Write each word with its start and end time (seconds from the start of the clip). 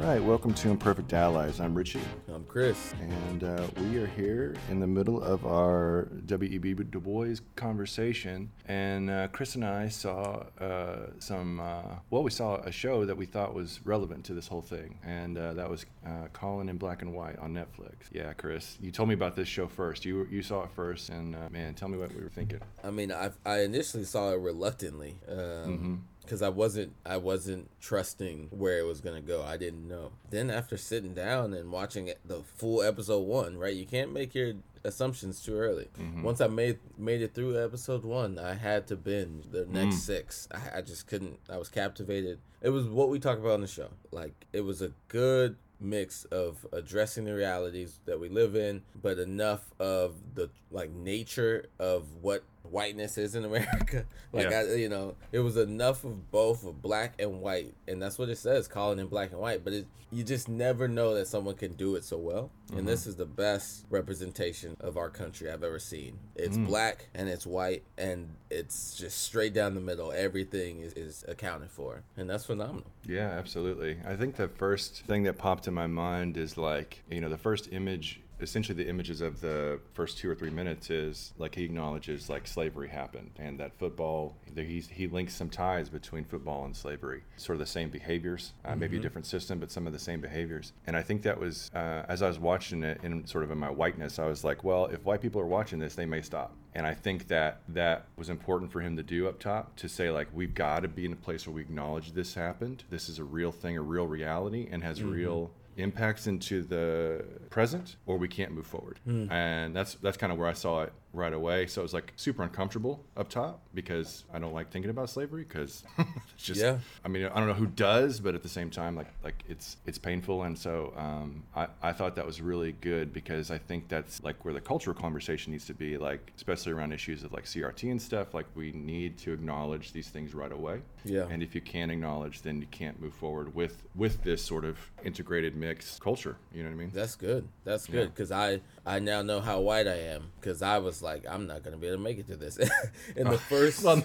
right, 0.00 0.22
welcome 0.22 0.54
to 0.54 0.70
Imperfect 0.70 1.12
Allies. 1.12 1.60
I'm 1.60 1.74
Richie, 1.74 2.00
I'm 2.32 2.44
Chris. 2.44 2.94
and 3.00 3.44
uh, 3.44 3.66
we 3.82 3.98
are 3.98 4.06
here 4.06 4.54
in 4.70 4.80
the 4.80 4.86
middle 4.86 5.22
of 5.22 5.44
our 5.44 6.08
W.E.B. 6.26 6.74
Du 6.74 7.00
Bois 7.00 7.36
conversation. 7.54 8.50
And 8.66 9.10
uh, 9.10 9.28
Chris 9.28 9.54
and 9.56 9.64
I 9.64 9.88
saw 9.88 10.44
uh, 10.58 11.10
some, 11.18 11.60
uh, 11.60 11.82
well, 12.08 12.22
we 12.22 12.30
saw 12.30 12.56
a 12.56 12.72
show 12.72 13.04
that 13.04 13.16
we 13.16 13.26
thought 13.26 13.54
was 13.54 13.80
relevant 13.84 14.24
to 14.26 14.34
this 14.34 14.48
whole 14.48 14.62
thing, 14.62 14.98
and 15.04 15.36
uh, 15.36 15.52
that 15.54 15.68
was 15.68 15.84
uh, 16.06 16.28
Colin 16.32 16.68
in 16.68 16.78
Black 16.78 17.02
and 17.02 17.12
White 17.12 17.38
on 17.38 17.52
Netflix. 17.52 17.94
Yeah, 18.10 18.32
Chris, 18.32 18.78
you 18.80 18.90
told 18.90 19.08
me 19.08 19.14
about 19.14 19.36
this 19.36 19.48
show 19.48 19.66
first. 19.66 20.04
You 20.04 20.26
you 20.30 20.42
saw 20.42 20.64
it 20.64 20.70
first, 20.74 21.10
and 21.10 21.34
uh, 21.34 21.48
man, 21.50 21.74
tell 21.74 21.88
me 21.88 21.98
what 21.98 22.14
we 22.14 22.22
were 22.22 22.30
thinking. 22.30 22.60
I 22.82 22.90
mean, 22.90 23.12
I 23.12 23.30
I 23.44 23.60
initially 23.60 24.04
saw 24.04 24.32
it 24.32 24.40
reluctantly 24.40 25.16
Mm-hmm. 25.28 25.96
Because 26.30 26.42
I 26.42 26.48
wasn't 26.48 26.92
I 27.04 27.16
wasn't 27.16 27.68
trusting 27.80 28.50
where 28.52 28.78
it 28.78 28.86
was 28.86 29.00
gonna 29.00 29.20
go. 29.20 29.42
I 29.42 29.56
didn't 29.56 29.88
know. 29.88 30.12
Then 30.30 30.48
after 30.48 30.76
sitting 30.76 31.12
down 31.12 31.52
and 31.52 31.72
watching 31.72 32.12
the 32.24 32.42
full 32.56 32.82
episode 32.82 33.26
one, 33.26 33.58
right? 33.58 33.74
You 33.74 33.84
can't 33.84 34.12
make 34.12 34.32
your 34.32 34.52
assumptions 34.84 35.42
too 35.42 35.56
early. 35.56 35.88
Mm-hmm. 35.98 36.22
Once 36.22 36.40
I 36.40 36.46
made 36.46 36.78
made 36.96 37.20
it 37.20 37.34
through 37.34 37.62
episode 37.62 38.04
one, 38.04 38.38
I 38.38 38.54
had 38.54 38.86
to 38.88 38.96
binge 38.96 39.50
the 39.50 39.66
next 39.66 40.04
six. 40.04 40.46
I, 40.52 40.78
I 40.78 40.80
just 40.82 41.08
couldn't. 41.08 41.40
I 41.50 41.56
was 41.56 41.68
captivated. 41.68 42.38
It 42.62 42.70
was 42.70 42.86
what 42.86 43.08
we 43.08 43.18
talked 43.18 43.40
about 43.40 43.54
on 43.54 43.62
the 43.62 43.66
show. 43.66 43.88
Like 44.12 44.46
it 44.52 44.60
was 44.60 44.82
a 44.82 44.92
good 45.08 45.56
mix 45.80 46.26
of 46.26 46.64
addressing 46.72 47.24
the 47.24 47.34
realities 47.34 47.98
that 48.04 48.20
we 48.20 48.28
live 48.28 48.54
in, 48.54 48.82
but 49.02 49.18
enough 49.18 49.64
of 49.80 50.14
the 50.36 50.48
like 50.70 50.90
nature 50.92 51.66
of 51.80 52.04
what 52.22 52.44
whiteness 52.62 53.18
is 53.18 53.34
in 53.34 53.44
America. 53.44 54.04
like 54.32 54.50
Yeah. 54.50 54.60
I, 54.60 54.74
you 54.74 54.88
know, 54.88 55.16
it 55.32 55.40
was 55.40 55.56
enough 55.56 56.04
of 56.04 56.30
both 56.30 56.64
of 56.64 56.80
black 56.82 57.20
and 57.20 57.40
white, 57.40 57.74
and 57.88 58.00
that's 58.00 58.18
what 58.18 58.28
it 58.28 58.38
says, 58.38 58.68
Colin 58.68 58.98
in 58.98 59.06
black 59.06 59.32
and 59.32 59.40
white. 59.40 59.64
But 59.64 59.72
it, 59.72 59.86
you 60.12 60.24
just 60.24 60.48
never 60.48 60.88
know 60.88 61.14
that 61.14 61.26
someone 61.28 61.54
can 61.54 61.74
do 61.74 61.94
it 61.94 62.04
so 62.04 62.16
well. 62.18 62.50
And 62.70 62.78
mm-hmm. 62.78 62.86
this 62.86 63.06
is 63.06 63.16
the 63.16 63.26
best 63.26 63.84
representation 63.90 64.76
of 64.80 64.96
our 64.96 65.08
country 65.10 65.50
I've 65.50 65.62
ever 65.62 65.78
seen. 65.78 66.18
It's 66.34 66.56
mm. 66.56 66.66
black 66.66 67.08
and 67.14 67.28
it's 67.28 67.46
white, 67.46 67.84
and 67.98 68.34
it's 68.50 68.96
just 68.96 69.22
straight 69.22 69.52
down 69.52 69.74
the 69.74 69.80
middle. 69.80 70.12
Everything 70.12 70.80
is, 70.80 70.92
is 70.94 71.24
accounted 71.28 71.70
for, 71.70 72.02
and 72.16 72.28
that's 72.28 72.46
phenomenal. 72.46 72.90
Yeah, 73.06 73.28
absolutely. 73.28 73.98
I 74.06 74.16
think 74.16 74.36
the 74.36 74.48
first 74.48 75.02
thing 75.06 75.24
that 75.24 75.38
popped 75.38 75.66
in 75.68 75.74
my 75.74 75.86
mind 75.86 76.36
is 76.36 76.56
like, 76.56 77.02
you 77.10 77.20
know, 77.20 77.28
the 77.28 77.38
first 77.38 77.68
image, 77.72 78.20
essentially 78.42 78.76
the 78.76 78.88
images 78.88 79.20
of 79.20 79.40
the 79.40 79.80
first 79.94 80.18
two 80.18 80.30
or 80.30 80.34
three 80.34 80.50
minutes 80.50 80.90
is 80.90 81.32
like 81.38 81.54
he 81.54 81.64
acknowledges 81.64 82.28
like 82.28 82.46
slavery 82.46 82.88
happened 82.88 83.30
and 83.38 83.58
that 83.60 83.78
football, 83.78 84.36
he's, 84.54 84.88
he 84.88 85.06
links 85.06 85.34
some 85.34 85.50
ties 85.50 85.88
between 85.88 86.24
football 86.24 86.64
and 86.64 86.76
slavery, 86.76 87.22
sort 87.36 87.54
of 87.54 87.60
the 87.60 87.66
same 87.66 87.90
behaviors, 87.90 88.52
uh, 88.64 88.74
maybe 88.74 88.96
a 88.96 89.00
different 89.00 89.26
system, 89.26 89.58
but 89.58 89.70
some 89.70 89.86
of 89.86 89.92
the 89.92 89.98
same 89.98 90.20
behaviors. 90.20 90.72
And 90.86 90.96
I 90.96 91.02
think 91.02 91.22
that 91.22 91.38
was, 91.38 91.70
uh, 91.74 92.04
as 92.08 92.22
I 92.22 92.28
was 92.28 92.38
watching 92.38 92.82
it 92.82 93.00
in 93.02 93.26
sort 93.26 93.44
of 93.44 93.50
in 93.50 93.58
my 93.58 93.70
whiteness, 93.70 94.18
I 94.18 94.26
was 94.26 94.44
like, 94.44 94.64
well, 94.64 94.86
if 94.86 95.04
white 95.04 95.20
people 95.20 95.40
are 95.40 95.46
watching 95.46 95.78
this, 95.78 95.94
they 95.94 96.06
may 96.06 96.22
stop. 96.22 96.54
And 96.74 96.86
I 96.86 96.94
think 96.94 97.26
that 97.28 97.62
that 97.68 98.06
was 98.16 98.28
important 98.28 98.70
for 98.70 98.80
him 98.80 98.96
to 98.96 99.02
do 99.02 99.28
up 99.28 99.40
top 99.40 99.74
to 99.76 99.88
say, 99.88 100.10
like, 100.10 100.28
we've 100.32 100.54
got 100.54 100.80
to 100.80 100.88
be 100.88 101.04
in 101.04 101.12
a 101.12 101.16
place 101.16 101.46
where 101.46 101.54
we 101.54 101.62
acknowledge 101.62 102.12
this 102.12 102.34
happened. 102.34 102.84
This 102.90 103.08
is 103.08 103.18
a 103.18 103.24
real 103.24 103.50
thing, 103.50 103.76
a 103.76 103.82
real 103.82 104.06
reality, 104.06 104.68
and 104.70 104.82
has 104.84 105.02
real 105.02 105.50
impacts 105.76 106.26
into 106.26 106.62
the 106.62 107.24
present, 107.50 107.96
or 108.06 108.18
we 108.18 108.28
can't 108.28 108.52
move 108.52 108.66
forward. 108.66 108.98
Hmm. 109.04 109.30
And 109.30 109.74
that's 109.74 109.94
that's 109.94 110.16
kind 110.16 110.32
of 110.32 110.38
where 110.38 110.48
I 110.48 110.52
saw 110.52 110.82
it 110.82 110.92
right 111.12 111.32
away. 111.32 111.66
So 111.66 111.80
it 111.80 111.84
was 111.84 111.94
like 111.94 112.12
super 112.16 112.42
uncomfortable 112.42 113.04
up 113.16 113.28
top 113.28 113.60
because 113.74 114.24
I 114.32 114.38
don't 114.38 114.52
like 114.54 114.70
thinking 114.70 114.90
about 114.90 115.10
slavery 115.10 115.42
because 115.42 115.82
it's 115.98 116.44
just 116.44 116.60
Yeah. 116.60 116.78
I 117.04 117.08
mean, 117.08 117.24
I 117.26 117.34
don't 117.38 117.48
know 117.48 117.54
who 117.54 117.66
does, 117.66 118.20
but 118.20 118.34
at 118.34 118.42
the 118.42 118.48
same 118.48 118.70
time, 118.70 118.94
like 118.94 119.08
like 119.24 119.42
it's 119.48 119.76
it's 119.86 119.98
painful, 119.98 120.44
and 120.44 120.56
so 120.58 120.92
um, 120.96 121.42
I 121.56 121.66
I 121.82 121.92
thought 121.92 122.16
that 122.16 122.26
was 122.26 122.40
really 122.40 122.72
good 122.80 123.12
because 123.12 123.50
I 123.50 123.58
think 123.58 123.88
that's 123.88 124.22
like 124.22 124.44
where 124.44 124.54
the 124.54 124.60
cultural 124.60 124.94
conversation 124.96 125.50
needs 125.52 125.66
to 125.66 125.74
be, 125.74 125.98
like 125.98 126.32
especially 126.36 126.72
around 126.72 126.92
issues 126.92 127.24
of 127.24 127.32
like 127.32 127.44
CRT 127.44 127.90
and 127.90 128.00
stuff. 128.00 128.32
Like 128.34 128.46
we 128.54 128.70
need 128.72 129.18
to 129.18 129.32
acknowledge 129.32 129.92
these 129.92 130.08
things 130.08 130.32
right 130.34 130.52
away. 130.52 130.80
Yeah. 131.04 131.26
And 131.30 131.42
if 131.42 131.54
you 131.54 131.60
can't 131.60 131.90
acknowledge, 131.90 132.42
then 132.42 132.60
you 132.60 132.66
can't 132.70 133.00
move 133.00 133.14
forward 133.14 133.54
with 133.54 133.82
with 133.96 134.22
this 134.22 134.42
sort 134.44 134.64
of 134.64 134.78
integrated 135.04 135.56
mixed 135.56 136.00
culture. 136.00 136.36
You 136.54 136.62
know 136.62 136.68
what 136.68 136.74
I 136.74 136.78
mean? 136.78 136.90
That's 136.94 137.16
good. 137.16 137.48
That's 137.64 137.88
Yeah. 137.88 137.92
good 137.96 138.14
because 138.14 138.30
I 138.30 138.60
I 138.86 138.98
now 139.00 139.22
know 139.22 139.40
how 139.40 139.60
white 139.60 139.88
I 139.88 139.96
am 139.96 140.30
because 140.40 140.62
I 140.62 140.78
was 140.78 140.99
like 141.02 141.24
I'm 141.28 141.46
not 141.46 141.62
gonna 141.62 141.76
be 141.76 141.86
able 141.86 141.96
to 141.98 142.02
make 142.02 142.18
it 142.18 142.26
to 142.28 142.36
this. 142.36 142.58
in 143.16 143.28
the 143.28 143.38
first 143.38 143.82
Well, 143.82 144.02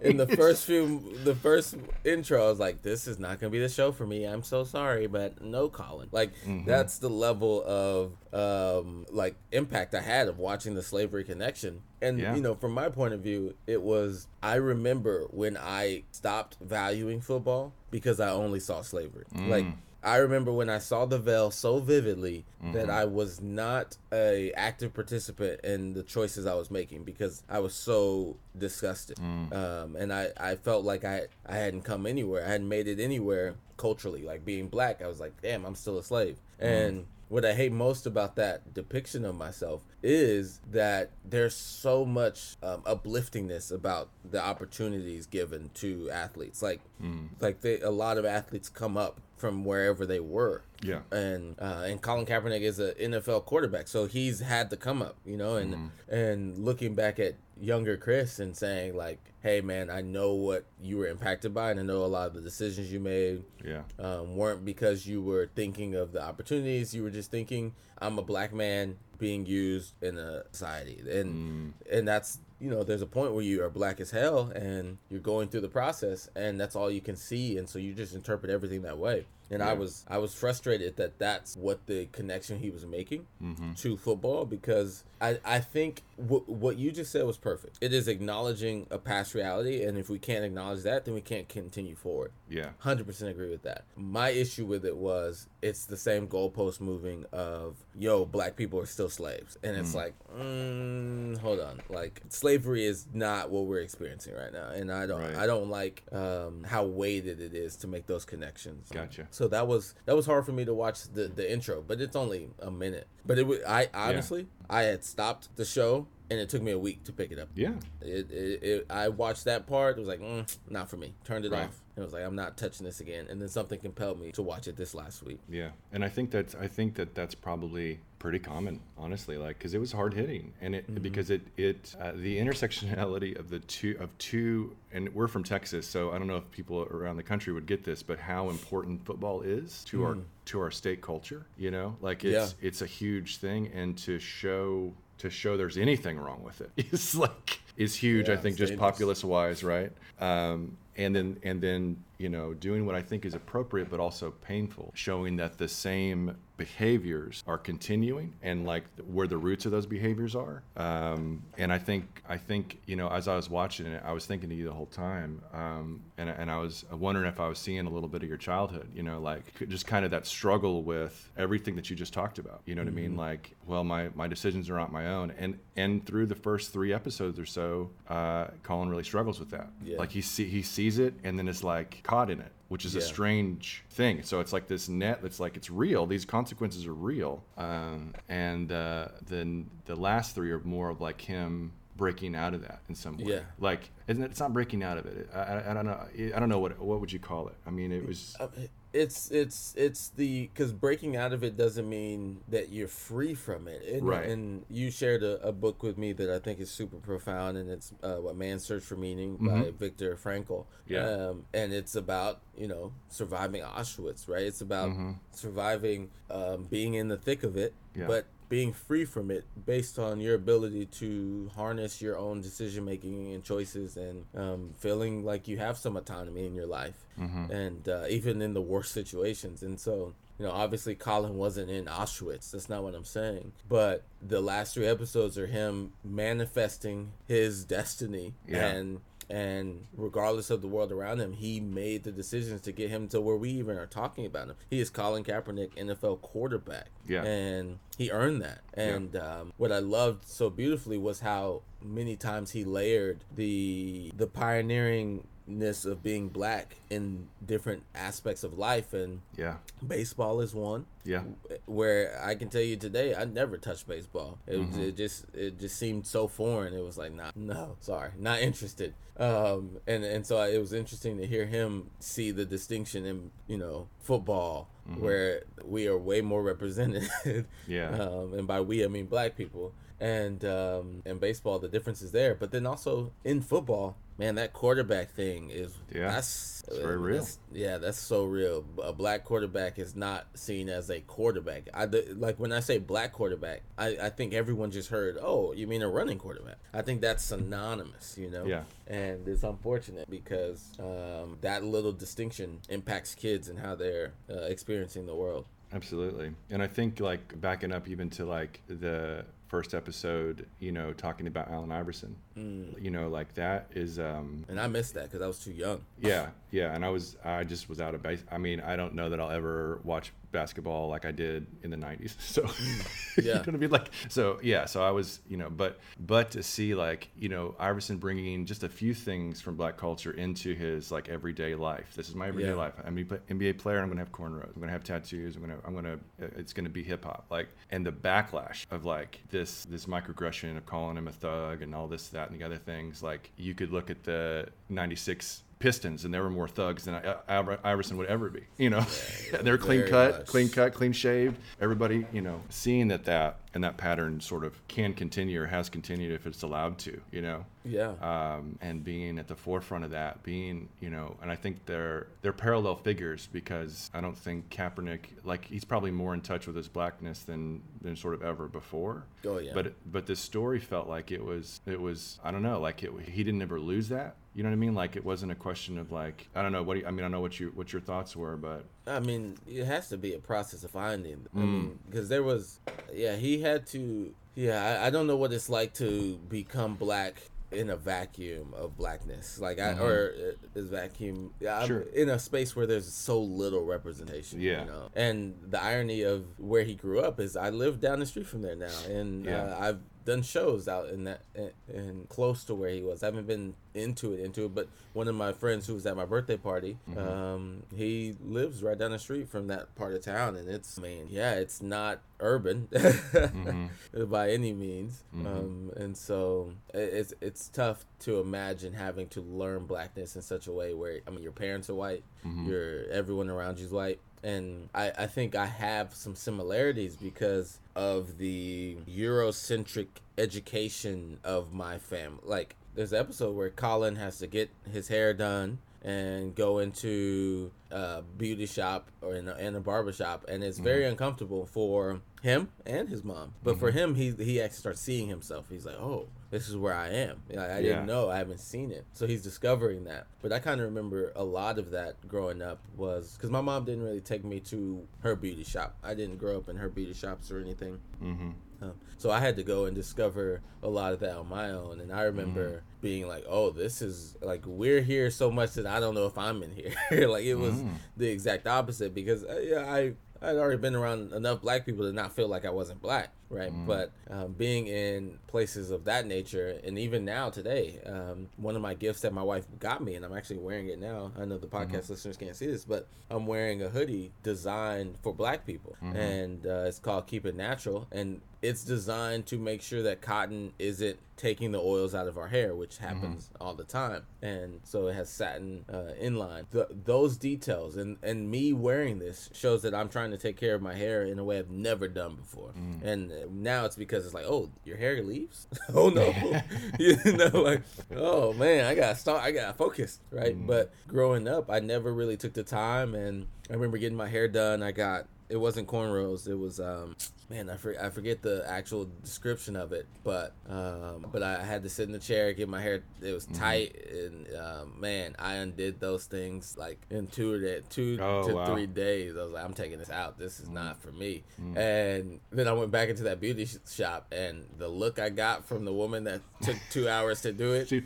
in 0.00 0.16
the 0.16 0.26
first 0.36 0.64
few 0.64 1.12
the 1.24 1.34
first 1.34 1.76
intro, 2.04 2.44
I 2.46 2.48
was 2.50 2.58
like, 2.58 2.82
this 2.82 3.06
is 3.06 3.18
not 3.18 3.38
gonna 3.40 3.50
be 3.50 3.58
the 3.58 3.68
show 3.68 3.92
for 3.92 4.06
me. 4.06 4.24
I'm 4.24 4.42
so 4.42 4.64
sorry, 4.64 5.06
but 5.06 5.40
no, 5.42 5.68
Colin. 5.68 6.08
Like 6.12 6.32
Mm-hmm. 6.46 6.66
that's 6.66 6.98
the 6.98 7.10
level 7.10 7.62
of 7.66 8.12
um 8.34 9.06
like 9.10 9.36
impact 9.52 9.94
I 9.94 10.00
had 10.00 10.28
of 10.28 10.38
watching 10.38 10.74
the 10.74 10.82
slavery 10.82 11.24
connection. 11.24 11.82
And 12.02 12.18
Yeah. 12.18 12.34
you 12.34 12.40
know, 12.42 12.54
from 12.54 12.72
my 12.72 12.88
point 12.88 13.14
of 13.14 13.20
view, 13.20 13.54
it 13.66 13.80
was 13.82 14.28
I 14.42 14.56
remember 14.56 15.24
when 15.30 15.56
I 15.56 16.04
stopped 16.12 16.56
valuing 16.60 17.20
football 17.20 17.72
because 17.90 18.20
I 18.20 18.30
only 18.30 18.60
saw 18.60 18.82
slavery. 18.82 19.24
Mm. 19.34 19.48
Like 19.48 19.66
I 20.06 20.16
remember 20.18 20.52
when 20.52 20.70
I 20.70 20.78
saw 20.78 21.04
the 21.04 21.18
veil 21.18 21.50
so 21.50 21.80
vividly 21.80 22.44
Mm-hmm. 22.62 22.72
that 22.72 22.88
I 22.90 23.04
was 23.04 23.40
not 23.42 23.96
a 24.12 24.50
active 24.56 24.94
participant 24.94 25.60
in 25.62 25.92
the 25.92 26.02
choices 26.02 26.46
I 26.46 26.54
was 26.54 26.70
making 26.70 27.04
because 27.04 27.42
I 27.50 27.58
was 27.58 27.74
so 27.74 28.36
disgusted, 28.58 29.18
Mm. 29.18 29.52
um, 29.54 29.96
and 29.96 30.12
I, 30.12 30.28
I 30.38 30.56
felt 30.56 30.84
like 30.84 31.04
I 31.04 31.26
I 31.44 31.56
hadn't 31.56 31.82
come 31.82 32.06
anywhere. 32.06 32.44
I 32.44 32.48
hadn't 32.48 32.68
made 32.68 32.88
it 32.88 32.98
anywhere 32.98 33.54
culturally. 33.76 34.22
Like 34.22 34.44
being 34.44 34.68
black, 34.68 35.02
I 35.02 35.06
was 35.06 35.20
like, 35.20 35.34
damn, 35.42 35.64
I'm 35.66 35.74
still 35.74 35.98
a 35.98 36.02
slave. 36.02 36.38
Mm. 36.60 36.64
And 36.86 37.06
what 37.28 37.44
I 37.44 37.54
hate 37.54 37.72
most 37.72 38.06
about 38.06 38.36
that 38.36 38.72
depiction 38.72 39.24
of 39.24 39.34
myself 39.34 39.82
is 40.02 40.60
that 40.70 41.10
there's 41.24 41.56
so 41.56 42.04
much 42.04 42.56
um, 42.62 42.82
upliftingness 42.86 43.70
about 43.72 44.10
the 44.30 44.40
opportunities 44.42 45.26
given 45.26 45.70
to 45.74 46.10
athletes. 46.10 46.62
Like, 46.62 46.80
Mm. 47.02 47.28
like 47.40 47.60
they, 47.62 47.80
a 47.80 47.90
lot 47.90 48.16
of 48.18 48.24
athletes 48.24 48.68
come 48.68 48.96
up 48.96 49.20
from 49.36 49.64
wherever 49.64 50.06
they 50.06 50.20
were 50.20 50.62
Yeah. 50.82 51.00
and 51.10 51.56
uh, 51.60 51.84
and 51.86 52.00
Colin 52.02 52.26
Kaepernick 52.26 52.60
is 52.60 52.78
an 52.78 52.92
NFL 52.98 53.44
quarterback, 53.46 53.88
so 53.88 54.06
he's 54.06 54.40
had 54.40 54.70
to 54.70 54.76
come 54.76 55.02
up, 55.02 55.16
you 55.24 55.36
know, 55.36 55.56
and 55.56 55.74
Mm-hmm. 55.74 56.14
and 56.14 56.58
looking 56.58 56.94
back 56.94 57.18
at 57.18 57.34
younger 57.60 57.96
Chris 57.96 58.38
and 58.38 58.54
saying 58.56 58.94
like, 58.96 59.18
hey 59.42 59.60
man, 59.62 59.88
I 59.90 60.02
know 60.02 60.34
what 60.34 60.64
you 60.82 60.98
were 60.98 61.06
impacted 61.06 61.54
by, 61.54 61.70
and 61.70 61.80
I 61.80 61.82
know 61.82 62.04
a 62.04 62.06
lot 62.06 62.26
of 62.28 62.34
the 62.34 62.40
decisions 62.42 62.92
you 62.92 63.00
made 63.00 63.42
Yeah. 63.64 63.82
um, 63.98 64.36
weren't 64.36 64.64
because 64.64 65.06
you 65.06 65.22
were 65.22 65.48
thinking 65.54 65.94
of 65.94 66.12
the 66.12 66.22
opportunities. 66.22 66.94
You 66.94 67.02
were 67.02 67.10
just 67.10 67.30
thinking, 67.30 67.74
I'm 67.98 68.18
a 68.18 68.22
black 68.22 68.52
man 68.52 68.96
being 69.18 69.46
used 69.46 69.94
in 70.02 70.18
a 70.18 70.44
society, 70.52 71.02
and 71.10 71.72
and 71.90 72.06
that's 72.06 72.38
you 72.58 72.70
know, 72.70 72.82
there's 72.82 73.02
a 73.02 73.06
point 73.06 73.32
where 73.34 73.42
you 73.42 73.62
are 73.62 73.68
black 73.68 74.00
as 74.00 74.10
hell 74.10 74.50
and 74.54 74.96
you're 75.10 75.20
going 75.20 75.46
through 75.48 75.60
the 75.60 75.68
process, 75.68 76.28
and 76.34 76.58
that's 76.60 76.74
all 76.74 76.90
you 76.90 77.00
can 77.02 77.14
see, 77.16 77.56
and 77.58 77.68
so 77.68 77.78
you 77.78 77.92
just 77.94 78.14
interpret 78.14 78.50
everything 78.50 78.82
that 78.82 78.96
way. 78.98 79.26
And 79.50 79.62
I 79.62 79.74
was 79.74 80.04
I 80.08 80.18
was 80.18 80.34
frustrated 80.34 80.96
that 80.96 81.18
that's 81.18 81.56
what 81.56 81.86
the 81.86 82.06
connection 82.12 82.58
he 82.58 82.70
was 82.70 82.84
making 82.84 83.26
Mm-hmm. 83.42 83.74
to 83.74 83.96
football 83.96 84.44
because 84.44 85.04
I 85.20 85.38
I 85.44 85.60
think 85.60 86.02
w- 86.18 86.44
what 86.46 86.76
you 86.78 86.90
just 86.90 87.12
said 87.12 87.24
was 87.24 87.36
perfect. 87.36 87.78
It 87.80 87.92
is 87.92 88.08
acknowledging 88.08 88.86
a 88.90 88.98
past 88.98 89.34
reality, 89.34 89.82
and 89.84 89.96
if 89.98 90.08
we 90.10 90.18
can't 90.18 90.44
acknowledge 90.44 90.82
that, 90.82 91.04
then 91.04 91.14
we 91.14 91.20
can't 91.20 91.48
continue 91.48 91.94
forward. 91.94 92.32
Yeah. 92.48 92.70
Hundred 92.78 93.06
percent 93.06 93.30
agree 93.30 93.50
with 93.50 93.62
that. 93.62 93.84
My 93.96 94.30
issue 94.30 94.66
with 94.66 94.84
it 94.84 94.96
was 94.96 95.46
it's 95.62 95.84
the 95.86 95.96
same 95.96 96.26
goalpost 96.28 96.80
moving 96.80 97.24
of 97.32 97.76
yo, 97.98 98.24
black 98.24 98.56
people 98.56 98.78
are 98.80 98.86
still 98.86 99.08
slaves, 99.08 99.56
and 99.62 99.76
it's 99.76 99.94
like, 99.94 100.14
mm, 100.36 101.36
hold 101.38 101.60
on, 101.60 101.80
like 101.88 102.20
slavery 102.28 102.84
is 102.84 103.06
not 103.14 103.50
what 103.50 103.64
we're 103.66 103.80
experiencing 103.80 104.34
right 104.34 104.52
now, 104.52 104.68
and 104.70 104.92
I 104.92 105.06
don't, 105.06 105.20
Right. 105.20 105.36
I 105.36 105.46
don't 105.46 105.70
like 105.70 106.02
um, 106.12 106.62
how 106.64 106.84
weighted 106.84 107.40
it 107.40 107.54
is 107.54 107.76
to 107.76 107.86
make 107.86 108.06
those 108.06 108.24
connections. 108.24 108.88
Gotcha. 108.92 109.26
So 109.36 109.48
that 109.48 109.68
was 109.68 109.94
that 110.06 110.16
was 110.16 110.24
hard 110.24 110.46
for 110.46 110.52
me 110.52 110.64
to 110.64 110.72
watch 110.72 111.02
the 111.12 111.28
the 111.28 111.52
intro, 111.52 111.84
but 111.86 112.00
it's 112.00 112.16
only 112.16 112.48
a 112.58 112.70
minute. 112.70 113.06
But 113.26 113.38
it 113.38 113.46
was 113.46 113.58
I 113.68 113.90
honestly 113.92 114.46
I 114.70 114.84
had 114.84 115.04
stopped 115.04 115.54
the 115.56 115.66
show. 115.66 116.06
And 116.28 116.40
it 116.40 116.48
took 116.48 116.60
me 116.62 116.72
a 116.72 116.78
week 116.78 117.04
to 117.04 117.12
pick 117.12 117.30
it 117.30 117.38
up. 117.38 117.48
Yeah. 117.54 117.74
It, 118.00 118.30
it, 118.30 118.62
it, 118.62 118.86
I 118.90 119.08
watched 119.08 119.44
that 119.44 119.66
part. 119.66 119.96
It 119.96 120.00
was 120.00 120.08
like, 120.08 120.20
mm, 120.20 120.56
not 120.68 120.88
for 120.90 120.96
me. 120.96 121.14
Turned 121.24 121.44
it 121.44 121.52
Right. 121.52 121.64
off. 121.64 121.80
And 121.94 122.02
it 122.02 122.06
was 122.06 122.12
like, 122.12 122.24
I'm 122.24 122.34
not 122.34 122.56
touching 122.58 122.84
this 122.84 123.00
again. 123.00 123.26
And 123.30 123.40
then 123.40 123.48
something 123.48 123.78
compelled 123.78 124.20
me 124.20 124.32
to 124.32 124.42
watch 124.42 124.66
it 124.68 124.76
this 124.76 124.92
last 124.94 125.22
week. 125.22 125.38
Yeah, 125.48 125.70
and 125.92 126.04
I 126.04 126.08
think 126.10 126.30
that's 126.30 126.54
I 126.54 126.66
think 126.68 126.94
that 126.96 127.14
that's 127.14 127.34
probably 127.34 128.00
pretty 128.18 128.38
common, 128.38 128.80
honestly, 128.98 129.38
like 129.38 129.56
because 129.56 129.72
it 129.72 129.78
was 129.78 129.92
hard 129.92 130.12
hitting, 130.12 130.52
and 130.60 130.74
it 130.74 131.02
because 131.02 131.30
it 131.30 131.40
it 131.56 131.96
uh, 131.98 132.12
the 132.14 132.36
intersectionality 132.38 133.38
of 133.38 133.48
the 133.48 133.60
two 133.60 133.96
of 133.98 134.10
two, 134.18 134.76
and 134.92 135.08
we're 135.14 135.26
from 135.26 135.42
Texas, 135.42 135.86
so 135.86 136.10
I 136.12 136.18
don't 136.18 136.26
know 136.26 136.36
if 136.36 136.50
people 136.50 136.82
around 136.90 137.16
the 137.16 137.22
country 137.22 137.54
would 137.54 137.66
get 137.66 137.82
this, 137.82 138.02
but 138.02 138.18
how 138.18 138.50
important 138.50 139.06
football 139.06 139.40
is 139.40 139.82
to 139.84 140.04
our 140.04 140.18
to 140.46 140.60
our 140.60 140.70
state 140.70 141.00
culture, 141.00 141.46
you 141.56 141.70
know, 141.70 141.96
like 142.02 142.24
it's 142.24 142.56
it's 142.60 142.82
a 142.82 142.86
huge 142.86 143.38
thing, 143.38 143.68
and 143.74 143.96
to 143.98 144.18
show 144.18 144.92
to 145.18 145.30
show 145.30 145.56
there's 145.56 145.78
anything 145.78 146.18
wrong 146.18 146.42
with 146.42 146.60
it 146.60 146.70
is 146.92 147.14
like 147.14 147.60
is 147.76 147.94
huge. 147.94 148.28
I 148.28 148.36
think 148.36 148.56
just 148.56 148.76
populist 148.76 149.24
wise, 149.24 149.62
right? 149.62 149.92
Um, 150.20 150.76
and 150.96 151.14
then 151.14 151.36
and 151.42 151.60
then 151.60 152.02
you 152.18 152.28
know 152.28 152.54
doing 152.54 152.86
what 152.86 152.94
I 152.94 153.02
think 153.02 153.24
is 153.24 153.34
appropriate 153.34 153.90
but 153.90 154.00
also 154.00 154.30
painful, 154.30 154.92
showing 154.94 155.36
that 155.36 155.58
the 155.58 155.68
same 155.68 156.36
behaviors 156.56 157.44
are 157.46 157.58
continuing 157.58 158.34
and 158.42 158.64
like 158.64 158.84
where 159.06 159.26
the 159.26 159.36
roots 159.36 159.66
of 159.66 159.72
those 159.72 159.84
behaviors 159.84 160.34
are. 160.34 160.62
Um, 160.76 161.42
and 161.58 161.70
I 161.70 161.78
think 161.78 162.22
I 162.28 162.38
think 162.38 162.80
you 162.86 162.96
know 162.96 163.08
as 163.08 163.28
I 163.28 163.36
was 163.36 163.50
watching 163.50 163.86
it, 163.86 164.02
I 164.04 164.12
was 164.12 164.26
thinking 164.26 164.48
to 164.50 164.54
you 164.54 164.64
the 164.64 164.72
whole 164.72 164.86
time, 164.86 165.42
um, 165.52 166.02
and 166.18 166.30
and 166.30 166.50
I 166.50 166.58
was 166.58 166.84
wondering 166.90 167.26
if 167.26 167.40
I 167.40 167.48
was 167.48 167.58
seeing 167.58 167.86
a 167.86 167.90
little 167.90 168.08
bit 168.08 168.22
of 168.22 168.28
your 168.28 168.38
childhood. 168.38 168.90
You 168.94 169.02
know, 169.02 169.20
like 169.20 169.44
just 169.68 169.86
kind 169.86 170.04
of 170.04 170.10
that 170.12 170.26
struggle 170.26 170.82
with 170.82 171.30
everything 171.36 171.76
that 171.76 171.90
you 171.90 171.96
just 171.96 172.12
talked 172.12 172.38
about. 172.38 172.62
You 172.64 172.74
know 172.74 172.82
what 172.82 172.88
mm-hmm. 172.88 172.98
I 172.98 173.02
mean? 173.02 173.10
Mm-hmm. 173.10 173.20
Like, 173.20 173.56
well, 173.66 173.84
my 173.84 174.08
my 174.14 174.26
decisions 174.26 174.70
are 174.70 174.78
not 174.78 174.92
my 174.92 175.08
own, 175.08 175.32
and 175.38 175.58
and 175.76 176.04
through 176.06 176.26
the 176.26 176.34
first 176.34 176.72
three 176.72 176.92
episodes 176.92 177.38
or 177.38 177.46
so, 177.46 177.90
uh, 178.08 178.46
Colin 178.62 178.88
really 178.88 179.04
struggles 179.04 179.38
with 179.38 179.50
that. 179.50 179.68
Yeah. 179.84 179.98
Like 179.98 180.10
he 180.10 180.22
see 180.22 180.48
he 180.48 180.62
sees 180.62 180.98
it 180.98 181.14
and 181.24 181.38
then 181.38 181.48
it's 181.48 181.62
like 181.62 182.02
caught 182.06 182.30
in 182.30 182.40
it 182.40 182.52
which 182.68 182.84
is 182.84 182.94
yeah. 182.94 183.00
a 183.00 183.04
strange 183.04 183.84
thing. 183.90 184.22
So 184.22 184.40
it's 184.40 184.52
like 184.52 184.66
this 184.66 184.88
net 184.88 185.22
that's 185.22 185.38
like 185.38 185.56
it's 185.56 185.70
real. 185.70 186.06
These 186.06 186.24
consequences 186.24 186.86
are 186.86 186.94
real. 186.94 187.44
Um, 187.56 188.14
and 188.28 188.72
uh, 188.72 189.08
then 189.24 189.70
the 189.84 189.94
last 189.94 190.34
three 190.34 190.50
are 190.50 190.58
more 190.60 190.88
of 190.88 191.00
like 191.00 191.20
him 191.20 191.72
breaking 191.96 192.34
out 192.34 192.54
of 192.54 192.62
that 192.62 192.80
in 192.88 192.94
some 192.94 193.16
way. 193.16 193.24
Yeah. 193.34 193.40
Like, 193.58 193.90
it's 194.08 194.40
not 194.40 194.52
breaking 194.52 194.82
out 194.82 194.98
of 194.98 195.06
it. 195.06 195.28
I, 195.34 195.38
I, 195.38 195.70
I, 195.70 195.74
don't 195.74 195.86
know. 195.86 196.00
I 196.34 196.38
don't 196.38 196.48
know 196.48 196.58
what 196.58 196.78
what 196.78 197.00
would 197.00 197.12
you 197.12 197.18
call 197.18 197.48
it. 197.48 197.54
I 197.66 197.70
mean, 197.70 197.92
it 197.92 198.06
was. 198.06 198.36
Uh, 198.38 198.48
it's 198.96 199.30
it's 199.30 199.74
it's 199.76 200.08
the 200.08 200.46
because 200.46 200.72
breaking 200.72 201.16
out 201.16 201.32
of 201.32 201.44
it 201.44 201.56
doesn't 201.56 201.88
mean 201.88 202.40
that 202.48 202.70
you're 202.70 202.88
free 202.88 203.34
from 203.34 203.68
it. 203.68 203.82
And, 203.84 204.08
right. 204.08 204.26
And 204.26 204.64
you 204.70 204.90
shared 204.90 205.22
a, 205.22 205.40
a, 205.48 205.52
book 205.52 205.82
with 205.82 205.98
me 205.98 206.12
that 206.14 206.30
I 206.30 206.38
think 206.38 206.60
is 206.60 206.70
super 206.70 206.96
profound, 206.96 207.58
and 207.58 207.70
it's 207.70 207.92
uh, 208.02 208.16
"What 208.16 208.36
Man 208.36 208.58
Search 208.58 208.82
for 208.82 208.96
Meaning" 208.96 209.36
mm-hmm. 209.36 209.62
by 209.62 209.70
Viktor 209.70 210.16
Frankl. 210.16 210.66
Yeah. 210.86 211.08
Um, 211.08 211.44
and 211.52 211.72
it's 211.72 211.94
about 211.94 212.40
you 212.56 212.68
know 212.68 212.92
surviving 213.08 213.62
Auschwitz, 213.62 214.28
right? 214.28 214.42
It's 214.42 214.60
about 214.60 214.90
mm-hmm. 214.90 215.12
surviving, 215.32 216.10
um, 216.30 216.64
being 216.64 216.94
in 216.94 217.08
the 217.08 217.18
thick 217.18 217.42
of 217.42 217.56
it, 217.56 217.74
yeah. 217.94 218.06
but 218.06 218.26
being 218.48 218.72
free 218.72 219.04
from 219.04 219.30
it 219.30 219.44
based 219.64 219.98
on 219.98 220.20
your 220.20 220.34
ability 220.34 220.86
to 220.86 221.50
harness 221.54 222.00
your 222.00 222.16
own 222.16 222.40
decision 222.40 222.84
making 222.84 223.32
and 223.34 223.42
choices 223.42 223.96
and 223.96 224.24
um, 224.36 224.70
feeling 224.78 225.24
like 225.24 225.48
you 225.48 225.58
have 225.58 225.76
some 225.76 225.96
autonomy 225.96 226.46
in 226.46 226.54
your 226.54 226.66
life 226.66 227.06
mm-hmm. 227.18 227.50
and 227.50 227.88
uh, 227.88 228.04
even 228.08 228.40
in 228.40 228.54
the 228.54 228.60
worst 228.60 228.92
situations 228.92 229.62
and 229.62 229.80
so 229.80 230.14
you 230.38 230.44
know 230.44 230.52
obviously 230.52 230.94
colin 230.94 231.36
wasn't 231.36 231.68
in 231.68 231.86
auschwitz 231.86 232.50
that's 232.50 232.68
not 232.68 232.82
what 232.82 232.94
i'm 232.94 233.04
saying 233.04 233.52
but 233.68 234.04
the 234.22 234.40
last 234.40 234.74
three 234.74 234.86
episodes 234.86 235.36
are 235.38 235.46
him 235.46 235.92
manifesting 236.04 237.10
his 237.26 237.64
destiny 237.64 238.34
yeah. 238.46 238.66
and 238.66 239.00
and 239.28 239.86
regardless 239.96 240.50
of 240.50 240.62
the 240.62 240.68
world 240.68 240.92
around 240.92 241.20
him, 241.20 241.32
he 241.32 241.58
made 241.58 242.04
the 242.04 242.12
decisions 242.12 242.60
to 242.62 242.72
get 242.72 242.90
him 242.90 243.08
to 243.08 243.20
where 243.20 243.36
we 243.36 243.50
even 243.50 243.76
are 243.76 243.86
talking 243.86 244.24
about 244.24 244.48
him. 244.48 244.54
He 244.70 244.80
is 244.80 244.88
Colin 244.88 245.24
Kaepernick, 245.24 245.74
NFL 245.74 246.20
quarterback, 246.20 246.86
yeah, 247.08 247.22
and 247.24 247.78
he 247.96 248.10
earned 248.10 248.42
that. 248.42 248.60
And 248.74 249.10
yeah. 249.14 249.38
um, 249.40 249.52
what 249.56 249.72
I 249.72 249.78
loved 249.78 250.26
so 250.26 250.50
beautifully 250.50 250.98
was 250.98 251.20
how 251.20 251.62
many 251.82 252.16
times 252.16 252.50
he 252.50 252.64
layered 252.64 253.24
the 253.34 254.12
the 254.16 254.26
pioneering 254.26 255.26
ness 255.46 255.84
of 255.84 256.02
being 256.02 256.28
black 256.28 256.76
in 256.90 257.28
different 257.44 257.84
aspects 257.94 258.42
of 258.44 258.58
life. 258.58 258.92
And 258.92 259.20
yeah. 259.36 259.56
baseball 259.86 260.40
is 260.40 260.54
one. 260.54 260.86
Yeah. 261.04 261.22
Where 261.66 262.20
i 262.22 262.34
can 262.34 262.48
tell 262.48 262.62
you 262.62 262.76
today 262.76 263.14
i 263.14 263.24
never 263.24 263.56
touched 263.56 263.86
baseball. 263.86 264.38
It, 264.46 264.56
mm-hmm. 264.56 264.80
it 264.80 264.96
just 264.96 265.26
it 265.34 265.58
just 265.58 265.78
seemed 265.78 266.06
so 266.06 266.28
foreign. 266.28 266.74
It 266.74 266.82
was 266.82 266.98
like 266.98 267.12
not 267.12 267.36
no 267.36 267.76
sorry 267.80 268.10
not 268.18 268.40
interested. 268.40 268.94
Um 269.16 269.78
and 269.86 270.04
and 270.04 270.26
so 270.26 270.40
it 270.42 270.58
was 270.58 270.72
interesting 270.72 271.18
to 271.18 271.26
hear 271.26 271.46
him 271.46 271.90
see 272.00 272.30
the 272.30 272.44
distinction 272.44 273.06
in 273.06 273.30
you 273.46 273.56
know 273.56 273.88
football 274.00 274.68
mm-hmm. 274.88 275.02
where 275.02 275.42
we 275.64 275.86
are 275.88 275.98
way 275.98 276.20
more 276.20 276.42
represented. 276.42 277.08
Yeah. 277.66 277.90
Um, 277.90 278.34
and 278.34 278.46
by 278.46 278.60
we 278.60 278.84
i 278.84 278.88
mean 278.88 279.06
black 279.06 279.36
people. 279.36 279.72
And 279.98 280.44
um 280.44 281.02
and 281.04 281.20
baseball 281.20 281.58
the 281.58 281.68
difference 281.68 282.02
is 282.02 282.12
there. 282.12 282.34
But 282.34 282.50
then 282.50 282.66
also 282.66 283.12
in 283.24 283.40
football 283.40 283.96
man, 284.18 284.36
that 284.36 284.52
quarterback 284.52 285.10
thing 285.10 285.50
is 285.50 285.76
yeah, 285.92 286.10
that's 286.10 286.64
very 286.70 286.96
real. 286.96 287.18
That's, 287.18 287.38
yeah, 287.52 287.78
that's 287.78 287.98
so 287.98 288.24
real. 288.24 288.64
A 288.82 288.92
black 288.92 289.24
quarterback 289.24 289.78
is 289.78 289.94
not 289.94 290.26
seen 290.34 290.68
as 290.68 290.90
a 290.90 291.00
quarterback. 291.00 291.68
I 291.74 291.84
like 291.84 292.38
when 292.38 292.52
I 292.52 292.60
say 292.60 292.78
black 292.78 293.12
quarterback, 293.12 293.62
I, 293.78 293.96
I 294.02 294.10
think 294.10 294.34
everyone 294.34 294.70
just 294.70 294.88
heard, 294.88 295.18
oh, 295.20 295.52
you 295.52 295.66
mean 295.66 295.82
a 295.82 295.88
running 295.88 296.18
quarterback? 296.18 296.56
I 296.72 296.82
think 296.82 297.00
that's 297.00 297.24
synonymous, 297.24 298.16
you 298.18 298.30
know. 298.30 298.44
Yeah. 298.46 298.62
And 298.86 299.26
it's 299.28 299.42
unfortunate 299.42 300.08
because 300.08 300.72
um, 300.78 301.38
that 301.40 301.64
little 301.64 301.92
distinction 301.92 302.60
impacts 302.68 303.14
kids 303.14 303.48
and 303.48 303.58
how 303.58 303.74
they're 303.74 304.12
uh, 304.30 304.42
experiencing 304.42 305.06
the 305.06 305.14
world. 305.14 305.46
Absolutely. 305.72 306.32
And 306.50 306.62
I 306.62 306.68
think 306.68 307.00
like 307.00 307.40
backing 307.40 307.72
up 307.72 307.88
even 307.88 308.08
to 308.10 308.24
like 308.24 308.60
the 308.68 309.24
first 309.48 309.74
episode, 309.74 310.46
you 310.58 310.72
know, 310.72 310.92
talking 310.92 311.26
about 311.26 311.50
Allen 311.50 311.72
Iverson. 311.72 312.16
Mm. 312.36 312.82
You 312.82 312.90
know, 312.90 313.08
like 313.08 313.34
that 313.34 313.70
is. 313.74 313.98
um 313.98 314.44
And 314.48 314.60
I 314.60 314.66
missed 314.66 314.94
that 314.94 315.04
because 315.04 315.22
I 315.22 315.26
was 315.26 315.38
too 315.38 315.52
young. 315.52 315.82
Yeah, 316.00 316.28
yeah, 316.50 316.74
and 316.74 316.84
I 316.84 316.88
was, 316.90 317.16
I 317.24 317.44
just 317.44 317.68
was 317.68 317.80
out 317.80 317.94
of 317.94 318.02
base. 318.02 318.22
I 318.30 318.38
mean, 318.38 318.60
I 318.60 318.76
don't 318.76 318.94
know 318.94 319.10
that 319.10 319.20
I'll 319.20 319.30
ever 319.30 319.80
watch 319.84 320.12
basketball 320.32 320.88
like 320.88 321.04
I 321.04 321.12
did 321.12 321.46
in 321.62 321.70
the 321.70 321.76
'90s. 321.76 322.14
So, 322.26 322.42
mm. 322.42 323.24
yeah, 323.24 323.42
gonna 323.42 323.56
be 323.56 323.68
like, 323.68 323.90
so 324.08 324.38
yeah, 324.42 324.66
so 324.66 324.82
I 324.82 324.90
was, 324.90 325.20
you 325.28 325.36
know, 325.36 325.48
but 325.48 325.78
but 325.98 326.32
to 326.32 326.42
see 326.42 326.74
like, 326.74 327.08
you 327.16 327.28
know, 327.28 327.54
Iverson 327.58 327.98
bringing 327.98 328.44
just 328.44 328.62
a 328.62 328.68
few 328.68 328.94
things 328.94 329.40
from 329.40 329.56
black 329.56 329.76
culture 329.76 330.12
into 330.12 330.54
his 330.54 330.90
like 330.90 331.08
everyday 331.08 331.54
life. 331.54 331.94
This 331.94 332.08
is 332.08 332.14
my 332.14 332.28
everyday 332.28 332.50
yeah. 332.50 332.56
life. 332.56 332.74
I'm 332.84 332.98
an 332.98 333.06
NBA 333.28 333.58
player. 333.58 333.80
I'm 333.80 333.88
gonna 333.88 334.00
have 334.00 334.12
cornrows. 334.12 334.54
I'm 334.54 334.60
gonna 334.60 334.72
have 334.72 334.84
tattoos. 334.84 335.36
I'm 335.36 335.42
gonna, 335.42 335.58
I'm 335.64 335.74
gonna, 335.74 335.98
it's 336.18 336.52
gonna 336.52 336.68
be 336.68 336.82
hip 336.82 337.04
hop. 337.04 337.26
Like, 337.30 337.48
and 337.70 337.86
the 337.86 337.92
backlash 337.92 338.66
of 338.70 338.84
like 338.84 339.20
this 339.30 339.64
this 339.64 339.86
microaggression 339.86 340.56
of 340.56 340.66
calling 340.66 340.96
him 340.96 341.08
a 341.08 341.12
thug 341.12 341.62
and 341.62 341.74
all 341.74 341.86
this, 341.86 342.08
that, 342.08 342.30
and 342.30 342.38
the 342.38 342.44
other 342.44 342.58
things. 342.58 343.02
Like, 343.02 343.30
you 343.36 343.54
could 343.54 343.72
look 343.72 343.90
at 343.90 344.04
the 344.04 344.48
'96 344.68 345.42
Pistons, 345.58 346.04
and 346.04 346.12
there 346.12 346.22
were 346.22 346.30
more 346.30 346.48
thugs 346.48 346.84
than 346.84 347.00
Iverson 347.28 347.96
would 347.96 348.08
ever 348.08 348.28
be. 348.28 348.42
You 348.58 348.70
know, 348.70 348.84
yeah, 349.32 349.38
they're 349.42 349.56
clean 349.58 349.86
cut, 349.86 350.18
much. 350.18 350.26
clean 350.26 350.48
cut, 350.50 350.74
clean 350.74 350.92
shaved. 350.92 351.38
Everybody, 351.60 352.06
you 352.12 352.20
know, 352.20 352.42
seeing 352.50 352.88
that 352.88 353.04
that 353.04 353.38
and 353.56 353.64
that 353.64 353.78
pattern 353.78 354.20
sort 354.20 354.44
of 354.44 354.68
can 354.68 354.92
continue 354.92 355.40
or 355.40 355.46
has 355.46 355.70
continued 355.70 356.12
if 356.12 356.26
it's 356.26 356.42
allowed 356.42 356.76
to. 356.78 357.00
You 357.10 357.22
know. 357.22 357.46
Yeah. 357.64 357.94
Um, 358.02 358.58
and 358.60 358.84
being 358.84 359.18
at 359.18 359.26
the 359.26 359.34
forefront 359.34 359.82
of 359.82 359.90
that, 359.90 360.22
being 360.22 360.68
you 360.78 360.90
know, 360.90 361.16
and 361.22 361.30
I 361.30 361.36
think 361.36 361.64
they're 361.64 362.06
they're 362.20 362.34
parallel 362.34 362.76
figures 362.76 363.28
because 363.32 363.90
I 363.94 364.02
don't 364.02 364.16
think 364.16 364.50
Kaepernick 364.50 365.06
like 365.24 365.46
he's 365.46 365.64
probably 365.64 365.90
more 365.90 366.12
in 366.12 366.20
touch 366.20 366.46
with 366.46 366.54
his 366.54 366.68
blackness 366.68 367.20
than 367.20 367.62
than 367.80 367.96
sort 367.96 368.12
of 368.12 368.22
ever 368.22 368.46
before. 368.46 369.04
Oh 369.24 369.38
yeah. 369.38 369.52
But 369.54 369.72
but 369.90 370.06
this 370.06 370.20
story 370.20 370.60
felt 370.60 370.86
like 370.86 371.10
it 371.10 371.24
was 371.24 371.60
it 371.64 371.80
was 371.80 372.20
I 372.22 372.30
don't 372.30 372.42
know 372.42 372.60
like 372.60 372.82
it 372.82 372.92
he 373.08 373.24
didn't 373.24 373.40
ever 373.40 373.58
lose 373.58 373.88
that 373.88 374.16
you 374.36 374.42
know 374.42 374.50
what 374.50 374.56
I 374.56 374.58
mean? 374.58 374.74
Like 374.74 374.96
it 374.96 375.04
wasn't 375.04 375.32
a 375.32 375.34
question 375.34 375.78
of 375.78 375.90
like 375.90 376.28
I 376.34 376.42
don't 376.42 376.52
know 376.52 376.62
what 376.62 376.74
do 376.74 376.80
you, 376.80 376.86
I 376.86 376.90
mean. 376.90 377.06
I 377.06 377.08
know 377.08 377.22
what 377.22 377.40
you 377.40 377.52
what 377.54 377.72
your 377.72 377.80
thoughts 377.80 378.14
were, 378.14 378.36
but 378.36 378.66
I 378.86 379.00
mean 379.00 379.36
it 379.46 379.64
has 379.64 379.88
to 379.88 379.96
be 379.96 380.14
a 380.14 380.18
process 380.18 380.64
of 380.64 380.70
finding. 380.70 381.26
Mm. 381.34 381.36
I 381.36 381.38
mean 381.38 381.78
because 381.86 382.08
there 382.08 382.22
was 382.22 382.60
yeah 382.92 383.16
he 383.16 383.40
had 383.40 383.66
to 383.68 384.14
yeah 384.34 384.80
I, 384.82 384.86
I 384.86 384.90
don't 384.90 385.06
know 385.06 385.16
what 385.16 385.32
it's 385.32 385.48
like 385.48 385.74
to 385.74 386.18
become 386.28 386.74
black 386.74 387.22
in 387.52 387.70
a 387.70 387.76
vacuum 387.76 388.52
of 388.56 388.76
blackness 388.76 389.38
like 389.38 389.60
I, 389.60 389.72
mm-hmm. 389.72 389.82
or 389.82 390.08
uh, 390.10 390.32
this 390.52 390.66
vacuum 390.66 391.32
yeah 391.38 391.64
sure. 391.64 391.82
in 391.94 392.08
a 392.08 392.18
space 392.18 392.56
where 392.56 392.66
there's 392.66 392.92
so 392.92 393.20
little 393.20 393.64
representation 393.64 394.40
yeah 394.40 394.60
you 394.60 394.66
know 394.66 394.88
and 394.96 395.36
the 395.48 395.62
irony 395.62 396.02
of 396.02 396.24
where 396.38 396.64
he 396.64 396.74
grew 396.74 397.00
up 397.00 397.20
is 397.20 397.36
I 397.36 397.50
live 397.50 397.80
down 397.80 398.00
the 398.00 398.06
street 398.06 398.26
from 398.26 398.42
there 398.42 398.56
now 398.56 398.74
and 398.88 399.24
yeah. 399.24 399.44
uh, 399.44 399.58
I've 399.60 399.80
done 400.06 400.22
shows 400.22 400.68
out 400.68 400.88
in 400.88 401.04
that 401.04 401.20
and 401.68 402.08
close 402.08 402.44
to 402.44 402.54
where 402.54 402.70
he 402.70 402.80
was. 402.80 403.02
I 403.02 403.06
haven't 403.06 403.26
been 403.26 403.54
into 403.74 404.14
it, 404.14 404.20
into 404.20 404.46
it, 404.46 404.54
but 404.54 404.68
one 404.94 405.08
of 405.08 405.14
my 405.14 405.32
friends 405.32 405.66
who 405.66 405.74
was 405.74 405.84
at 405.84 405.96
my 405.96 406.06
birthday 406.06 406.36
party, 406.36 406.78
mm-hmm. 406.88 406.98
um, 406.98 407.62
he 407.74 408.14
lives 408.24 408.62
right 408.62 408.78
down 408.78 408.92
the 408.92 408.98
street 408.98 409.28
from 409.28 409.48
that 409.48 409.74
part 409.74 409.92
of 409.92 410.02
town, 410.02 410.36
and 410.36 410.48
it's 410.48 410.78
I 410.78 410.82
mean, 410.82 411.08
yeah, 411.10 411.32
it's 411.34 411.60
not 411.60 412.00
urban 412.20 412.68
mm-hmm. 412.72 414.04
by 414.06 414.30
any 414.30 414.54
means, 414.54 415.02
mm-hmm. 415.14 415.26
um, 415.26 415.72
and 415.76 415.96
so 415.96 416.52
it's 416.72 417.12
it's 417.20 417.48
tough 417.48 417.84
to 418.00 418.20
imagine 418.20 418.72
having 418.72 419.08
to 419.08 419.20
learn 419.20 419.66
blackness 419.66 420.16
in 420.16 420.22
such 420.22 420.46
a 420.46 420.52
way 420.52 420.72
where 420.72 421.00
I 421.06 421.10
mean, 421.10 421.22
your 421.22 421.32
parents 421.32 421.68
are 421.68 421.74
white, 421.74 422.04
mm-hmm. 422.24 422.48
your 422.48 422.84
everyone 422.90 423.28
around 423.28 423.58
you's 423.58 423.72
white, 423.72 424.00
and 424.26 424.68
I, 424.74 424.92
I 424.98 425.06
think 425.06 425.34
I 425.36 425.46
have 425.46 425.94
some 425.94 426.14
similarities 426.16 426.96
because 426.96 427.58
of 427.74 428.18
the 428.18 428.76
Eurocentric 428.88 429.86
education 430.18 431.18
of 431.24 431.52
my 431.52 431.78
family. 431.78 432.20
Like, 432.24 432.56
there's 432.74 432.92
an 432.92 432.98
episode 433.00 433.34
where 433.36 433.50
Colin 433.50 433.96
has 433.96 434.18
to 434.18 434.26
get 434.26 434.50
his 434.72 434.88
hair 434.88 435.14
done 435.14 435.58
and 435.82 436.34
go 436.34 436.58
into 436.58 437.50
a 437.70 438.02
beauty 438.18 438.46
shop 438.46 438.90
or 439.00 439.14
in 439.14 439.28
a, 439.28 439.36
in 439.36 439.54
a 439.54 439.60
barber 439.60 439.92
shop, 439.92 440.24
and 440.28 440.42
it's 440.42 440.58
very 440.58 440.82
Mm-hmm. 440.82 440.90
uncomfortable 440.92 441.46
for 441.46 442.00
him 442.22 442.48
and 442.66 442.88
his 442.88 443.04
mom. 443.04 443.34
But 443.44 443.58
for 443.60 443.70
him, 443.70 443.94
he 443.94 444.10
he 444.10 444.40
actually 444.40 444.58
starts 444.58 444.80
seeing 444.80 445.08
himself. 445.08 445.46
He's 445.48 445.64
like, 445.64 445.76
oh, 445.76 446.08
this 446.30 446.48
is 446.48 446.56
where 446.56 446.74
I 446.74 446.88
am. 446.88 447.22
Like, 447.28 447.38
I 447.38 447.58
Yeah. 447.58 447.60
didn't 447.60 447.86
know. 447.86 448.10
I 448.10 448.18
haven't 448.18 448.40
seen 448.40 448.70
it. 448.72 448.84
So 448.92 449.06
he's 449.06 449.22
discovering 449.22 449.84
that. 449.84 450.06
But 450.22 450.32
I 450.32 450.38
kind 450.38 450.60
of 450.60 450.66
remember 450.66 451.12
a 451.14 451.22
lot 451.24 451.58
of 451.58 451.70
that 451.70 452.06
growing 452.08 452.42
up 452.42 452.58
was 452.76 453.12
because 453.16 453.30
my 453.30 453.40
mom 453.40 453.64
didn't 453.64 453.84
really 453.84 454.00
take 454.00 454.24
me 454.24 454.40
to 454.40 454.86
her 455.00 455.14
beauty 455.14 455.44
shop. 455.44 455.76
I 455.82 455.94
didn't 455.94 456.16
grow 456.16 456.36
up 456.38 456.48
in 456.48 456.56
her 456.56 456.68
beauty 456.68 456.94
shops 456.94 457.30
or 457.30 457.38
anything. 457.40 457.78
Mm-hmm. 458.02 458.30
Um, 458.62 458.72
so 458.96 459.10
I 459.10 459.20
had 459.20 459.36
to 459.36 459.42
go 459.42 459.66
and 459.66 459.74
discover 459.74 460.40
a 460.62 460.68
lot 460.68 460.94
of 460.94 461.00
that 461.00 461.14
on 461.16 461.28
my 461.28 461.50
own. 461.50 461.78
And 461.80 461.92
I 461.92 462.02
remember 462.04 462.62
being 462.80 463.06
like, 463.06 463.24
"Oh, 463.28 463.50
this 463.50 463.82
is 463.82 464.16
like 464.22 464.44
we're 464.46 464.80
here 464.80 465.10
so 465.10 465.30
much 465.30 465.52
that 465.54 465.66
I 465.66 465.78
don't 465.78 465.94
know 465.94 466.06
if 466.06 466.16
I'm 466.16 466.42
in 466.42 466.52
here." 466.52 466.74
like 467.08 467.24
it 467.26 467.34
was 467.34 467.62
the 467.98 468.08
exact 468.08 468.46
opposite 468.46 468.94
because 468.94 469.24
uh, 469.24 469.40
yeah, 469.44 469.70
I 469.70 469.92
I'd 470.22 470.36
already 470.36 470.56
been 470.56 470.74
around 470.74 471.12
enough 471.12 471.42
black 471.42 471.66
people 471.66 471.84
to 471.84 471.92
not 471.92 472.16
feel 472.16 472.28
like 472.28 472.46
I 472.46 472.50
wasn't 472.50 472.80
black, 472.80 473.10
right? 473.30 473.52
But 473.66 473.92
um, 474.10 474.32
being 474.32 474.66
in 474.66 475.18
places 475.26 475.70
of 475.70 475.84
that 475.84 476.06
nature, 476.06 476.60
and 476.64 476.78
even 476.78 477.04
now 477.04 477.30
today, 477.30 477.78
um, 477.86 478.28
one 478.36 478.56
of 478.56 478.62
my 478.62 478.74
gifts 478.74 479.00
that 479.00 479.12
my 479.12 479.22
wife 479.22 479.44
got 479.58 479.82
me, 479.82 479.94
and 479.94 480.04
I'm 480.04 480.14
actually 480.16 480.38
wearing 480.38 480.68
it 480.68 480.78
now. 480.78 481.12
I 481.18 481.24
know 481.24 481.38
the 481.38 481.46
podcast 481.46 481.88
listeners 481.90 482.16
can't 482.16 482.36
see 482.36 482.46
this, 482.46 482.64
but 482.64 482.86
I'm 483.10 483.26
wearing 483.26 483.62
a 483.62 483.68
hoodie 483.68 484.12
designed 484.22 484.96
for 485.02 485.12
black 485.14 485.46
people, 485.46 485.76
and 485.80 486.46
uh, 486.46 486.64
it's 486.66 486.78
called 486.78 487.06
Keep 487.06 487.26
It 487.26 487.36
Natural, 487.36 487.86
and 487.92 488.20
it's 488.42 488.64
designed 488.64 489.26
to 489.26 489.38
make 489.38 489.60
sure 489.62 489.82
that 489.82 490.00
cotton 490.00 490.52
isn't 490.58 490.98
taking 491.16 491.50
the 491.50 491.58
oils 491.58 491.94
out 491.94 492.06
of 492.06 492.18
our 492.18 492.28
hair, 492.28 492.54
which 492.54 492.76
happens 492.76 493.30
all 493.40 493.54
the 493.54 493.64
time. 493.64 494.02
And 494.20 494.60
so 494.64 494.86
it 494.88 494.94
has 494.94 495.08
satin 495.08 495.64
uh, 495.72 495.92
inline. 496.00 496.44
Th- 496.52 496.66
those 496.84 497.16
details 497.16 497.76
and 497.76 497.96
and 498.02 498.30
me 498.30 498.52
wearing 498.52 498.98
this 498.98 499.30
shows 499.32 499.62
that 499.62 499.74
I'm 499.74 499.88
trying 499.88 500.10
to 500.10 500.18
take 500.18 500.36
care 500.36 500.54
of 500.54 500.60
my 500.60 500.74
hair 500.74 501.04
in 501.04 501.18
a 501.18 501.24
way 501.24 501.38
I've 501.38 501.50
never 501.50 501.88
done 501.88 502.16
before. 502.16 502.52
And 502.82 503.10
now 503.30 503.64
it's 503.64 503.76
because 503.76 504.04
it's 504.04 504.14
like, 504.14 504.26
oh, 504.26 504.50
your 504.64 504.76
hair 504.76 505.02
leaves. 505.02 505.46
oh 505.74 505.88
no, 505.88 506.12
you 506.78 506.96
know, 507.12 507.28
like, 507.42 507.62
oh 507.94 508.32
man, 508.34 508.64
I 508.64 508.74
gotta 508.74 508.96
start. 508.96 509.22
I 509.22 509.32
got 509.32 509.56
focused, 509.56 510.00
focus, 510.10 510.22
right? 510.22 510.46
But 510.46 510.72
growing 510.88 511.28
up, 511.28 511.50
I 511.50 511.60
never 511.60 511.92
really 511.92 512.16
took 512.16 512.32
the 512.32 512.42
time, 512.42 512.94
and 512.94 513.26
I 513.50 513.54
remember 513.54 513.78
getting 513.78 513.96
my 513.96 514.08
hair 514.08 514.28
done. 514.28 514.62
I 514.62 514.72
got 514.72 515.06
it 515.28 515.36
wasn't 515.36 515.68
cornrows. 515.68 516.28
It 516.28 516.36
was 516.36 516.60
um 516.60 516.96
man, 517.28 517.50
I, 517.50 517.56
for, 517.56 517.74
I 517.82 517.90
forget 517.90 518.22
the 518.22 518.44
actual 518.46 518.88
description 519.02 519.56
of 519.56 519.72
it, 519.72 519.86
but 520.04 520.32
um 520.48 521.06
but 521.12 521.22
I 521.22 521.42
had 521.44 521.62
to 521.64 521.68
sit 521.68 521.84
in 521.86 521.92
the 521.92 521.98
chair, 521.98 522.32
get 522.32 522.48
my 522.48 522.60
hair. 522.62 522.82
It 523.02 523.12
was 523.12 523.26
tight, 523.26 523.74
and 523.90 524.26
um, 524.36 524.80
man, 524.80 525.14
I 525.18 525.34
undid 525.34 525.80
those 525.80 526.04
things 526.06 526.56
like 526.58 526.78
in 526.90 527.06
two 527.08 527.32
or 527.34 527.60
two 527.70 527.98
Oh, 528.00 528.28
to 528.28 528.34
wow. 528.34 528.46
three 528.54 528.66
days. 528.66 529.16
I 529.16 529.22
was 529.22 529.32
like, 529.32 529.44
I'm 529.44 529.54
taking 529.54 529.78
this 529.78 529.90
out. 529.90 530.18
This 530.18 530.40
is 530.40 530.48
not 530.48 530.80
for 530.82 530.92
me. 530.92 531.24
And 531.54 532.20
then 532.30 532.48
I 532.48 532.52
went 532.52 532.70
back 532.70 532.88
into 532.88 533.04
that 533.04 533.20
beauty 533.20 533.46
sh- 533.46 533.56
shop, 533.68 534.12
and 534.12 534.44
the 534.58 534.68
look 534.68 534.98
I 534.98 535.08
got 535.10 535.44
from 535.46 535.64
the 535.64 535.72
woman 535.72 536.04
that 536.04 536.20
took 536.42 536.56
two 536.70 536.88
hours 536.96 537.22
to 537.22 537.32
do 537.32 537.52
it. 537.54 537.68
She, 537.68 537.82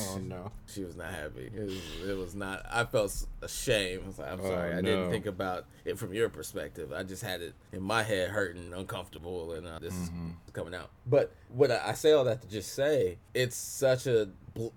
oh 0.00 0.18
no. 0.18 0.50
She 0.66 0.84
was 0.84 0.96
not 0.96 1.12
happy. 1.12 1.50
It 1.54 1.64
was, 1.64 2.08
it 2.08 2.16
was 2.16 2.34
not. 2.34 2.64
I 2.70 2.84
felt 2.84 3.26
ashamed. 3.42 4.02
I 4.04 4.06
was 4.06 4.18
like, 4.18 4.32
I'm 4.32 4.40
Oh, 4.40 4.48
sorry. 4.48 4.72
I 4.74 4.80
didn't 4.82 5.10
think 5.10 5.26
about 5.26 5.64
it 5.84 5.98
from 5.98 6.14
your 6.14 6.28
perspective. 6.28 6.92
I 6.92 7.02
just 7.02 7.22
had 7.22 7.40
it 7.40 7.54
in 7.72 7.82
my 7.82 8.02
head, 8.04 8.30
hurting, 8.30 8.72
uncomfortable, 8.80 9.52
and 9.52 9.66
uh, 9.66 9.78
this 9.78 9.94
Mm-hmm. 9.94 10.28
is 10.46 10.52
coming 10.52 10.74
out. 10.74 10.90
But 11.06 11.32
what 11.48 11.70
I, 11.70 11.80
I 11.90 11.92
say 11.94 12.12
all 12.12 12.24
that 12.24 12.42
to 12.42 12.48
just 12.48 12.74
say, 12.74 13.18
it's 13.34 13.56
such 13.56 14.06
a 14.06 14.28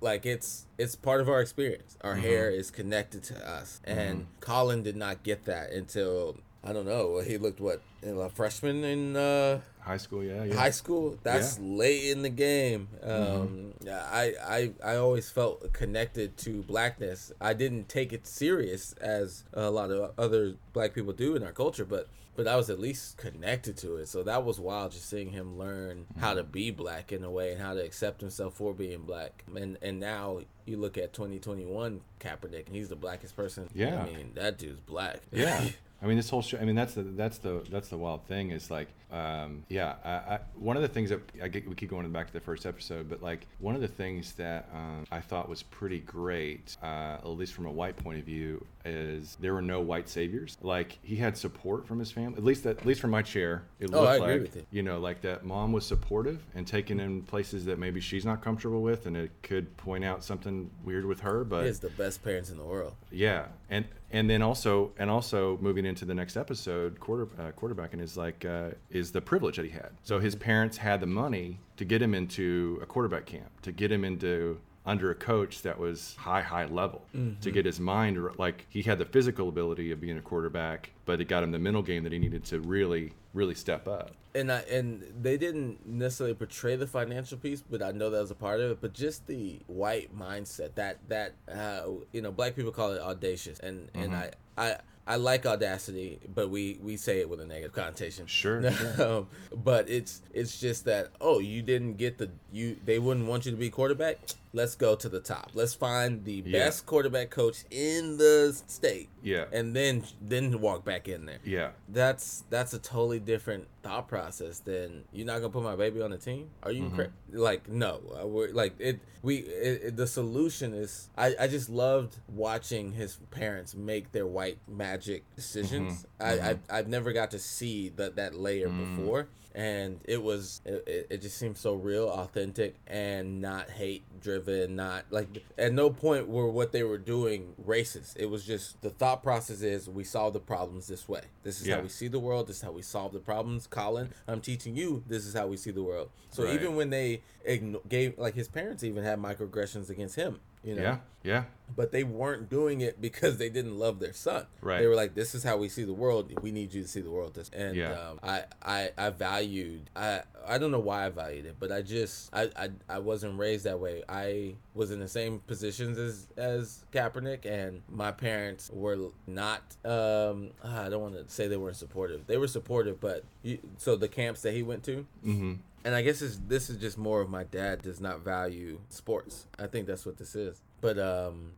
like 0.01 0.25
it's 0.25 0.65
it's 0.77 0.95
part 0.95 1.19
of 1.21 1.27
our 1.29 1.41
experience. 1.41 1.97
Our 2.01 2.13
Mm-hmm. 2.13 2.21
hair 2.21 2.49
is 2.51 2.69
connected 2.71 3.23
to 3.23 3.49
us, 3.49 3.81
and 3.83 4.27
Colin 4.39 4.83
did 4.83 4.95
not 4.95 5.23
get 5.23 5.45
that 5.45 5.71
until 5.71 6.37
I 6.63 6.71
don't 6.73 6.85
know. 6.85 7.19
He 7.19 7.37
looked 7.37 7.59
what 7.59 7.81
a 8.05 8.29
freshman 8.29 8.83
in. 8.83 9.15
Uh, 9.15 9.61
High 9.85 9.97
school, 9.97 10.23
yeah, 10.23 10.45
yeah. 10.45 10.55
high 10.55 10.69
school 10.69 11.17
that's 11.23 11.59
late 11.59 12.09
in 12.09 12.21
the 12.21 12.29
game. 12.29 12.87
Um 13.03 13.73
yeah, 13.81 14.07
I, 14.09 14.33
I 14.41 14.71
i 14.83 14.95
always 14.95 15.29
felt 15.29 15.73
connected 15.73 16.37
to 16.37 16.63
blackness. 16.63 17.33
I 17.41 17.53
didn't 17.53 17.89
take 17.89 18.13
it 18.13 18.25
serious 18.25 18.93
as 18.93 19.43
a 19.53 19.69
lot 19.69 19.91
of 19.91 20.11
other 20.17 20.55
black 20.71 20.93
people 20.93 21.11
do 21.11 21.35
in 21.35 21.43
our 21.43 21.51
culture 21.51 21.83
but 21.85 22.07
but 22.35 22.47
i 22.47 22.55
was 22.55 22.69
at 22.69 22.79
least 22.79 23.17
connected 23.17 23.75
to 23.77 23.97
it. 23.97 24.07
So 24.07 24.23
that 24.23 24.45
was 24.45 24.59
wild 24.59 24.93
just 24.93 25.09
seeing 25.09 25.31
him 25.31 25.57
learn 25.57 26.05
how 26.17 26.33
to 26.33 26.43
be 26.43 26.71
black 26.71 27.11
in 27.11 27.23
a 27.23 27.29
way 27.29 27.51
and 27.51 27.61
how 27.61 27.73
to 27.73 27.83
accept 27.83 28.21
himself 28.21 28.55
for 28.55 28.73
being 28.73 29.01
black. 29.01 29.43
And 29.53 29.77
and 29.81 29.99
now 29.99 30.39
you 30.65 30.77
look 30.77 30.97
at 30.97 31.11
2021 31.11 31.99
Kaepernick 32.21 32.67
and 32.67 32.75
he's 32.75 32.87
the 32.87 32.95
blackest 32.95 33.35
person. 33.35 33.69
Yeah. 33.75 34.01
i 34.01 34.05
mean 34.05 34.31
that 34.35 34.57
dude's 34.57 34.79
black. 34.79 35.21
Yeah 35.31 35.67
i 36.03 36.05
mean 36.05 36.17
this 36.17 36.29
whole 36.29 36.41
show 36.41 36.57
i 36.57 36.65
mean 36.65 36.75
that's 36.75 36.93
the 36.93 37.01
that's 37.01 37.37
the 37.39 37.63
that's 37.71 37.87
the 37.87 37.97
wild 37.97 38.25
thing 38.27 38.51
is 38.51 38.69
like 38.69 38.89
um 39.11 39.63
yeah 39.69 39.95
I, 40.03 40.09
I 40.09 40.39
one 40.55 40.75
of 40.75 40.81
the 40.81 40.87
things 40.87 41.09
that 41.09 41.21
i 41.41 41.47
get 41.47 41.67
we 41.67 41.75
keep 41.75 41.89
going 41.89 42.09
back 42.11 42.27
to 42.27 42.33
the 42.33 42.41
first 42.41 42.65
episode 42.65 43.09
but 43.09 43.21
like 43.21 43.47
one 43.59 43.75
of 43.75 43.81
the 43.81 43.87
things 43.87 44.33
that 44.33 44.69
um, 44.73 45.05
i 45.11 45.19
thought 45.19 45.49
was 45.49 45.63
pretty 45.63 45.99
great 45.99 46.77
uh, 46.83 47.17
at 47.17 47.27
least 47.27 47.53
from 47.53 47.65
a 47.65 47.71
white 47.71 47.95
point 47.97 48.19
of 48.19 48.25
view 48.25 48.63
is 48.85 49.37
there 49.39 49.53
were 49.53 49.61
no 49.61 49.79
white 49.79 50.09
saviors 50.09 50.57
like 50.61 50.99
he 51.01 51.15
had 51.15 51.37
support 51.37 51.87
from 51.87 51.99
his 51.99 52.11
family 52.11 52.37
at 52.37 52.43
least 52.43 52.63
that 52.63 52.77
at 52.79 52.85
least 52.85 52.99
from 52.99 53.11
my 53.11 53.21
chair 53.21 53.63
it 53.79 53.89
Oh, 53.93 54.01
looked 54.01 54.11
I 54.11 54.15
agree 54.15 54.33
like 54.33 54.41
with 54.41 54.55
you. 54.57 54.65
you 54.71 54.83
know 54.83 54.99
like 54.99 55.21
that 55.21 55.45
mom 55.45 55.71
was 55.71 55.85
supportive 55.85 56.45
and 56.53 56.67
taking 56.67 56.99
in 56.99 57.21
places 57.23 57.63
that 57.65 57.79
maybe 57.79 57.99
she's 58.01 58.25
not 58.25 58.41
comfortable 58.43 58.81
with 58.81 59.05
and 59.05 59.15
it 59.15 59.31
could 59.41 59.75
point 59.77 60.03
out 60.03 60.23
something 60.23 60.69
weird 60.83 61.05
with 61.05 61.21
her 61.21 61.43
but 61.43 61.63
he 61.63 61.69
is 61.69 61.79
the 61.79 61.89
best 61.91 62.23
parents 62.23 62.49
in 62.49 62.57
the 62.57 62.63
world 62.65 62.93
yeah, 63.11 63.45
and 63.69 63.85
and 64.11 64.29
then 64.29 64.41
also 64.41 64.91
and 64.97 65.09
also 65.09 65.57
moving 65.61 65.85
into 65.85 66.03
the 66.05 66.13
next 66.15 66.35
episode, 66.35 66.99
quarter 66.99 67.27
uh, 67.39 67.51
quarterbacking 67.51 68.01
is 68.01 68.17
like 68.17 68.43
uh, 68.43 68.69
is 68.89 69.11
the 69.11 69.21
privilege 69.21 69.55
that 69.57 69.65
he 69.65 69.71
had. 69.71 69.89
So 70.03 70.19
his 70.19 70.35
parents 70.35 70.77
had 70.77 70.99
the 70.99 71.05
money 71.07 71.59
to 71.77 71.85
get 71.85 72.01
him 72.01 72.13
into 72.15 72.79
a 72.81 72.85
quarterback 72.87 73.25
camp, 73.27 73.61
to 73.61 73.71
get 73.71 73.91
him 73.91 74.03
into 74.03 74.59
under 74.85 75.11
a 75.11 75.15
coach 75.15 75.61
that 75.61 75.79
was 75.79 76.15
high 76.17 76.41
high 76.41 76.65
level, 76.65 77.05
to 77.41 77.51
get 77.51 77.65
his 77.65 77.79
mind 77.79 78.17
like 78.37 78.65
he 78.69 78.81
had 78.81 78.97
the 78.99 79.05
physical 79.05 79.47
ability 79.49 79.91
of 79.91 80.01
being 80.01 80.17
a 80.17 80.21
quarterback, 80.21 80.91
but 81.05 81.21
it 81.21 81.25
got 81.25 81.43
him 81.43 81.51
the 81.51 81.59
mental 81.59 81.81
game 81.81 82.03
that 82.03 82.11
he 82.11 82.19
needed 82.19 82.43
to 82.45 82.59
really 82.59 83.13
really 83.33 83.55
step 83.55 83.87
up. 83.87 84.11
and 84.35 84.51
I, 84.51 84.59
and 84.61 85.03
they 85.21 85.37
didn't 85.37 85.87
necessarily 85.87 86.35
portray 86.35 86.75
the 86.75 86.85
financial 86.85 87.37
piece, 87.37 87.61
but 87.67 87.81
I 87.81 87.91
know 87.91 88.09
that 88.11 88.19
was 88.19 88.29
a 88.31 88.35
part 88.35 88.59
of 88.59 88.71
it. 88.71 88.77
But 88.81 88.93
just 88.93 89.25
the 89.27 89.59
white 89.67 90.15
mindset 90.15 90.75
that 90.75 90.97
that 91.07 91.33
uh, 91.51 91.83
you 92.11 92.21
know, 92.21 92.31
black 92.31 92.55
people 92.55 92.71
call 92.71 92.91
it 92.91 93.01
audacious, 93.01 93.59
and 93.59 93.89
and 93.93 94.15
I 94.15 94.31
I. 94.57 94.77
I 95.05 95.17
like 95.17 95.45
audacity, 95.45 96.21
but 96.33 96.49
we, 96.49 96.79
we 96.81 96.95
say 96.95 97.19
it 97.19 97.29
with 97.29 97.41
a 97.41 97.45
negative 97.45 97.73
connotation. 97.73 98.25
Sure, 98.29 98.65
um, 99.01 99.27
but 99.53 99.89
it's 99.89 100.21
it's 100.33 100.57
just 100.61 100.85
that 100.85 101.09
oh 101.19 101.39
you 101.39 101.61
didn't 101.61 101.95
get 101.95 102.17
the 102.17 102.29
you 102.53 102.77
they 102.85 102.99
wouldn't 102.99 103.25
want 103.27 103.45
you 103.45 103.51
to 103.51 103.57
be 103.57 103.69
quarterback. 103.69 104.17
Let's 104.55 104.75
go 104.75 104.95
to 104.95 105.09
the 105.09 105.19
top. 105.19 105.51
Let's 105.55 105.73
find 105.73 106.23
the 106.25 106.43
Yeah. 106.45 106.65
best 106.65 106.85
quarterback 106.85 107.31
coach 107.31 107.63
in 107.71 108.17
the 108.17 108.55
state, 108.67 109.09
Yeah, 109.23 109.45
and 109.51 109.75
then 109.75 110.03
then 110.21 110.61
walk 110.61 110.85
back 110.85 111.07
in 111.07 111.25
there. 111.25 111.39
Yeah, 111.43 111.71
that's 111.89 112.43
that's 112.51 112.73
a 112.73 112.79
totally 112.79 113.19
different 113.19 113.67
thought 113.81 114.07
process 114.07 114.59
than 114.59 115.05
you're 115.11 115.25
not 115.25 115.37
gonna 115.37 115.49
put 115.49 115.63
my 115.63 115.75
baby 115.75 116.01
on 116.01 116.11
the 116.11 116.17
team? 116.17 116.49
Are 116.61 116.71
you 116.71 116.83
mm-hmm. 116.83 116.95
cra- 116.95 117.11
like 117.31 117.67
no. 117.67 118.01
Uh, 118.21 118.27
we're, 118.27 118.51
like 118.51 118.75
it 118.79 118.99
we 119.23 119.37
it, 119.37 119.81
it- 119.83 119.95
the 119.97 120.07
solution 120.07 120.73
is 120.73 121.09
I, 121.17 121.35
I 121.39 121.47
just 121.47 121.69
loved 121.69 122.17
watching 122.29 122.93
his 122.93 123.17
parents 123.31 123.75
make 123.75 124.11
their 124.11 124.27
white 124.27 124.59
magic 124.67 125.23
decisions. 125.35 126.05
Mm-hmm. 126.21 126.23
I, 126.23 126.31
I 126.31 126.53
mm-hmm. 126.53 126.75
i've 126.75 126.87
never 126.87 127.11
got 127.11 127.31
to 127.31 127.39
see 127.39 127.89
that 127.89 128.15
that 128.15 128.35
layer 128.35 128.69
mm. 128.69 128.97
before 128.97 129.27
and 129.55 129.99
it 130.05 130.21
was 130.21 130.61
it, 130.65 131.07
it- 131.09 131.21
just 131.21 131.37
seemed 131.37 131.57
so 131.57 131.73
real 131.73 132.09
authentic 132.09 132.75
and 132.87 133.39
not 133.39 133.69
hate 133.69 134.03
driven 134.19 134.75
not 134.75 135.05
like 135.09 135.27
at 135.57 135.71
no 135.73 135.89
point 135.89 136.27
were 136.27 136.49
what 136.49 136.71
they 136.71 136.83
were 136.83 136.97
doing 136.97 137.53
racist. 137.65 138.15
It 138.17 138.25
was 138.27 138.45
just 138.45 138.81
the 138.81 138.89
thought 138.89 139.21
process 139.23 139.61
is 139.61 139.89
we 139.89 140.03
solve 140.03 140.33
the 140.33 140.39
problems 140.39 140.87
this 140.87 141.07
way. 141.07 141.21
This 141.43 141.61
is 141.61 141.67
how 141.67 141.81
we 141.81 141.89
see 141.89 142.07
the 142.07 142.19
world. 142.19 142.47
This 142.47 142.57
is 142.57 142.61
how 142.63 142.71
we 142.71 142.81
solve 142.81 143.13
the 143.13 143.19
problems. 143.19 143.67
Colin 143.67 144.09
i'm 144.27 144.41
teaching 144.41 144.75
you 144.75 145.03
this 145.07 145.25
is 145.25 145.33
how 145.33 145.47
we 145.47 145.57
see 145.57 145.71
the 145.71 145.83
world. 145.83 146.09
So 146.31 146.43
Right. 146.45 146.53
even 146.53 146.75
when 146.75 146.89
they 146.89 147.21
igno- 147.47 147.87
gave 147.87 148.17
like 148.17 148.33
his 148.33 148.47
parents 148.47 148.83
even 148.83 149.03
had 149.03 149.19
microaggressions 149.19 149.89
against 149.89 150.15
him 150.15 150.39
you 150.63 150.75
know 150.75 150.81
yeah, 150.81 150.97
yeah, 151.23 151.43
but 151.75 151.91
they 151.91 152.03
weren't 152.03 152.49
doing 152.49 152.81
it 152.81 153.01
because 153.01 153.37
they 153.37 153.49
didn't 153.49 153.77
love 153.77 153.99
their 153.99 154.13
son. 154.13 154.45
Right. 154.61 154.79
They 154.79 154.87
were 154.87 154.95
like, 154.95 155.15
"This 155.15 155.33
is 155.35 155.43
how 155.43 155.57
we 155.57 155.69
see 155.69 155.83
the 155.83 155.93
world. 155.93 156.31
We 156.41 156.51
need 156.51 156.73
you 156.73 156.81
to 156.81 156.87
see 156.87 157.01
the 157.01 157.11
world." 157.11 157.33
This 157.33 157.49
and 157.53 157.75
Yeah. 157.75 157.91
um, 157.93 158.19
I, 158.21 158.43
I, 158.63 158.89
I 158.97 159.09
valued. 159.09 159.89
I, 159.95 160.21
I 160.45 160.57
don't 160.57 160.71
know 160.71 160.79
why 160.79 161.05
I 161.05 161.09
valued 161.09 161.45
it, 161.45 161.55
but 161.59 161.71
I 161.71 161.81
just, 161.81 162.29
I, 162.33 162.49
I, 162.55 162.69
I 162.89 162.99
wasn't 162.99 163.39
raised 163.39 163.63
that 163.65 163.79
way. 163.79 164.03
I 164.09 164.55
was 164.73 164.91
in 164.91 164.99
the 164.99 165.07
same 165.07 165.39
positions 165.39 165.97
as 165.97 166.27
as 166.37 166.85
Kaepernick, 166.91 167.45
and 167.45 167.81
my 167.89 168.11
parents 168.11 168.69
were 168.73 169.11
not. 169.27 169.61
Um, 169.85 170.51
I 170.63 170.89
don't 170.89 171.01
want 171.01 171.15
to 171.15 171.33
say 171.33 171.47
they 171.47 171.57
weren't 171.57 171.77
supportive. 171.77 172.27
They 172.27 172.37
were 172.37 172.47
supportive, 172.47 172.99
but 172.99 173.23
you, 173.41 173.59
so 173.77 173.95
the 173.95 174.07
camps 174.09 174.41
that 174.41 174.53
he 174.53 174.63
went 174.63 174.83
to, 174.83 175.05
mm-hmm. 175.25 175.53
And 175.85 175.95
I 175.95 176.01
guess 176.01 176.19
this, 176.19 176.39
this 176.47 176.69
is 176.69 176.77
just 176.77 176.97
more 176.97 177.21
of 177.21 177.29
my 177.29 177.43
dad 177.43 177.81
does 177.81 177.99
not 177.99 178.21
value 178.21 178.79
sports. 178.89 179.47
I 179.59 179.67
think 179.67 179.87
that's 179.87 180.05
what 180.05 180.17
this 180.17 180.35
is. 180.35 180.61
But 180.81 180.97
um, 180.97 181.51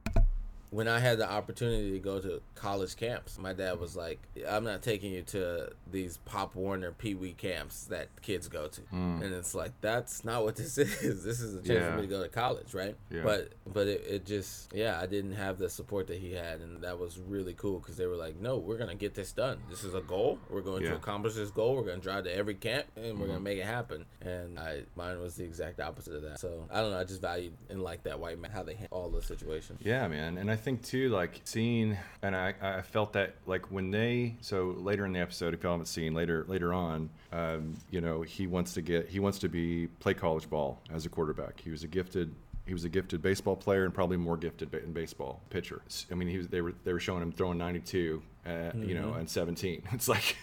when 0.76 0.88
I 0.90 1.00
had 1.00 1.18
the 1.20 1.30
opportunity 1.32 1.92
to 1.92 2.00
go 2.00 2.20
to 2.20 2.42
college 2.56 2.98
camps, 2.98 3.38
my 3.40 3.54
dad 3.54 3.80
was 3.80 3.96
like, 3.96 4.20
"I'm 4.48 4.64
not 4.66 4.82
taking 4.82 5.14
you 5.14 5.22
to 5.24 5.70
these 5.90 6.18
Pop 6.26 6.54
Warner 6.56 6.92
Pee 6.92 7.16
Wee 7.16 7.32
camps 7.34 7.86
that 7.86 8.10
kids 8.22 8.50
go 8.50 8.68
to," 8.68 8.82
and 8.92 9.24
it's 9.24 9.56
like 9.56 9.72
that's 9.80 10.26
not 10.26 10.44
what 10.44 10.58
this 10.58 10.78
is. 10.78 11.24
This 11.24 11.40
is 11.40 11.56
a 11.56 11.60
chance 11.60 11.70
Yeah. 11.70 11.92
for 11.92 11.96
me 11.96 12.02
to 12.02 12.08
go 12.08 12.22
to 12.22 12.28
college, 12.30 12.74
right? 12.74 12.96
Yeah. 13.10 13.22
But 13.24 13.54
but 13.66 13.88
it, 13.88 14.04
it 14.10 14.26
just 14.26 14.74
yeah, 14.74 15.00
I 15.02 15.06
didn't 15.06 15.34
have 15.34 15.58
the 15.58 15.70
support 15.70 16.08
that 16.08 16.18
he 16.18 16.34
had, 16.34 16.60
and 16.60 16.82
that 16.84 17.00
was 17.00 17.20
really 17.20 17.54
cool 17.54 17.80
because 17.80 17.96
they 17.96 18.06
were 18.08 18.18
like, 18.18 18.36
"No, 18.40 18.58
we're 18.58 18.78
gonna 18.78 18.96
get 18.96 19.14
this 19.14 19.32
done. 19.32 19.60
This 19.70 19.84
is 19.86 19.94
a 19.94 20.02
goal. 20.02 20.40
We're 20.50 20.62
going 20.62 20.84
Yeah. 20.84 20.90
to 20.92 20.96
accomplish 20.98 21.36
this 21.36 21.52
goal. 21.52 21.76
We're 21.78 21.84
gonna 21.84 21.98
drive 22.02 22.26
to 22.26 22.36
every 22.36 22.56
camp, 22.56 22.88
and 22.98 23.18
we're 23.18 23.28
gonna 23.28 23.36
Mm-hmm. 23.40 23.44
make 23.44 23.60
it 23.60 23.66
happen." 23.66 24.06
And 24.22 24.60
I 24.60 24.84
mine 24.96 25.22
was 25.22 25.36
the 25.36 25.46
exact 25.46 25.80
opposite 25.80 26.16
of 26.16 26.22
that. 26.24 26.40
So 26.40 26.68
I 26.70 26.82
don't 26.82 26.92
know. 26.92 27.00
I 27.00 27.06
just 27.06 27.22
valued 27.22 27.54
and 27.70 27.82
like 27.82 28.04
that 28.04 28.20
white 28.20 28.40
man 28.40 28.52
how 28.52 28.64
they 28.64 28.74
handle 28.74 28.98
all 28.98 29.10
the 29.10 29.22
situations. 29.22 29.80
Yeah, 29.84 30.08
man, 30.08 30.38
and 30.38 30.52
I 30.52 30.56
think 30.66 30.82
too, 30.82 31.10
like 31.10 31.42
seeing, 31.44 31.96
and 32.24 32.36
I, 32.36 32.56
I 32.60 32.82
felt 32.82 33.14
that 33.14 33.36
like 33.46 33.72
when 33.72 33.92
they, 33.92 34.36
so 34.42 34.76
later 34.80 35.06
in 35.06 35.14
the 35.14 35.20
episode, 35.20 35.54
if 35.54 35.62
y'all 35.62 35.74
haven't 35.74 35.86
seen 35.86 36.16
later 36.16 36.44
later 36.48 36.74
on, 36.74 37.10
um, 37.32 37.76
you 37.92 38.02
know, 38.02 38.24
he 38.24 38.48
wants 38.48 38.74
to 38.74 38.82
get, 38.82 39.08
he 39.08 39.20
wants 39.20 39.38
to 39.40 39.48
be 39.48 39.88
play 40.00 40.16
college 40.16 40.50
ball 40.50 40.82
as 40.92 41.06
a 41.06 41.10
quarterback. 41.10 41.62
He 41.62 41.70
was 41.70 41.84
a 41.84 41.88
gifted, 41.88 42.34
he 42.66 42.74
was 42.74 42.84
a 42.84 42.90
gifted 42.90 43.22
baseball 43.22 43.56
player 43.56 43.86
and 43.86 43.94
probably 43.94 44.18
more 44.18 44.38
gifted 44.38 44.74
in 44.74 44.92
baseball 44.92 45.40
pitcher. 45.52 45.84
I 46.12 46.16
mean, 46.16 46.28
he 46.28 46.38
was, 46.40 46.48
they 46.48 46.62
were 46.62 46.74
they 46.84 46.94
were 46.94 47.00
showing 47.00 47.22
him 47.22 47.32
throwing 47.32 47.60
92, 47.60 48.24
uh, 48.48 48.72
you 48.76 48.96
know, 48.96 49.14
and 49.14 49.30
17. 49.30 49.84
It's 49.94 50.08
like, 50.08 50.36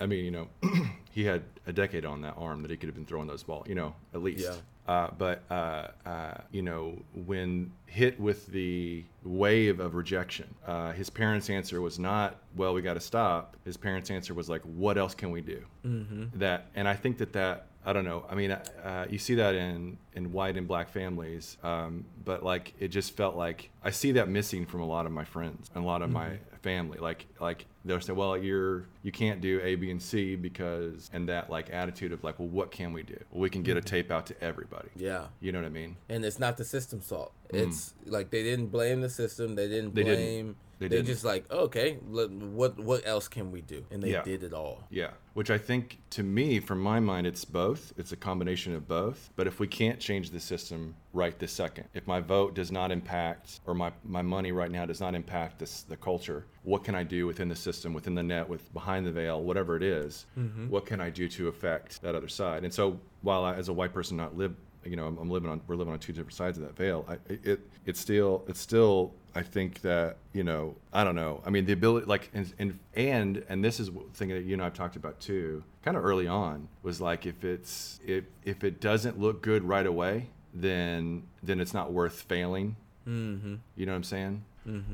I 0.00 0.06
mean, 0.06 0.24
you 0.24 0.30
know, 0.30 0.48
he 1.12 1.24
had 1.24 1.42
a 1.66 1.72
decade 1.72 2.06
on 2.06 2.22
that 2.22 2.34
arm 2.38 2.62
that 2.62 2.70
he 2.70 2.78
could 2.78 2.88
have 2.88 2.96
been 2.96 3.06
throwing 3.06 3.28
those 3.28 3.42
balls, 3.42 3.68
you 3.68 3.74
know, 3.74 3.94
at 4.14 4.22
least. 4.22 4.44
Yeah. 4.44 4.54
Uh, 4.86 5.08
but 5.18 5.42
uh, 5.50 5.88
uh, 6.04 6.34
you 6.52 6.62
know, 6.62 6.96
when 7.26 7.72
hit 7.86 8.18
with 8.20 8.46
the 8.46 9.04
wave 9.24 9.80
of 9.80 9.94
rejection, 9.94 10.46
uh, 10.66 10.92
his 10.92 11.10
parents' 11.10 11.50
answer 11.50 11.80
was 11.80 11.98
not, 11.98 12.36
"Well, 12.54 12.72
we 12.72 12.82
got 12.82 12.94
to 12.94 13.00
stop." 13.00 13.56
His 13.64 13.76
parents' 13.76 14.10
answer 14.10 14.32
was 14.32 14.48
like, 14.48 14.62
"What 14.62 14.96
else 14.96 15.14
can 15.14 15.30
we 15.30 15.40
do?" 15.40 15.62
Mm-hmm. 15.84 16.38
That, 16.38 16.66
and 16.76 16.86
I 16.86 16.94
think 16.94 17.18
that 17.18 17.32
that 17.32 17.66
I 17.88 17.92
don't 17.92 18.04
know. 18.04 18.24
I 18.28 18.34
mean, 18.34 18.50
uh, 18.50 19.06
you 19.08 19.16
see 19.18 19.36
that 19.36 19.54
in 19.54 19.96
in 20.14 20.32
white 20.32 20.56
and 20.56 20.66
black 20.66 20.88
families, 20.90 21.56
um, 21.62 22.04
but 22.24 22.42
like 22.42 22.74
it 22.80 22.88
just 22.88 23.16
felt 23.16 23.36
like 23.36 23.70
I 23.84 23.90
see 23.90 24.12
that 24.12 24.28
missing 24.28 24.66
from 24.66 24.80
a 24.80 24.86
lot 24.86 25.06
of 25.06 25.12
my 25.12 25.24
friends 25.24 25.70
and 25.72 25.84
a 25.84 25.86
lot 25.86 26.02
of 26.02 26.10
my 26.10 26.38
family. 26.62 26.98
Like 26.98 27.26
like 27.40 27.66
they'll 27.84 28.00
say, 28.00 28.12
"Well, 28.12 28.36
you're 28.36 28.86
you 29.04 29.12
can't 29.12 29.40
do 29.40 29.60
A, 29.62 29.76
B, 29.76 29.92
and 29.92 30.02
C 30.02 30.34
because," 30.34 31.08
and 31.12 31.28
that 31.28 31.48
like 31.48 31.70
attitude 31.70 32.10
of 32.12 32.24
like, 32.24 32.40
"Well, 32.40 32.48
what 32.48 32.72
can 32.72 32.92
we 32.92 33.04
do? 33.04 33.18
Well, 33.30 33.40
we 33.40 33.50
can 33.50 33.62
get 33.62 33.76
a 33.76 33.80
tape 33.80 34.10
out 34.10 34.26
to 34.26 34.42
everybody." 34.42 34.88
Yeah. 34.96 35.26
You 35.40 35.52
know 35.52 35.60
what 35.60 35.66
I 35.66 35.70
mean? 35.70 35.96
And 36.08 36.24
it's 36.24 36.40
not 36.40 36.56
the 36.56 36.64
system's 36.64 37.06
fault. 37.06 37.32
It's 37.50 37.94
like 38.04 38.30
they 38.30 38.42
didn't 38.42 38.66
blame 38.66 39.00
the 39.00 39.08
system. 39.10 39.54
They 39.54 39.68
didn't 39.68 39.92
Mm. 39.92 39.94
They 39.94 40.02
blame. 40.02 40.16
didn't. 40.16 40.56
They 40.78 40.88
They, 40.88 41.02
just 41.02 41.24
like 41.24 41.46
oh, 41.50 41.60
okay, 41.64 41.94
what 41.94 42.78
what 42.78 43.06
else 43.06 43.28
can 43.28 43.50
we 43.50 43.62
do? 43.62 43.84
And 43.90 44.02
they 44.02 44.12
Yeah. 44.12 44.22
did 44.22 44.42
it 44.42 44.52
all. 44.52 44.84
Yeah, 44.90 45.10
which 45.34 45.50
I 45.50 45.58
think 45.58 45.98
to 46.10 46.22
me, 46.22 46.60
from 46.60 46.80
my 46.80 47.00
mind, 47.00 47.26
it's 47.26 47.44
both. 47.44 47.94
It's 47.96 48.12
a 48.12 48.16
combination 48.16 48.74
of 48.74 48.86
both. 48.86 49.30
But 49.36 49.46
if 49.46 49.58
we 49.58 49.66
can't 49.66 49.98
change 49.98 50.30
the 50.30 50.40
system 50.40 50.94
right 51.12 51.38
this 51.38 51.52
second, 51.52 51.88
if 51.94 52.06
my 52.06 52.20
vote 52.20 52.54
does 52.54 52.70
not 52.70 52.90
impact, 52.92 53.60
or 53.66 53.74
my, 53.74 53.90
my 54.04 54.20
money 54.22 54.52
right 54.52 54.70
now 54.70 54.84
does 54.84 55.00
not 55.00 55.14
impact 55.14 55.58
this 55.58 55.82
the 55.82 55.96
culture, 55.96 56.44
what 56.62 56.84
can 56.84 56.94
I 56.94 57.04
do 57.04 57.26
within 57.26 57.48
the 57.48 57.56
system, 57.56 57.94
within 57.94 58.14
the 58.14 58.22
net, 58.22 58.46
with 58.48 58.70
behind 58.74 59.06
the 59.06 59.12
veil, 59.12 59.42
whatever 59.42 59.76
it 59.76 59.82
is, 59.82 60.26
mm-hmm. 60.38 60.68
What 60.68 60.84
can 60.84 61.00
I 61.00 61.08
do 61.10 61.28
to 61.28 61.48
affect 61.48 62.02
that 62.02 62.14
other 62.14 62.28
side? 62.28 62.64
And 62.64 62.72
so, 62.74 63.00
while 63.22 63.44
I, 63.44 63.54
as 63.54 63.68
a 63.68 63.72
white 63.72 63.94
person, 63.94 64.16
not 64.16 64.36
live, 64.36 64.54
you 64.84 64.96
know, 64.96 65.06
I'm, 65.06 65.16
I'm 65.18 65.30
living 65.30 65.50
on, 65.50 65.60
we're 65.66 65.76
living 65.76 65.92
on 65.92 65.98
two 65.98 66.12
different 66.12 66.34
sides 66.34 66.58
of 66.58 66.64
that 66.64 66.76
veil. 66.76 67.04
I, 67.08 67.14
it, 67.28 67.60
it's 67.86 68.00
still, 68.00 68.44
it's 68.48 68.60
still. 68.60 69.14
I 69.36 69.42
think 69.42 69.82
that 69.82 70.16
you 70.32 70.42
know, 70.42 70.76
I 70.92 71.04
don't 71.04 71.14
know. 71.14 71.42
I 71.44 71.50
mean, 71.50 71.66
the 71.66 71.74
ability, 71.74 72.06
like, 72.06 72.30
and 72.32 72.52
and 72.58 72.78
and, 72.94 73.44
and 73.48 73.62
this 73.62 73.78
is 73.78 73.90
the 73.90 74.00
thing 74.14 74.30
that 74.30 74.44
you 74.44 74.54
and 74.54 74.62
I've 74.62 74.74
talked 74.74 74.96
about 74.96 75.20
too, 75.20 75.62
kind 75.84 75.96
of 75.96 76.04
early 76.04 76.26
on, 76.26 76.68
was 76.82 77.00
like 77.02 77.26
if 77.26 77.44
it's 77.44 78.00
if 78.04 78.24
if 78.44 78.64
it 78.64 78.80
doesn't 78.80 79.20
look 79.20 79.42
good 79.42 79.62
right 79.62 79.86
away, 79.86 80.28
then 80.54 81.24
then 81.42 81.60
it's 81.60 81.74
not 81.74 81.92
worth 81.92 82.22
failing. 82.22 82.76
Mm-hmm. 83.06 83.56
You 83.76 83.86
know 83.86 83.92
what 83.92 83.96
I'm 83.96 84.04
saying? 84.04 84.44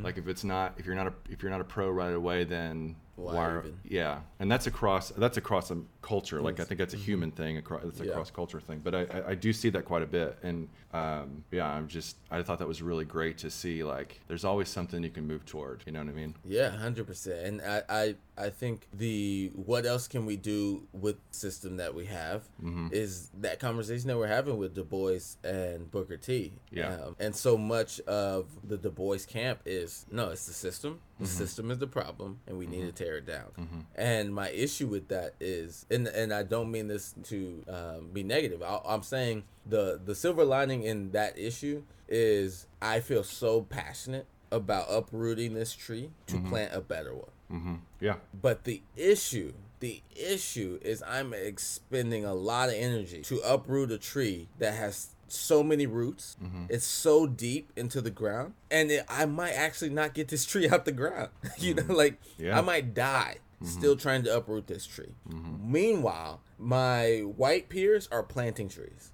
Like 0.03 0.19
if 0.19 0.27
it's 0.27 0.45
not 0.45 0.75
if 0.77 0.87
you're 0.87 0.97
not 0.97 1.07
a 1.07 1.13
if 1.31 1.43
you're 1.43 1.53
not 1.53 1.61
a 1.61 1.65
pro 1.65 1.89
right 1.91 2.13
away, 2.13 2.43
then 2.45 2.97
Why 3.25 3.47
are- 3.47 3.65
yeah, 3.85 4.21
and 4.41 4.51
that's 4.51 4.67
across 4.67 5.11
that's 5.11 5.37
across 5.37 5.71
a 5.71 5.79
culture. 6.01 6.41
Like 6.43 6.59
I 6.61 6.65
think 6.65 6.79
that's 6.79 6.95
a 6.95 6.99
human 6.99 7.31
thing. 7.31 7.57
Across 7.59 7.85
it's 7.85 8.01
a 8.01 8.07
Yeah. 8.07 8.13
cross 8.15 8.31
culture 8.31 8.61
thing. 8.61 8.81
But 8.83 8.95
I, 8.95 9.01
I 9.05 9.29
I 9.31 9.35
do 9.35 9.53
see 9.53 9.71
that 9.71 9.85
quite 9.85 10.03
a 10.03 10.07
bit, 10.07 10.39
and 10.43 10.69
um, 10.93 11.45
yeah, 11.51 11.67
I'm 11.67 11.89
just 11.89 12.17
I 12.31 12.43
thought 12.43 12.59
that 12.59 12.69
was 12.69 12.83
really 12.83 13.05
great 13.05 13.39
to 13.39 13.51
see. 13.51 13.83
Like 13.85 14.21
there's 14.29 14.45
always 14.45 14.69
something 14.69 15.03
you 15.03 15.11
can 15.11 15.27
move 15.27 15.45
toward. 15.47 15.83
You 15.87 15.93
know 15.93 16.01
what 16.01 16.09
I 16.09 16.13
mean? 16.13 16.35
Yeah, 16.45 16.71
hundred 16.71 17.07
percent. 17.07 17.39
And 17.47 17.63
I, 17.63 17.83
I, 17.89 18.15
I 18.37 18.51
think 18.51 18.89
the 18.93 19.51
what 19.55 19.87
else 19.87 20.09
can 20.09 20.27
we 20.27 20.37
do 20.37 20.83
with 20.93 21.17
system 21.31 21.77
that 21.77 21.95
we 21.95 22.07
have 22.07 22.43
Mm-hmm. 22.63 22.89
is 22.93 23.31
that 23.41 23.59
conversation 23.61 24.09
that 24.09 24.17
we're 24.19 24.27
having 24.27 24.57
with 24.59 24.75
Du 24.75 24.85
Bois 24.85 25.19
and 25.45 25.91
Booker 25.91 26.17
T. 26.17 26.53
Yeah. 26.71 26.95
Um, 26.95 27.17
and 27.19 27.35
so 27.35 27.57
much 27.59 28.01
of 28.01 28.47
the 28.67 28.77
Du 28.77 28.91
Bois 28.91 29.19
camp 29.27 29.61
is 29.67 30.07
no, 30.11 30.31
it's 30.31 30.47
the 30.47 30.53
system. 30.53 31.01
The 31.23 31.29
Mm-hmm. 31.29 31.39
system 31.39 31.71
is 31.71 31.79
the 31.79 31.87
problem, 31.87 32.41
and 32.49 32.59
we 32.59 32.67
need 32.67 32.81
to 32.83 32.93
tear 32.93 33.17
it 33.19 33.27
down. 33.27 33.87
And 33.95 34.35
my 34.35 34.51
issue 34.51 34.89
with 34.89 35.07
that 35.09 35.35
is, 35.41 35.87
and 35.91 36.09
and 36.09 36.33
I 36.35 36.43
don't 36.43 36.71
mean 36.71 36.89
this 36.89 37.15
to 37.25 37.63
um, 37.69 38.09
be 38.13 38.23
negative. 38.25 38.61
I, 38.63 38.81
I'm 38.85 39.03
saying 39.03 39.45
the 39.65 40.01
the 40.05 40.15
silver 40.15 40.45
lining 40.45 40.83
in 40.83 41.13
that 41.13 41.39
issue 41.39 41.85
is 42.09 42.67
I 42.81 43.01
feel 43.01 43.23
so 43.23 43.63
passionate 43.63 44.27
about 44.51 44.87
uprooting 44.91 45.55
this 45.55 45.73
tree 45.75 46.11
to 46.27 46.41
plant 46.41 46.75
a 46.75 46.81
better 46.81 47.15
one. 47.15 47.31
Mm-hmm. 47.53 47.75
Yeah. 48.01 48.17
But 48.41 48.65
the 48.65 48.83
issue, 48.97 49.53
the 49.81 50.03
issue 50.17 50.79
is 50.83 51.03
I'm 51.07 51.33
expending 51.33 52.25
a 52.25 52.35
lot 52.35 52.69
of 52.69 52.75
energy 52.75 53.23
to 53.23 53.39
uproot 53.41 53.93
a 53.93 53.99
tree 53.99 54.49
that 54.59 54.75
has 54.75 55.11
so 55.33 55.63
many 55.63 55.87
roots. 55.87 56.37
Mm-hmm. 56.43 56.67
It's 56.69 56.87
so 56.87 57.27
deep 57.27 57.73
into 57.77 58.01
the 58.01 58.11
ground, 58.11 58.55
and 58.71 58.91
it, 58.91 59.05
I 59.09 59.27
might 59.27 59.53
actually 59.53 59.91
not 59.91 60.15
get 60.15 60.29
this 60.29 60.45
tree 60.47 60.69
out 60.69 60.85
the 60.85 60.93
ground. 60.93 61.31
you 61.59 61.75
know, 61.75 61.83
mm-hmm. 61.83 61.93
like 61.93 62.21
Yeah. 62.39 62.59
I 62.59 62.61
might 62.61 62.95
die 62.95 63.39
mm-hmm. 63.63 63.79
still 63.79 63.97
trying 63.97 64.23
to 64.25 64.37
uproot 64.37 64.67
this 64.67 64.87
tree. 64.87 65.15
Meanwhile, 65.63 66.41
my 66.59 67.21
white 67.21 67.69
peers 67.69 68.09
are 68.11 68.23
planting 68.23 68.69
trees. 68.69 69.12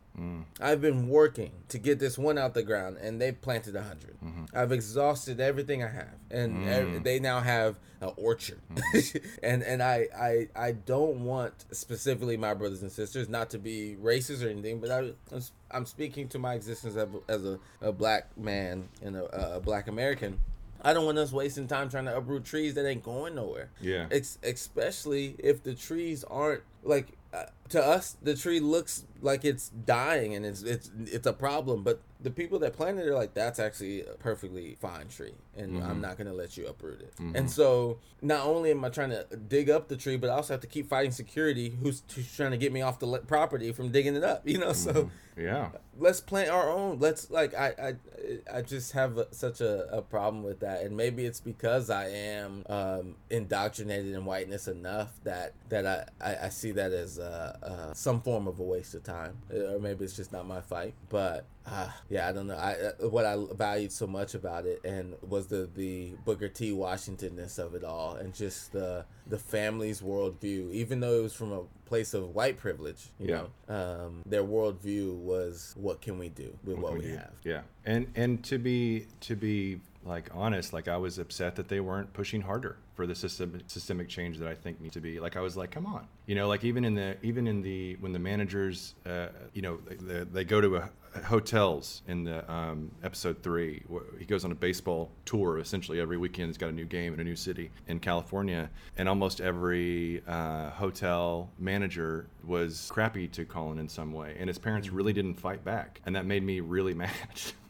I've 0.61 0.81
been 0.81 1.09
working 1.09 1.53
to 1.69 1.79
get 1.79 1.99
this 1.99 2.19
one 2.19 2.39
out 2.39 2.55
the 2.55 2.63
ground, 2.63 2.97
and 3.01 3.21
they've 3.21 3.41
planted 3.41 3.75
a 3.77 3.81
100 3.81 4.21
mm-hmm. 4.21 4.45
I've 4.55 4.73
exhausted 4.73 5.41
everything 5.41 5.83
I 5.83 5.89
have, 5.89 6.15
and 6.31 6.69
ev- 6.69 6.87
mm. 6.89 7.03
they 7.03 7.21
now 7.21 7.41
have 7.41 7.77
an 8.01 8.13
orchard. 8.17 8.61
Mm. 8.73 9.21
and 9.43 9.63
and 9.63 9.83
I, 9.83 10.09
I 10.19 10.49
I 10.57 10.73
don't 10.73 11.25
want 11.25 11.65
specifically 11.73 12.37
my 12.37 12.55
brothers 12.55 12.83
and 12.83 12.91
sisters 12.91 13.29
not 13.29 13.51
to 13.51 13.59
be 13.59 13.97
racist 14.03 14.45
or 14.45 14.49
anything, 14.49 14.81
but 14.81 14.91
I, 14.91 14.99
I'm, 15.33 15.43
I'm 15.71 15.87
speaking 15.87 16.29
to 16.29 16.39
my 16.39 16.55
existence 16.55 16.97
as, 16.97 17.09
a- 17.09 17.33
as 17.33 17.59
a, 17.83 17.93
black 17.93 18.37
man 18.37 18.89
and 19.03 19.17
a, 19.17 19.57
a 19.57 19.61
black 19.61 19.89
American. 19.89 20.41
I 20.81 20.93
don't 20.93 21.07
want 21.07 21.19
us 21.19 21.33
wasting 21.33 21.67
time 21.67 21.89
trying 21.89 22.05
to 22.05 22.17
uproot 22.17 22.45
trees 22.45 22.75
that 22.75 22.87
ain't 22.87 23.03
going 23.03 23.35
nowhere. 23.35 23.71
Yeah. 23.81 24.07
Ex- 24.11 24.39
especially 24.43 25.35
if 25.39 25.63
the 25.63 25.75
trees 25.75 26.25
aren't 26.25 26.63
like 26.85 27.09
uh, 27.35 27.47
to 27.71 27.83
us 27.85 28.17
the 28.23 28.35
tree 28.35 28.61
looks 28.61 29.05
like 29.21 29.45
it's 29.45 29.69
dying 29.71 30.35
and 30.35 30.47
it's 30.47 30.63
it's 30.63 30.91
it's 31.07 31.27
a 31.27 31.33
problem 31.33 31.83
but 31.83 32.01
the 32.21 32.31
people 32.31 32.59
that 32.59 32.73
planted 32.73 33.05
it 33.07 33.09
are 33.11 33.15
like 33.15 33.35
that's 33.35 33.59
actually 33.61 34.03
a 34.03 34.15
perfectly 34.15 34.77
fine 34.81 35.09
tree 35.09 35.35
and 35.57 35.73
Mm-hmm. 35.75 35.91
i'm 35.91 36.01
not 36.01 36.17
going 36.17 36.27
to 36.29 36.33
let 36.33 36.57
you 36.57 36.67
uproot 36.67 37.01
it. 37.01 37.13
And 37.35 37.51
so 37.51 37.99
not 38.23 38.47
only 38.47 38.71
am 38.71 38.85
i 38.85 38.89
trying 38.89 39.11
to 39.11 39.25
dig 39.49 39.69
up 39.71 39.89
the 39.89 39.97
tree 39.97 40.17
but 40.17 40.31
i 40.31 40.35
also 40.35 40.55
have 40.55 40.61
to 40.61 40.67
keep 40.69 40.89
fighting 40.89 41.11
security 41.13 41.77
who's, 41.83 42.03
who's 42.15 42.35
trying 42.35 42.53
to 42.53 42.57
get 42.57 42.73
me 42.73 42.81
off 42.83 42.99
the 43.01 43.07
le- 43.07 43.21
property 43.21 43.73
from 43.73 43.91
digging 43.91 44.15
it 44.17 44.25
up 44.25 44.47
you 44.49 44.59
know 44.59 44.73
so 44.73 45.11
Yeah. 45.37 45.71
let's 45.97 46.21
plant 46.21 46.51
our 46.51 46.69
own. 46.69 46.99
Let's 46.99 47.31
like 47.31 47.55
i 47.55 47.69
i, 47.89 48.59
I 48.59 48.63
just 48.63 48.93
have 48.93 49.19
a, 49.19 49.27
such 49.33 49.61
a, 49.61 49.89
a 49.99 50.03
problem 50.03 50.43
with 50.43 50.61
that. 50.61 50.83
And 50.83 50.97
maybe 50.97 51.25
it's 51.25 51.41
because 51.41 51.91
i 51.91 52.07
am 52.09 52.65
um 52.69 53.15
indoctrinated 53.31 54.15
in 54.15 54.25
whiteness 54.25 54.67
enough 54.69 55.11
that 55.25 55.53
that 55.69 55.87
i 55.87 56.05
i, 56.31 56.47
I 56.47 56.49
see 56.49 56.73
that 56.73 56.93
as 56.93 57.19
uh, 57.19 57.57
uh 57.63 57.93
some 57.95 58.21
form 58.21 58.47
of 58.47 58.59
a 58.61 58.63
waste 58.63 58.95
of 58.95 59.03
time 59.03 59.37
Uh, 59.53 59.75
or 59.75 59.79
maybe 59.79 60.05
it's 60.05 60.17
just 60.17 60.33
not 60.33 60.47
my 60.47 60.61
fight 60.61 60.95
but 61.09 61.45
uh, 61.71 61.91
yeah, 62.09 62.27
I 62.27 62.33
don't 62.33 62.47
know. 62.47 62.57
I 62.57 62.73
uh, 63.03 63.09
what 63.11 63.27
I 63.27 63.37
valued 63.55 63.93
so 63.93 64.07
much 64.07 64.35
about 64.35 64.65
it, 64.65 64.81
and 64.87 65.15
was 65.21 65.49
the 65.49 65.69
the 65.75 66.15
Booker 66.25 66.49
T. 66.49 66.73
Washingtonness 66.73 67.59
of 67.59 67.75
it 67.75 67.85
all, 67.85 68.15
and 68.15 68.33
just 68.33 68.73
the 68.73 69.05
the 69.27 69.37
family's 69.39 70.01
worldview. 70.01 70.73
Even 70.73 71.01
though 71.01 71.19
it 71.19 71.23
was 71.23 71.35
from 71.35 71.53
a 71.53 71.65
place 71.85 72.15
of 72.15 72.35
white 72.35 72.57
privilege, 72.57 73.11
you 73.19 73.29
Yeah. 73.29 73.43
know, 73.69 73.75
um, 74.07 74.23
their 74.25 74.45
worldview 74.45 75.15
was 75.19 75.75
what 75.77 76.01
can 76.01 76.19
we 76.19 76.31
do 76.31 76.57
with 76.65 76.79
what, 76.79 76.95
we 76.95 77.01
do. 77.03 77.17
have. 77.19 77.33
Yeah, 77.45 77.61
and 77.85 78.07
and 78.17 78.43
to 78.45 78.57
be 78.59 79.05
to 79.21 79.37
be 79.37 79.81
like 80.07 80.31
honest, 80.33 80.73
like 80.73 80.89
I 80.89 80.97
was 80.97 81.19
upset 81.19 81.57
that 81.57 81.69
they 81.69 81.81
weren't 81.81 82.15
pushing 82.15 82.41
harder 82.41 82.79
for 82.99 83.07
the 83.07 83.15
system 83.15 83.61
systemic 83.69 84.09
change 84.09 84.39
that 84.39 84.49
I 84.49 84.57
think 84.57 84.81
needs 84.81 84.95
to 84.95 85.01
be. 85.01 85.21
Like 85.21 85.37
I 85.37 85.41
was 85.41 85.57
like, 85.57 85.71
come 85.71 85.87
on, 85.87 86.09
you 86.27 86.35
know, 86.35 86.49
like 86.49 86.65
even 86.65 86.85
in 86.85 86.97
the 86.97 87.17
even 87.23 87.47
in 87.47 87.63
the 87.63 87.95
when 88.01 88.11
the 88.11 88.19
managers, 88.19 88.97
uh, 89.07 89.29
you 89.55 89.63
know, 89.63 89.79
they, 90.01 90.25
they 90.25 90.43
go 90.43 90.61
to 90.61 90.79
a, 90.79 90.91
hotels 91.23 92.03
in 92.09 92.25
the 92.25 92.53
um, 92.53 92.91
episode 93.05 93.41
three. 93.41 93.85
He 94.19 94.25
goes 94.25 94.45
on 94.45 94.51
a 94.51 94.57
baseball 94.57 95.13
tour 95.27 95.61
essentially 95.61 96.01
every 96.01 96.17
weekend. 96.17 96.49
He's 96.49 96.59
got 96.59 96.71
a 96.71 96.73
new 96.73 96.87
game 96.87 97.15
in 97.15 97.21
a 97.21 97.25
new 97.25 97.37
city 97.37 97.71
in 97.87 98.01
California, 98.01 98.69
and 98.97 99.09
almost 99.09 99.41
every 99.41 100.21
uh, 100.27 100.71
hotel 100.71 101.51
manager 101.57 102.27
was 102.45 102.91
crappy 102.93 103.29
to 103.29 103.45
Colin 103.45 103.79
in 103.79 103.89
some 103.89 104.13
way, 104.13 104.35
and 104.41 104.49
his 104.49 104.59
parents 104.59 104.91
really 104.91 105.13
didn't 105.13 105.35
fight 105.35 105.65
back, 105.65 106.01
and 106.05 106.17
that 106.17 106.27
made 106.27 106.43
me 106.43 106.59
really 106.59 106.95
mad. 107.05 107.13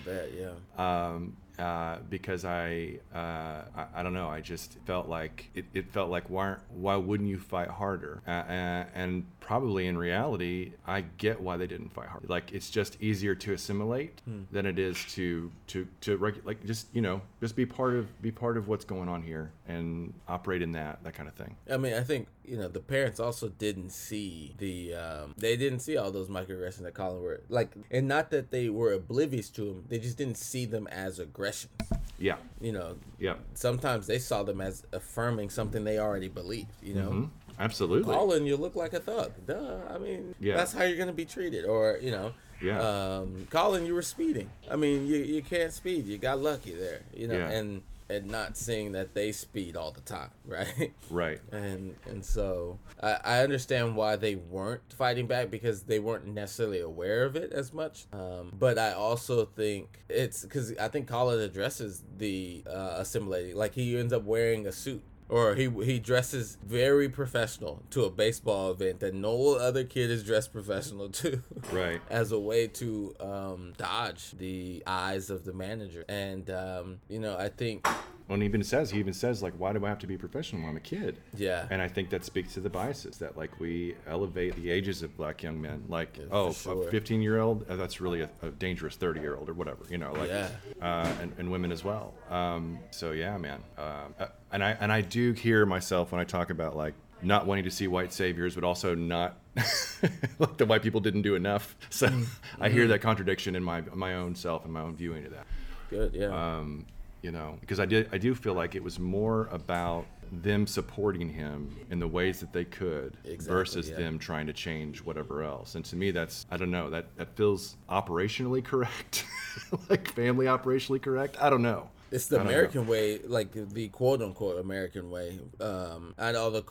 Bet, 0.06 0.30
yeah. 0.34 0.52
Um, 0.78 1.36
uh, 1.58 1.98
because 2.08 2.44
I, 2.44 2.98
uh, 3.14 3.62
I, 3.76 3.86
I 3.96 4.02
don't 4.02 4.14
know 4.14 4.28
I 4.28 4.40
just 4.40 4.78
felt 4.86 5.08
like 5.08 5.50
it, 5.54 5.64
it 5.74 5.90
felt 5.90 6.10
like 6.10 6.28
why 6.30 6.56
why 6.70 6.96
wouldn't 6.96 7.28
you 7.28 7.38
fight 7.38 7.68
harder? 7.68 8.22
Uh, 8.26 8.84
and 8.94 9.26
probably 9.40 9.86
in 9.86 9.96
reality 9.96 10.72
I 10.86 11.00
get 11.16 11.40
why 11.40 11.56
they 11.56 11.66
didn't 11.66 11.88
fight 11.94 12.08
harder 12.08 12.26
like 12.28 12.52
it's 12.52 12.68
just 12.68 13.00
easier 13.00 13.34
to 13.36 13.54
assimilate 13.54 14.20
hmm. 14.26 14.42
than 14.52 14.66
it 14.66 14.78
is 14.78 15.02
to 15.14 15.50
to 15.68 15.88
to 16.02 16.18
regu- 16.18 16.44
like 16.44 16.64
just 16.66 16.88
you 16.92 17.00
know 17.00 17.22
just 17.40 17.56
be 17.56 17.64
part 17.64 17.94
of 17.94 18.20
be 18.20 18.30
part 18.30 18.58
of 18.58 18.68
what's 18.68 18.84
going 18.84 19.08
on 19.08 19.22
here 19.22 19.50
and 19.66 20.12
operate 20.28 20.60
in 20.60 20.72
that 20.72 21.02
that 21.02 21.14
kind 21.14 21.28
of 21.28 21.34
thing. 21.34 21.56
I 21.70 21.78
mean 21.78 21.94
I 21.94 22.02
think 22.02 22.28
you 22.44 22.56
know 22.56 22.68
the 22.68 22.80
parents 22.80 23.20
also 23.20 23.48
didn't 23.48 23.90
see 23.90 24.54
the 24.58 24.94
um, 24.94 25.34
they 25.36 25.56
didn't 25.56 25.80
see 25.80 25.96
all 25.96 26.10
those 26.10 26.28
microaggressions 26.28 26.82
that 26.82 26.94
Colin 26.94 27.22
were 27.22 27.40
like 27.48 27.70
and 27.90 28.06
not 28.08 28.30
that 28.30 28.50
they 28.50 28.68
were 28.68 28.92
oblivious 28.92 29.48
to 29.50 29.64
them 29.64 29.84
they 29.88 29.98
just 29.98 30.16
didn't 30.16 30.36
see 30.36 30.64
them 30.64 30.86
as 30.88 31.18
aggressions 31.48 31.88
yeah. 32.18 32.36
You 32.60 32.72
know. 32.72 32.96
Yeah. 33.18 33.34
Sometimes 33.54 34.06
they 34.06 34.18
saw 34.18 34.42
them 34.42 34.60
as 34.60 34.84
affirming 34.92 35.50
something 35.50 35.84
they 35.84 35.98
already 35.98 36.28
believed. 36.28 36.72
You 36.82 36.94
know. 36.94 37.10
Mm-hmm. 37.10 37.24
Absolutely. 37.60 38.12
Colin, 38.12 38.46
you 38.46 38.56
look 38.56 38.76
like 38.76 38.92
a 38.92 39.00
thug. 39.00 39.32
Duh. 39.46 39.80
I 39.88 39.98
mean, 39.98 40.34
yeah. 40.40 40.56
that's 40.56 40.72
how 40.72 40.84
you're 40.84 40.98
gonna 40.98 41.12
be 41.12 41.24
treated. 41.24 41.64
Or 41.64 41.98
you 42.00 42.10
know. 42.10 42.32
Yeah. 42.60 42.80
Um, 42.80 43.46
Colin, 43.50 43.86
you 43.86 43.94
were 43.94 44.02
speeding. 44.02 44.50
I 44.70 44.76
mean, 44.76 45.06
you 45.06 45.18
you 45.18 45.42
can't 45.42 45.72
speed. 45.72 46.06
You 46.06 46.18
got 46.18 46.40
lucky 46.40 46.74
there. 46.74 47.00
You 47.14 47.28
know. 47.28 47.38
Yeah. 47.38 47.50
And 47.50 47.82
and 48.10 48.26
not 48.26 48.56
seeing 48.56 48.92
that 48.92 49.14
they 49.14 49.32
speed 49.32 49.76
all 49.76 49.90
the 49.90 50.00
time, 50.00 50.30
right? 50.46 50.92
Right. 51.10 51.40
And 51.52 51.96
and 52.06 52.24
so 52.24 52.78
I, 53.02 53.18
I 53.24 53.40
understand 53.40 53.96
why 53.96 54.16
they 54.16 54.34
weren't 54.34 54.92
fighting 54.92 55.26
back 55.26 55.50
because 55.50 55.82
they 55.82 55.98
weren't 55.98 56.26
necessarily 56.26 56.80
aware 56.80 57.24
of 57.24 57.36
it 57.36 57.52
as 57.52 57.72
much. 57.72 58.06
Um, 58.12 58.52
but 58.58 58.78
I 58.78 58.92
also 58.92 59.44
think 59.44 60.00
it's 60.08 60.42
because 60.42 60.76
I 60.78 60.88
think 60.88 61.08
Colin 61.08 61.40
addresses 61.40 62.02
the 62.16 62.64
uh, 62.68 62.94
assimilating, 62.96 63.56
like 63.56 63.74
he 63.74 63.98
ends 63.98 64.12
up 64.12 64.24
wearing 64.24 64.66
a 64.66 64.72
suit 64.72 65.02
or 65.28 65.54
he 65.54 65.68
he 65.84 65.98
dresses 65.98 66.56
very 66.64 67.08
professional 67.08 67.82
to 67.90 68.04
a 68.04 68.10
baseball 68.10 68.70
event 68.70 69.00
that 69.00 69.14
no 69.14 69.54
other 69.54 69.84
kid 69.84 70.10
is 70.10 70.24
dressed 70.24 70.52
professional 70.52 71.08
to. 71.10 71.42
Right. 71.72 72.00
as 72.08 72.32
a 72.32 72.38
way 72.38 72.66
to 72.68 73.14
um, 73.20 73.72
dodge 73.76 74.32
the 74.38 74.82
eyes 74.86 75.28
of 75.28 75.44
the 75.44 75.52
manager, 75.52 76.04
and 76.08 76.48
um, 76.50 77.00
you 77.08 77.18
know 77.18 77.36
I 77.36 77.48
think 77.48 77.86
and 78.28 78.42
even 78.42 78.62
says 78.62 78.90
he 78.90 78.98
even 78.98 79.12
says 79.12 79.42
like 79.42 79.52
why 79.54 79.72
do 79.72 79.84
i 79.84 79.88
have 79.88 79.98
to 79.98 80.06
be 80.06 80.16
professional 80.16 80.62
when 80.62 80.70
i'm 80.70 80.76
a 80.76 80.80
kid 80.80 81.20
yeah 81.36 81.66
and 81.70 81.80
i 81.80 81.88
think 81.88 82.10
that 82.10 82.24
speaks 82.24 82.54
to 82.54 82.60
the 82.60 82.68
biases 82.68 83.18
that 83.18 83.36
like 83.36 83.58
we 83.60 83.94
elevate 84.06 84.54
the 84.56 84.70
ages 84.70 85.02
of 85.02 85.16
black 85.16 85.42
young 85.42 85.60
men 85.60 85.82
like 85.88 86.16
yeah, 86.18 86.24
oh 86.30 86.52
sure. 86.52 86.86
a 86.86 86.90
15 86.90 87.22
year 87.22 87.40
old 87.40 87.68
uh, 87.68 87.76
that's 87.76 88.00
really 88.00 88.20
a, 88.22 88.30
a, 88.42 88.50
dangerous 88.50 88.96
30 88.96 89.20
year 89.20 89.36
old 89.36 89.48
or 89.48 89.54
whatever 89.54 89.80
you 89.88 89.98
know 89.98 90.12
like 90.12 90.28
yeah. 90.28 90.48
uh, 90.82 91.12
and, 91.20 91.32
and 91.38 91.50
women 91.50 91.72
as 91.72 91.84
well 91.84 92.14
um, 92.30 92.78
so 92.90 93.12
yeah 93.12 93.36
man 93.38 93.62
um, 93.78 94.14
uh, 94.18 94.26
and 94.52 94.62
i 94.62 94.70
and 94.80 94.92
i 94.92 95.00
do 95.00 95.32
hear 95.32 95.64
myself 95.64 96.12
when 96.12 96.20
i 96.20 96.24
talk 96.24 96.50
about 96.50 96.76
like 96.76 96.94
not 97.22 97.46
wanting 97.46 97.64
to 97.64 97.70
see 97.70 97.88
white 97.88 98.12
saviors, 98.12 98.54
but 98.54 98.64
also 98.64 98.94
not 98.94 99.38
like 100.38 100.56
the 100.56 100.66
white 100.66 100.82
people 100.82 101.00
didn't 101.00 101.22
do 101.22 101.34
enough. 101.34 101.76
So 101.90 102.06
mm-hmm. 102.06 102.62
I 102.62 102.68
hear 102.68 102.86
that 102.88 103.00
contradiction 103.00 103.56
in 103.56 103.64
my 103.64 103.80
my 103.92 104.14
own 104.14 104.34
self 104.34 104.64
and 104.64 104.72
my 104.72 104.82
own 104.82 104.94
viewing 104.94 105.24
of 105.24 105.32
that. 105.32 105.46
Good, 105.90 106.14
yeah. 106.14 106.26
Um, 106.26 106.86
you 107.22 107.32
know, 107.32 107.56
because 107.60 107.80
I 107.80 107.86
did 107.86 108.08
I 108.12 108.18
do 108.18 108.34
feel 108.34 108.54
like 108.54 108.74
it 108.74 108.82
was 108.82 108.98
more 108.98 109.48
about 109.50 110.06
them 110.30 110.66
supporting 110.66 111.28
him 111.28 111.74
in 111.90 111.98
the 111.98 112.06
ways 112.06 112.40
that 112.40 112.52
they 112.52 112.64
could 112.64 113.16
exactly, 113.24 113.54
versus 113.54 113.90
yeah. 113.90 113.96
them 113.96 114.18
trying 114.18 114.46
to 114.46 114.52
change 114.52 115.02
whatever 115.02 115.42
else. 115.42 115.74
And 115.74 115.84
to 115.86 115.96
me 115.96 116.10
that's 116.10 116.46
I 116.50 116.56
don't 116.56 116.70
know, 116.70 116.90
that 116.90 117.16
that 117.16 117.36
feels 117.36 117.76
operationally 117.88 118.64
correct. 118.64 119.24
like 119.88 120.12
family 120.12 120.46
operationally 120.46 121.02
correct. 121.02 121.36
I 121.40 121.50
don't 121.50 121.62
know. 121.62 121.88
It's 122.10 122.26
the 122.26 122.40
American 122.40 122.84
know. 122.84 122.90
way, 122.90 123.18
like 123.18 123.52
the 123.52 123.88
quote 123.88 124.22
unquote 124.22 124.58
American 124.58 125.10
way. 125.10 125.38
Um, 125.60 126.14
and 126.16 126.36
all 126.36 126.50
the 126.50 126.64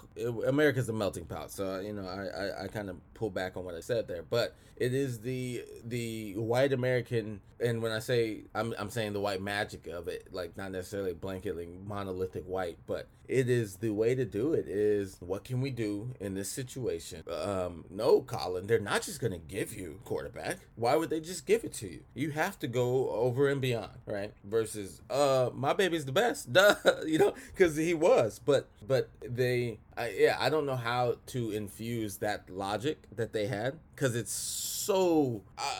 America's 0.48 0.90
a 0.90 0.94
melting 0.94 1.26
pot, 1.26 1.52
so 1.52 1.80
you 1.80 1.94
know 1.94 2.08
I, 2.08 2.26
I, 2.26 2.64
I 2.64 2.68
kind 2.68 2.90
of 2.90 2.98
pull 3.14 3.30
back 3.30 3.56
on 3.56 3.64
what 3.64 3.76
I 3.76 3.82
said 3.82 4.08
there, 4.08 4.24
but 4.24 4.56
it 4.78 4.94
is 4.94 5.20
the 5.20 5.64
the 5.86 6.36
white 6.36 6.74
American, 6.74 7.42
and 7.60 7.82
when 7.82 7.91
I 7.91 8.00
say 8.00 8.43
I'm 8.54 8.74
I'm 8.78 8.89
saying 8.89 9.13
the 9.13 9.20
white 9.20 9.41
magic 9.41 9.88
of 9.88 10.08
it, 10.08 10.28
like 10.32 10.58
not 10.58 10.72
necessarily 10.72 11.13
blanketing 11.13 11.88
monolithic 11.88 12.43
white, 12.46 12.78
but 12.86 13.08
it 13.28 13.50
is 13.50 13.78
the 13.78 13.89
way 13.89 14.15
to 14.15 14.26
do 14.26 14.54
it. 14.54 14.67
Is 14.67 15.17
what 15.20 15.43
can 15.43 15.62
we 15.62 15.72
do 15.72 16.13
in 16.20 16.34
this 16.34 16.50
situation? 16.50 17.24
Um, 17.30 17.86
no, 17.89 18.22
Colin, 18.22 18.67
they're 18.67 18.80
not 18.80 19.02
just 19.02 19.20
gonna 19.20 19.38
give 19.38 19.74
you 19.74 20.00
quarterback. 20.06 20.60
Why 20.76 20.96
would 20.96 21.10
they 21.10 21.20
just 21.20 21.46
give 21.46 21.63
it 21.63 21.74
to 21.74 21.88
you? 21.88 22.04
You 22.13 22.32
have 22.32 22.60
to 22.60 22.67
go 22.67 23.10
over 23.10 23.50
and 23.50 23.60
beyond, 23.60 23.91
right? 24.06 24.34
Versus, 24.43 25.02
uh, 25.10 25.50
my 25.54 25.74
baby's 25.74 26.06
the 26.06 26.12
best, 26.12 26.54
duh, 26.54 26.76
you 27.06 27.17
know, 27.17 27.34
because 27.52 27.76
he 27.76 27.93
was, 27.93 28.39
but 28.43 28.70
but 28.86 29.10
they 29.22 29.80
I, 29.98 30.14
yeah, 30.18 30.38
I 30.40 30.50
don't 30.50 30.66
know 30.66 30.76
how 30.76 31.16
to 31.28 31.52
infuse 31.52 32.18
that 32.18 32.50
logic 32.50 33.04
that 33.16 33.34
they 33.34 33.48
had 33.48 33.80
because 33.96 34.16
it's 34.16 34.32
so 34.32 35.42
uh, 35.58 35.74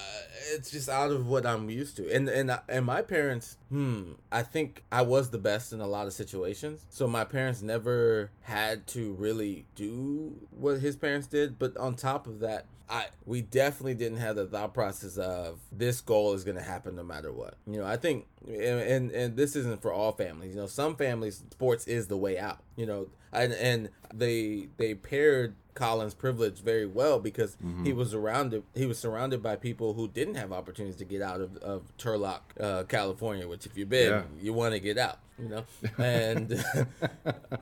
it's 0.54 0.72
just 0.72 0.90
out 0.90 1.12
of 1.12 1.28
what 1.28 1.46
I'm 1.46 1.70
used 1.70 1.98
to. 1.98 2.12
And 2.12 2.28
and 2.28 2.58
and 2.68 2.86
my 2.86 3.02
parents, 3.02 3.58
hmm, 3.70 4.14
I 4.32 4.42
think 4.42 4.84
I 4.92 5.04
was 5.04 5.30
the 5.30 5.38
best 5.38 5.72
in 5.72 5.82
a 5.82 5.88
lot 5.88 6.08
of 6.08 6.14
situations. 6.14 6.86
So 6.90 7.08
my 7.08 7.26
parents 7.26 7.62
never 7.62 8.32
had 8.42 8.88
to 8.88 9.14
really 9.14 9.66
do 9.76 10.36
what 10.52 10.80
his 10.80 10.96
parents 10.96 11.28
did. 11.28 11.60
But 11.60 11.78
on 11.78 11.96
top 11.96 12.26
of 12.28 12.40
that, 12.40 12.66
I 12.90 13.08
we 13.26 13.42
definitely 13.42 13.96
didn't 13.96 14.20
have 14.20 14.36
the 14.36 14.46
thought 14.46 14.74
process 14.74 15.18
of 15.18 15.60
this 15.72 16.00
goal 16.02 16.34
is 16.34 16.44
going 16.44 16.58
to 16.58 16.64
happen 16.64 16.96
no 16.96 17.04
matter 17.04 17.32
what. 17.32 17.56
You 17.66 17.80
know, 17.80 17.86
I 17.86 17.98
think 17.98 18.28
and, 18.48 18.58
and 18.58 19.12
and 19.12 19.38
this 19.38 19.56
isn't 19.56 19.82
for 19.82 19.92
all 19.92 20.14
families. 20.14 20.56
You 20.56 20.62
know, 20.62 20.68
some 20.68 20.96
families 20.96 21.44
sports 21.52 21.88
is 21.88 22.08
the 22.08 22.18
way 22.18 22.38
out. 22.38 22.60
You 22.76 22.86
know, 22.86 23.08
and 23.34 23.54
and 23.54 23.90
they 24.14 24.70
they 24.78 24.94
paired 24.94 25.56
Colin's 25.78 26.16
privilege 26.16 26.60
very 26.60 26.88
well 26.88 27.20
because 27.20 27.56
mm-hmm. 27.56 27.86
he 27.86 27.94
was 27.94 28.10
surrounded 28.10 28.64
he 28.74 28.88
was 28.88 28.98
surrounded 28.98 29.44
by 29.44 29.56
people 29.56 29.94
who 29.94 30.08
didn't 30.08 30.34
have 30.34 30.52
opportunities 30.52 30.98
to 30.98 31.06
get 31.06 31.22
out 31.22 31.40
of, 31.40 31.56
of 31.58 31.84
Turlock, 32.00 32.42
uh, 32.60 32.84
California, 32.86 33.48
which 33.48 33.68
if 33.68 33.78
you've 33.78 33.88
been, 33.88 34.12
yeah. 34.12 34.24
you 34.42 34.54
want 34.54 34.74
to 34.74 34.80
get 34.80 34.98
out, 34.98 35.20
you 35.38 35.48
know. 35.48 35.66
And 36.04 36.66